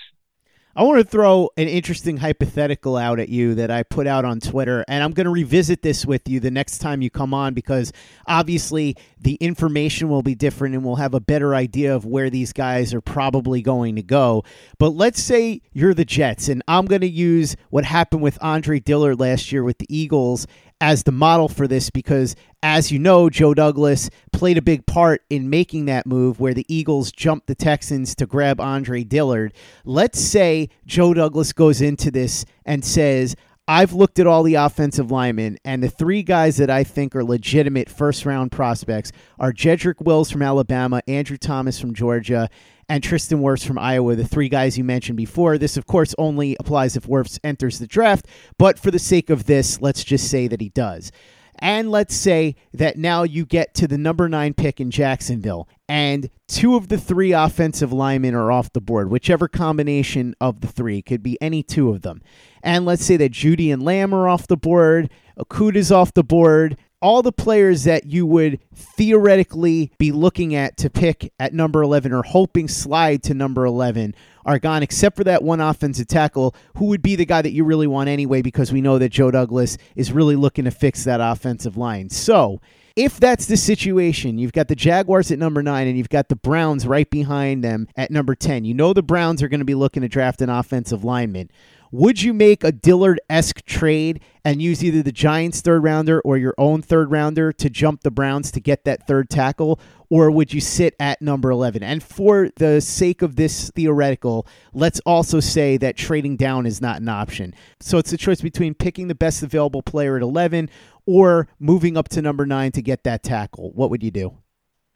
I 0.76 0.82
want 0.82 0.98
to 0.98 1.04
throw 1.04 1.50
an 1.56 1.68
interesting 1.68 2.16
hypothetical 2.16 2.96
out 2.96 3.20
at 3.20 3.28
you 3.28 3.54
that 3.54 3.70
I 3.70 3.84
put 3.84 4.08
out 4.08 4.24
on 4.24 4.40
Twitter, 4.40 4.84
and 4.88 5.04
I'm 5.04 5.12
going 5.12 5.26
to 5.26 5.30
revisit 5.30 5.82
this 5.82 6.04
with 6.04 6.28
you 6.28 6.40
the 6.40 6.50
next 6.50 6.78
time 6.78 7.00
you 7.00 7.10
come 7.10 7.32
on 7.32 7.54
because 7.54 7.92
obviously 8.26 8.96
the 9.20 9.34
information 9.34 10.08
will 10.08 10.22
be 10.22 10.34
different 10.34 10.74
and 10.74 10.84
we'll 10.84 10.96
have 10.96 11.14
a 11.14 11.20
better 11.20 11.54
idea 11.54 11.94
of 11.94 12.04
where 12.04 12.28
these 12.28 12.52
guys 12.52 12.92
are 12.92 13.00
probably 13.00 13.62
going 13.62 13.94
to 13.94 14.02
go. 14.02 14.42
But 14.80 14.90
let's 14.90 15.22
say 15.22 15.62
you're 15.72 15.94
the 15.94 16.04
Jets, 16.04 16.48
and 16.48 16.60
I'm 16.66 16.86
going 16.86 17.02
to 17.02 17.08
use 17.08 17.54
what 17.70 17.84
happened 17.84 18.22
with 18.22 18.36
Andre 18.42 18.80
Dillard 18.80 19.20
last 19.20 19.52
year 19.52 19.62
with 19.62 19.78
the 19.78 19.86
Eagles 19.88 20.48
as 20.80 21.04
the 21.04 21.12
model 21.12 21.48
for 21.48 21.66
this 21.66 21.90
because, 21.90 22.36
as 22.62 22.90
you 22.92 22.98
know, 22.98 23.30
Joe 23.30 23.54
Douglas 23.54 24.10
played 24.32 24.58
a 24.58 24.62
big 24.62 24.86
part 24.86 25.22
in 25.30 25.50
making 25.50 25.86
that 25.86 26.06
move 26.06 26.40
where 26.40 26.54
the 26.54 26.66
Eagles 26.68 27.12
jumped 27.12 27.46
the 27.46 27.54
Texans 27.54 28.14
to 28.16 28.26
grab 28.26 28.60
Andre 28.60 29.04
Dillard. 29.04 29.54
Let's 29.84 30.20
say 30.20 30.68
Joe 30.86 31.14
Douglas 31.14 31.52
goes 31.52 31.80
into 31.80 32.10
this 32.10 32.44
and 32.64 32.84
says, 32.84 33.34
I've 33.66 33.94
looked 33.94 34.18
at 34.18 34.26
all 34.26 34.42
the 34.42 34.56
offensive 34.56 35.10
linemen, 35.10 35.56
and 35.64 35.82
the 35.82 35.88
three 35.88 36.22
guys 36.22 36.58
that 36.58 36.68
I 36.68 36.84
think 36.84 37.16
are 37.16 37.24
legitimate 37.24 37.88
first 37.88 38.26
round 38.26 38.52
prospects 38.52 39.10
are 39.38 39.54
Jedrick 39.54 40.02
Wills 40.02 40.30
from 40.30 40.42
Alabama, 40.42 41.00
Andrew 41.08 41.38
Thomas 41.38 41.80
from 41.80 41.94
Georgia, 41.94 42.50
and 42.88 43.02
Tristan 43.02 43.40
Wirfs 43.40 43.66
from 43.66 43.78
Iowa, 43.78 44.16
the 44.16 44.26
three 44.26 44.48
guys 44.48 44.76
you 44.78 44.84
mentioned 44.84 45.16
before. 45.16 45.58
This, 45.58 45.76
of 45.76 45.86
course, 45.86 46.14
only 46.18 46.56
applies 46.60 46.96
if 46.96 47.06
Wirfs 47.06 47.38
enters 47.44 47.78
the 47.78 47.86
draft, 47.86 48.26
but 48.58 48.78
for 48.78 48.90
the 48.90 48.98
sake 48.98 49.30
of 49.30 49.44
this, 49.46 49.80
let's 49.80 50.04
just 50.04 50.30
say 50.30 50.48
that 50.48 50.60
he 50.60 50.68
does. 50.68 51.12
And 51.60 51.90
let's 51.90 52.14
say 52.14 52.56
that 52.72 52.98
now 52.98 53.22
you 53.22 53.46
get 53.46 53.74
to 53.74 53.86
the 53.86 53.96
number 53.96 54.28
nine 54.28 54.54
pick 54.54 54.80
in 54.80 54.90
Jacksonville, 54.90 55.68
and 55.88 56.28
two 56.48 56.74
of 56.74 56.88
the 56.88 56.98
three 56.98 57.32
offensive 57.32 57.92
linemen 57.92 58.34
are 58.34 58.50
off 58.50 58.72
the 58.72 58.80
board, 58.80 59.08
whichever 59.08 59.46
combination 59.46 60.34
of 60.40 60.60
the 60.60 60.66
three 60.66 61.00
could 61.00 61.22
be 61.22 61.40
any 61.40 61.62
two 61.62 61.90
of 61.90 62.02
them. 62.02 62.22
And 62.62 62.84
let's 62.84 63.04
say 63.04 63.16
that 63.18 63.32
Jeudy 63.32 63.72
and 63.72 63.82
Lamb 63.82 64.12
are 64.12 64.28
off 64.28 64.48
the 64.48 64.56
board, 64.56 65.10
Okudah's 65.38 65.92
off 65.92 66.12
the 66.12 66.24
board, 66.24 66.76
all 67.04 67.20
the 67.20 67.30
players 67.30 67.84
that 67.84 68.06
you 68.06 68.24
would 68.24 68.58
theoretically 68.74 69.92
be 69.98 70.10
looking 70.10 70.54
at 70.54 70.74
to 70.78 70.88
pick 70.88 71.30
at 71.38 71.52
number 71.52 71.82
11 71.82 72.14
or 72.14 72.22
hoping 72.22 72.66
slide 72.66 73.22
to 73.22 73.34
number 73.34 73.66
11 73.66 74.14
are 74.46 74.58
gone, 74.58 74.82
except 74.82 75.14
for 75.14 75.22
that 75.22 75.42
one 75.42 75.60
offensive 75.60 76.06
tackle 76.06 76.56
who 76.78 76.86
would 76.86 77.02
be 77.02 77.14
the 77.14 77.26
guy 77.26 77.42
that 77.42 77.52
you 77.52 77.62
really 77.62 77.86
want 77.86 78.08
anyway, 78.08 78.40
because 78.40 78.72
we 78.72 78.80
know 78.80 78.98
that 78.98 79.10
Joe 79.10 79.30
Douglas 79.30 79.76
is 79.94 80.12
really 80.12 80.34
looking 80.34 80.64
to 80.64 80.70
fix 80.70 81.04
that 81.04 81.20
offensive 81.20 81.76
line. 81.76 82.08
So, 82.08 82.62
if 82.96 83.18
that's 83.20 83.46
the 83.46 83.56
situation, 83.56 84.38
you've 84.38 84.52
got 84.52 84.68
the 84.68 84.76
Jaguars 84.76 85.30
at 85.30 85.38
number 85.38 85.62
nine 85.62 85.88
and 85.88 85.98
you've 85.98 86.08
got 86.08 86.28
the 86.28 86.36
Browns 86.36 86.86
right 86.86 87.10
behind 87.10 87.64
them 87.64 87.88
at 87.96 88.10
number 88.10 88.34
10. 88.36 88.64
You 88.64 88.72
know 88.72 88.92
the 88.94 89.02
Browns 89.02 89.42
are 89.42 89.48
going 89.48 89.60
to 89.60 89.64
be 89.66 89.74
looking 89.74 90.02
to 90.02 90.08
draft 90.08 90.40
an 90.40 90.48
offensive 90.48 91.04
lineman. 91.04 91.50
Would 91.96 92.22
you 92.22 92.34
make 92.34 92.64
a 92.64 92.72
Dillard 92.72 93.20
esque 93.30 93.64
trade 93.66 94.20
and 94.44 94.60
use 94.60 94.82
either 94.82 95.00
the 95.00 95.12
Giants' 95.12 95.60
third 95.60 95.84
rounder 95.84 96.20
or 96.22 96.36
your 96.36 96.52
own 96.58 96.82
third 96.82 97.12
rounder 97.12 97.52
to 97.52 97.70
jump 97.70 98.00
the 98.00 98.10
Browns 98.10 98.50
to 98.50 98.60
get 98.60 98.82
that 98.82 99.06
third 99.06 99.30
tackle? 99.30 99.78
Or 100.10 100.28
would 100.28 100.52
you 100.52 100.60
sit 100.60 100.96
at 100.98 101.22
number 101.22 101.52
11? 101.52 101.84
And 101.84 102.02
for 102.02 102.50
the 102.56 102.80
sake 102.80 103.22
of 103.22 103.36
this 103.36 103.70
theoretical, 103.70 104.44
let's 104.72 104.98
also 105.06 105.38
say 105.38 105.76
that 105.76 105.96
trading 105.96 106.36
down 106.36 106.66
is 106.66 106.80
not 106.80 107.00
an 107.00 107.08
option. 107.08 107.54
So 107.78 107.98
it's 107.98 108.12
a 108.12 108.16
choice 108.16 108.40
between 108.40 108.74
picking 108.74 109.06
the 109.06 109.14
best 109.14 109.44
available 109.44 109.80
player 109.80 110.16
at 110.16 110.22
11 110.22 110.70
or 111.06 111.46
moving 111.60 111.96
up 111.96 112.08
to 112.08 112.22
number 112.22 112.44
nine 112.44 112.72
to 112.72 112.82
get 112.82 113.04
that 113.04 113.22
tackle. 113.22 113.70
What 113.70 113.90
would 113.90 114.02
you 114.02 114.10
do? 114.10 114.36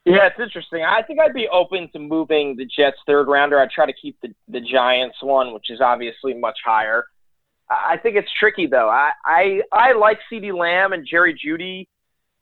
Yeah, 0.09 0.27
it's 0.27 0.41
interesting. 0.41 0.83
I 0.85 1.03
think 1.03 1.21
I'd 1.21 1.35
be 1.35 1.49
open 1.53 1.91
to 1.93 1.99
moving 1.99 2.57
the 2.57 2.65
Jets 2.65 2.97
third 3.07 3.29
rounder. 3.29 3.61
I'd 3.61 3.71
try 3.71 3.85
to 3.85 3.93
keep 3.93 4.17
the, 4.23 4.29
the 4.49 4.61
Giants 4.61 5.17
one, 5.23 5.53
which 5.53 5.71
is 5.71 5.81
obviously 5.83 6.35
much 6.35 6.57
higher. 6.65 7.05
I 7.71 7.99
think 7.99 8.17
it's 8.17 8.31
tricky 8.41 8.67
though. 8.67 8.89
I 8.89 9.11
I, 9.25 9.61
I 9.73 9.93
like 9.93 10.19
CeeDee 10.33 10.57
Lamb 10.59 10.93
and 10.95 11.07
Jerry 11.07 11.35
Jeudy, 11.35 11.87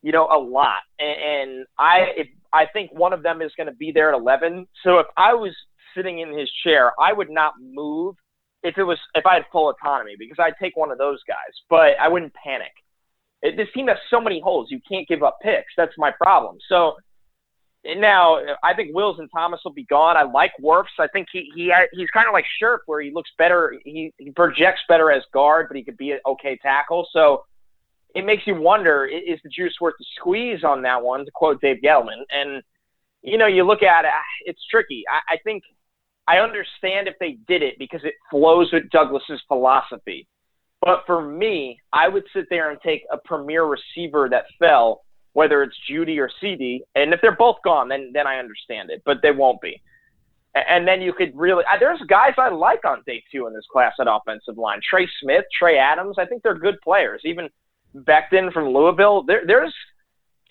you 0.02 0.12
know, 0.12 0.26
a 0.26 0.38
lot. 0.38 0.82
And, 1.00 1.50
and 1.50 1.66
I 1.78 1.98
if 2.16 2.28
I 2.52 2.66
think 2.72 2.92
one 2.92 3.12
of 3.12 3.24
them 3.24 3.42
is 3.42 3.50
going 3.56 3.66
to 3.66 3.74
be 3.74 3.90
there 3.92 4.14
at 4.14 4.18
11. 4.18 4.68
So 4.84 4.98
if 5.00 5.06
I 5.16 5.34
was 5.34 5.52
sitting 5.96 6.20
in 6.20 6.38
his 6.38 6.48
chair, 6.62 6.92
I 7.00 7.12
would 7.12 7.30
not 7.30 7.54
move 7.60 8.14
if 8.62 8.78
it 8.78 8.84
was 8.84 8.98
if 9.14 9.26
I 9.26 9.34
had 9.34 9.42
full 9.50 9.70
autonomy 9.70 10.14
because 10.16 10.36
I'd 10.38 10.54
take 10.62 10.76
one 10.76 10.92
of 10.92 10.98
those 10.98 11.18
guys, 11.26 11.54
but 11.68 11.98
I 12.00 12.06
wouldn't 12.06 12.32
panic. 12.34 12.72
It, 13.42 13.56
this 13.56 13.68
team 13.74 13.88
has 13.88 13.98
so 14.08 14.20
many 14.20 14.40
holes. 14.40 14.68
You 14.70 14.80
can't 14.88 15.08
give 15.08 15.24
up 15.24 15.38
picks. 15.42 15.72
That's 15.76 15.92
my 15.98 16.12
problem. 16.12 16.58
So 16.68 16.94
now 17.96 18.38
I 18.62 18.74
think 18.74 18.94
Wills 18.94 19.18
and 19.18 19.28
Thomas 19.32 19.60
will 19.64 19.72
be 19.72 19.84
gone. 19.84 20.16
I 20.16 20.22
like 20.22 20.52
Wirfs. 20.62 20.98
I 20.98 21.06
think 21.08 21.28
he 21.32 21.50
he 21.54 21.70
uh, 21.70 21.86
he's 21.92 22.10
kind 22.10 22.26
of 22.28 22.32
like 22.32 22.44
Scherff, 22.60 22.80
where 22.86 23.00
he 23.00 23.10
looks 23.12 23.30
better. 23.38 23.74
He, 23.84 24.12
he 24.18 24.30
projects 24.30 24.80
better 24.88 25.10
as 25.10 25.22
guard, 25.32 25.66
but 25.68 25.76
he 25.76 25.84
could 25.84 25.96
be 25.96 26.12
an 26.12 26.20
okay 26.26 26.58
tackle. 26.62 27.08
So 27.12 27.44
it 28.14 28.24
makes 28.24 28.46
you 28.46 28.60
wonder: 28.60 29.04
is 29.06 29.38
the 29.42 29.50
juice 29.50 29.74
worth 29.80 29.94
the 29.98 30.06
squeeze 30.16 30.64
on 30.64 30.82
that 30.82 31.02
one? 31.02 31.24
To 31.24 31.30
quote 31.32 31.60
Dave 31.60 31.78
Gettleman, 31.84 32.22
and 32.30 32.62
you 33.22 33.38
know, 33.38 33.46
you 33.46 33.64
look 33.64 33.82
at 33.82 34.04
it, 34.04 34.10
ah, 34.12 34.22
it's 34.44 34.64
tricky. 34.70 35.04
I, 35.10 35.34
I 35.34 35.36
think 35.44 35.62
I 36.28 36.38
understand 36.38 37.08
if 37.08 37.14
they 37.20 37.38
did 37.46 37.62
it 37.62 37.74
because 37.78 38.00
it 38.04 38.14
flows 38.30 38.72
with 38.72 38.90
Douglas's 38.90 39.42
philosophy. 39.48 40.26
But 40.80 41.02
for 41.06 41.20
me, 41.20 41.80
I 41.92 42.08
would 42.08 42.24
sit 42.34 42.46
there 42.50 42.70
and 42.70 42.78
take 42.80 43.02
a 43.10 43.18
premier 43.24 43.64
receiver 43.64 44.28
that 44.30 44.44
fell 44.58 45.02
whether 45.36 45.62
it's 45.62 45.76
Jeudy 45.86 46.16
or 46.16 46.30
CeeDee. 46.42 46.80
And 46.94 47.12
if 47.12 47.20
they're 47.20 47.36
both 47.36 47.56
gone, 47.62 47.90
then 47.90 48.10
then 48.14 48.26
I 48.26 48.38
understand 48.38 48.88
it, 48.90 49.02
but 49.04 49.18
they 49.22 49.32
won't 49.32 49.60
be. 49.60 49.82
And 50.54 50.88
then 50.88 51.02
you 51.02 51.12
could 51.12 51.32
really 51.34 51.62
uh, 51.70 51.78
there's 51.78 52.00
guys 52.08 52.32
I 52.38 52.48
like 52.48 52.86
on 52.86 53.02
day 53.06 53.22
two 53.30 53.46
in 53.46 53.52
this 53.52 53.66
class 53.70 53.92
at 54.00 54.06
offensive 54.08 54.56
line. 54.56 54.80
Trey 54.88 55.06
Smith, 55.20 55.44
Trey 55.56 55.76
Adams. 55.76 56.16
I 56.18 56.24
think 56.24 56.42
they're 56.42 56.58
good 56.58 56.80
players. 56.82 57.20
Even 57.26 57.50
Becton 57.94 58.50
from 58.50 58.72
Louisville. 58.72 59.24
There, 59.24 59.42
there's 59.46 59.74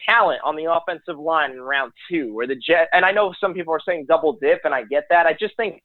talent 0.07 0.41
on 0.43 0.55
the 0.55 0.71
offensive 0.71 1.17
line 1.17 1.51
in 1.53 1.61
round 1.61 1.91
two, 2.07 2.31
where 2.35 2.45
the 2.45 2.55
Jet. 2.55 2.87
And 2.93 3.03
I 3.03 3.11
know 3.11 3.33
some 3.41 3.55
people 3.55 3.73
are 3.73 3.81
saying 3.83 4.05
double 4.07 4.33
dip, 4.39 4.61
and 4.65 4.75
I 4.75 4.83
get 4.83 5.05
that. 5.09 5.25
I 5.25 5.33
just 5.33 5.57
think 5.57 5.81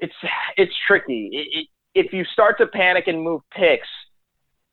it's 0.00 0.14
it's 0.56 0.74
tricky. 0.88 1.30
It, 1.32 1.46
it, 1.58 1.66
if 2.06 2.12
you 2.12 2.24
start 2.24 2.58
to 2.58 2.66
panic 2.66 3.06
and 3.06 3.22
move 3.22 3.42
picks, 3.52 3.88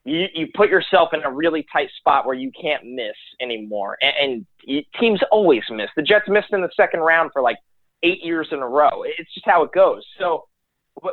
you, 0.06 0.26
you 0.34 0.48
put 0.54 0.70
yourself 0.70 1.10
in 1.14 1.24
a 1.24 1.32
really 1.32 1.66
tight 1.72 1.90
spot 1.98 2.26
where 2.26 2.36
you 2.36 2.52
can't 2.60 2.84
miss 2.86 3.16
anymore. 3.42 3.98
And, 4.02 4.46
and 4.68 4.86
teams 5.00 5.22
always 5.32 5.64
miss. 5.70 5.90
The 5.96 6.02
Jets 6.02 6.26
missed 6.28 6.52
in 6.52 6.62
the 6.62 6.70
second 6.76 7.00
round 7.00 7.32
for 7.32 7.42
like 7.42 7.58
eight 8.04 8.24
years 8.24 8.48
in 8.52 8.60
a 8.60 8.68
row. 8.68 9.04
It's 9.04 9.34
just 9.34 9.46
how 9.46 9.64
it 9.64 9.72
goes. 9.74 10.04
So 10.20 10.44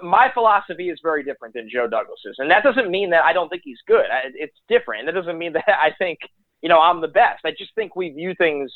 my 0.03 0.28
philosophy 0.34 0.91
is 0.91 0.99
very 1.03 1.22
different 1.22 1.55
than 1.55 1.68
Joe 1.72 1.86
Douglas's. 1.86 2.36
And 2.38 2.51
that 2.51 2.64
doesn't 2.64 2.91
mean 2.91 3.11
that 3.11 3.24
I 3.24 3.32
don't 3.32 3.49
think 3.49 3.62
he's 3.64 3.78
good. 3.86 4.05
It's 4.34 4.57
different. 4.68 5.07
That 5.07 5.14
doesn't 5.14 5.38
mean 5.38 5.53
that 5.55 5.68
I 5.68 5.91
think, 5.99 6.18
you 6.62 6.68
know, 6.68 6.80
I'm 6.80 7.01
the 7.01 7.09
best. 7.09 7.45
I 7.45 7.51
just 7.57 7.74
think 7.74 7.97
we 7.97 8.11
view 8.11 8.34
things 8.36 8.70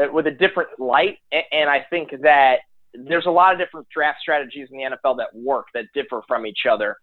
uh, 0.00 0.06
with 0.12 0.26
a 0.26 0.30
different 0.30 0.70
light. 0.78 1.18
And 1.50 1.68
I 1.68 1.84
think 1.90 2.10
that 2.22 2.58
there's 2.94 3.26
a 3.26 3.30
lot 3.30 3.52
of 3.52 3.58
different 3.58 3.88
draft 3.94 4.20
strategies 4.20 4.68
in 4.70 4.78
the 4.78 4.96
NFL 4.96 5.16
that 5.18 5.34
work 5.34 5.66
that 5.74 5.86
differ 5.94 6.22
from 6.28 6.46
each 6.46 6.64
other. 6.70 6.96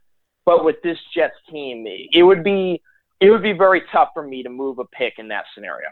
But 0.45 0.63
with 0.63 0.77
this 0.83 0.97
Jets 1.15 1.35
team, 1.49 1.85
it 1.87 2.23
would 2.23 2.43
be 2.43 2.81
it 3.21 3.29
would 3.29 3.43
be 3.43 3.53
very 3.53 3.81
tough 3.91 4.09
for 4.13 4.25
me 4.25 4.43
to 4.43 4.49
move 4.49 4.79
a 4.79 4.85
pick 4.85 5.15
in 5.17 5.27
that 5.27 5.45
scenario. 5.53 5.89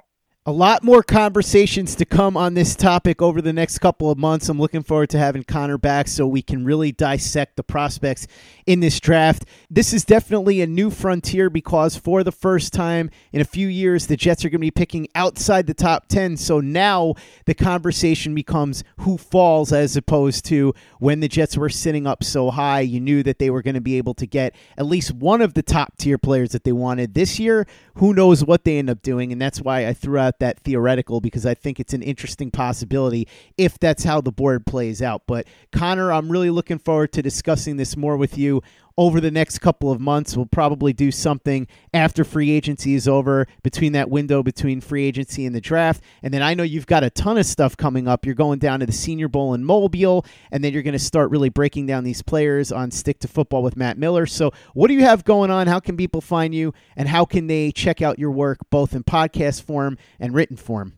A 0.47 0.51
lot 0.53 0.81
more 0.81 1.03
conversations 1.03 1.93
to 1.95 2.05
come 2.05 2.37
on 2.37 2.53
this 2.53 2.73
topic 2.73 3.21
over 3.21 3.41
the 3.41 3.51
next 3.51 3.79
couple 3.79 4.09
of 4.09 4.17
months. 4.17 4.47
I'm 4.47 4.57
looking 4.57 4.81
forward 4.81 5.09
to 5.09 5.17
having 5.17 5.43
Connor 5.43 5.77
back 5.77 6.07
so 6.07 6.25
we 6.25 6.41
can 6.41 6.63
really 6.63 6.93
dissect 6.93 7.57
the 7.57 7.63
prospects 7.63 8.27
in 8.65 8.79
this 8.79 8.97
draft. 9.01 9.43
This 9.69 9.91
is 9.91 10.05
definitely 10.05 10.61
a 10.61 10.67
new 10.67 10.89
frontier 10.89 11.49
because 11.49 11.97
for 11.97 12.23
the 12.23 12.31
first 12.31 12.71
time 12.71 13.09
in 13.33 13.41
a 13.41 13.43
few 13.43 13.67
years, 13.67 14.07
the 14.07 14.15
Jets 14.15 14.45
are 14.45 14.49
going 14.49 14.59
to 14.59 14.67
be 14.67 14.71
picking 14.71 15.09
outside 15.15 15.67
the 15.67 15.73
top 15.73 16.07
10. 16.07 16.37
So 16.37 16.61
now 16.61 17.15
the 17.43 17.53
conversation 17.53 18.33
becomes 18.33 18.85
who 18.99 19.17
falls 19.17 19.73
as 19.73 19.97
opposed 19.97 20.45
to 20.45 20.73
when 20.99 21.19
the 21.19 21.27
Jets 21.27 21.57
were 21.57 21.67
sitting 21.67 22.07
up 22.07 22.23
so 22.23 22.51
high. 22.51 22.79
You 22.79 23.01
knew 23.01 23.21
that 23.23 23.39
they 23.39 23.49
were 23.49 23.61
going 23.61 23.75
to 23.75 23.81
be 23.81 23.97
able 23.97 24.13
to 24.13 24.25
get 24.25 24.55
at 24.77 24.85
least 24.85 25.11
one 25.11 25.41
of 25.41 25.55
the 25.55 25.63
top 25.63 25.97
tier 25.97 26.17
players 26.17 26.53
that 26.53 26.63
they 26.63 26.71
wanted. 26.71 27.15
This 27.15 27.37
year, 27.37 27.67
who 27.95 28.13
knows 28.13 28.45
what 28.45 28.63
they 28.63 28.77
end 28.77 28.89
up 28.89 29.01
doing. 29.01 29.33
And 29.33 29.41
that's 29.41 29.59
why 29.59 29.85
I 29.85 29.91
threw 29.91 30.17
out 30.17 30.36
that 30.39 30.59
theoretical 30.59 31.21
because 31.21 31.45
I 31.45 31.53
think 31.53 31.79
it's 31.79 31.93
an 31.93 32.01
interesting 32.01 32.51
possibility 32.51 33.27
if 33.57 33.79
that's 33.79 34.03
how 34.03 34.21
the 34.21 34.31
board 34.31 34.65
plays 34.65 35.01
out. 35.01 35.23
But 35.27 35.47
Connor, 35.71 36.11
I'm 36.11 36.31
really 36.31 36.49
looking 36.49 36.79
forward 36.79 37.11
to 37.13 37.21
discussing 37.21 37.77
this 37.77 37.97
more 37.97 38.17
with 38.17 38.37
you 38.37 38.61
over 38.97 39.21
the 39.21 39.31
next 39.31 39.59
couple 39.59 39.91
of 39.91 39.99
months. 39.99 40.35
We'll 40.35 40.47
probably 40.47 40.93
do 40.93 41.11
something 41.11 41.67
after 41.93 42.23
free 42.23 42.51
agency 42.51 42.95
is 42.95 43.07
over, 43.07 43.47
between 43.63 43.93
that 43.93 44.09
window 44.09 44.41
between 44.41 44.81
free 44.81 45.05
agency 45.05 45.45
and 45.45 45.55
the 45.55 45.61
draft. 45.61 46.03
And 46.23 46.33
then 46.33 46.41
I 46.41 46.53
know 46.53 46.63
you've 46.63 46.87
got 46.87 47.03
a 47.03 47.09
ton 47.09 47.37
of 47.37 47.45
stuff 47.45 47.77
coming 47.77 48.07
up. 48.07 48.25
You're 48.25 48.35
going 48.35 48.59
down 48.59 48.79
to 48.79 48.85
the 48.85 48.91
Senior 48.91 49.27
Bowl 49.27 49.53
in 49.53 49.63
Mobile, 49.63 50.25
and 50.51 50.63
then 50.63 50.73
you're 50.73 50.83
going 50.83 50.93
to 50.93 50.99
start 50.99 51.29
really 51.29 51.49
breaking 51.49 51.85
down 51.85 52.03
these 52.03 52.21
players 52.21 52.71
on 52.71 52.91
Stick 52.91 53.19
to 53.19 53.27
Football 53.27 53.63
with 53.63 53.77
Matt 53.77 53.97
Miller. 53.97 54.25
So, 54.25 54.51
what 54.73 54.87
do 54.87 54.93
you 54.93 55.03
have 55.03 55.23
going 55.23 55.51
on? 55.51 55.67
How 55.67 55.79
can 55.79 55.97
people 55.97 56.21
find 56.21 56.53
you, 56.53 56.73
and 56.95 57.07
how 57.07 57.25
can 57.25 57.47
they 57.47 57.71
check 57.71 58.01
out 58.01 58.19
your 58.19 58.31
work 58.31 58.59
both 58.69 58.93
in 58.95 59.03
podcast 59.03 59.61
form 59.61 59.97
and 60.19 60.33
written 60.33 60.57
form? 60.57 60.96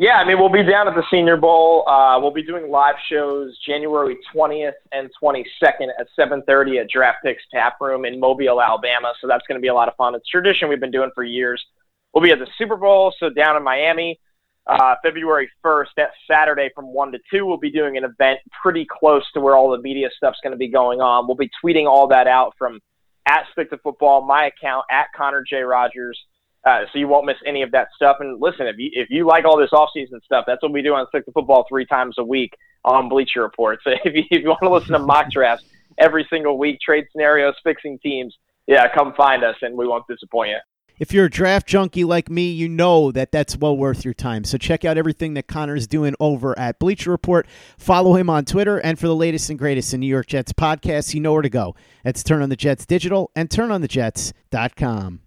Yeah, 0.00 0.16
I 0.16 0.24
mean, 0.24 0.38
we'll 0.38 0.48
be 0.48 0.62
down 0.62 0.88
at 0.88 0.94
the 0.94 1.02
Senior 1.10 1.36
Bowl. 1.36 1.86
Uh, 1.86 2.18
we'll 2.18 2.32
be 2.32 2.42
doing 2.42 2.70
live 2.70 2.94
shows 3.10 3.54
January 3.66 4.16
20th 4.34 4.72
and 4.92 5.10
22nd 5.22 5.90
at 5.98 6.06
7:30 6.18 6.80
at 6.80 6.88
Draft 6.88 7.18
Picks 7.22 7.42
Tap 7.52 7.74
Room 7.82 8.06
in 8.06 8.18
Mobile, 8.18 8.62
Alabama. 8.62 9.12
So 9.20 9.26
that's 9.26 9.46
going 9.46 9.60
to 9.60 9.62
be 9.62 9.68
a 9.68 9.74
lot 9.74 9.88
of 9.88 9.96
fun. 9.96 10.14
It's 10.14 10.26
tradition 10.26 10.70
we've 10.70 10.80
been 10.80 10.90
doing 10.90 11.10
for 11.14 11.22
years. 11.22 11.62
We'll 12.14 12.24
be 12.24 12.30
at 12.30 12.38
the 12.38 12.46
Super 12.56 12.76
Bowl, 12.76 13.12
so 13.20 13.28
down 13.28 13.58
in 13.58 13.62
Miami, 13.62 14.18
uh, 14.66 14.94
February 15.02 15.50
1st. 15.62 15.88
That 15.98 16.12
Saturday 16.26 16.70
from 16.74 16.94
one 16.94 17.12
to 17.12 17.18
two, 17.30 17.44
we'll 17.44 17.58
be 17.58 17.70
doing 17.70 17.98
an 17.98 18.04
event 18.04 18.38
pretty 18.62 18.86
close 18.90 19.30
to 19.32 19.40
where 19.42 19.54
all 19.54 19.70
the 19.70 19.82
media 19.82 20.08
stuff's 20.16 20.38
going 20.42 20.52
to 20.52 20.58
be 20.58 20.68
going 20.68 21.02
on. 21.02 21.26
We'll 21.26 21.36
be 21.36 21.50
tweeting 21.62 21.86
all 21.86 22.08
that 22.08 22.26
out 22.26 22.54
from 22.56 22.80
at 23.26 23.44
Stick 23.52 23.68
to 23.68 23.76
Football, 23.76 24.22
my 24.22 24.46
account 24.46 24.86
at 24.90 25.08
Connor 25.14 25.44
J 25.46 25.58
Rogers. 25.58 26.18
Uh, 26.64 26.80
so 26.92 26.98
you 26.98 27.08
won't 27.08 27.24
miss 27.24 27.36
any 27.46 27.62
of 27.62 27.70
that 27.70 27.88
stuff. 27.96 28.18
And 28.20 28.40
listen, 28.40 28.66
if 28.66 28.76
you 28.78 28.90
if 28.92 29.08
you 29.08 29.26
like 29.26 29.44
all 29.44 29.58
this 29.58 29.70
offseason 29.70 30.22
stuff, 30.24 30.44
that's 30.46 30.62
what 30.62 30.72
we 30.72 30.82
do 30.82 30.94
on 30.94 31.06
Stick 31.08 31.24
to 31.24 31.32
Football 31.32 31.64
three 31.68 31.86
times 31.86 32.16
a 32.18 32.24
week 32.24 32.54
on 32.84 33.08
Bleacher 33.08 33.42
Report. 33.42 33.80
So 33.82 33.90
if 34.04 34.14
you, 34.14 34.24
if 34.30 34.42
you 34.42 34.48
want 34.48 34.62
to 34.62 34.70
listen 34.70 34.92
to 34.92 34.98
mock 34.98 35.30
drafts 35.30 35.64
every 35.98 36.26
single 36.30 36.58
week, 36.58 36.78
trade 36.80 37.06
scenarios, 37.12 37.54
fixing 37.64 37.98
teams, 37.98 38.36
yeah, 38.66 38.86
come 38.94 39.14
find 39.14 39.42
us, 39.42 39.56
and 39.62 39.76
we 39.76 39.86
won't 39.86 40.06
disappoint 40.06 40.50
you. 40.50 40.58
If 40.98 41.14
you're 41.14 41.24
a 41.24 41.30
draft 41.30 41.66
junkie 41.66 42.04
like 42.04 42.28
me, 42.28 42.50
you 42.50 42.68
know 42.68 43.10
that 43.10 43.32
that's 43.32 43.56
well 43.56 43.74
worth 43.74 44.04
your 44.04 44.12
time. 44.12 44.44
So 44.44 44.58
check 44.58 44.84
out 44.84 44.98
everything 44.98 45.32
that 45.32 45.46
Connor's 45.46 45.86
doing 45.86 46.14
over 46.20 46.56
at 46.58 46.78
Bleacher 46.78 47.10
Report. 47.10 47.46
Follow 47.78 48.16
him 48.16 48.28
on 48.28 48.44
Twitter, 48.44 48.76
and 48.76 48.98
for 48.98 49.06
the 49.06 49.16
latest 49.16 49.48
and 49.48 49.58
greatest 49.58 49.94
in 49.94 50.00
New 50.00 50.06
York 50.06 50.26
Jets 50.26 50.52
podcasts, 50.52 51.14
you 51.14 51.20
know 51.20 51.32
where 51.32 51.40
to 51.40 51.48
go. 51.48 51.74
That's 52.04 52.22
Turn 52.22 52.42
on 52.42 52.50
the 52.50 52.56
Jets 52.56 52.84
Digital 52.84 53.30
and 53.34 53.48
TurnOnTheJets.com. 53.48 55.20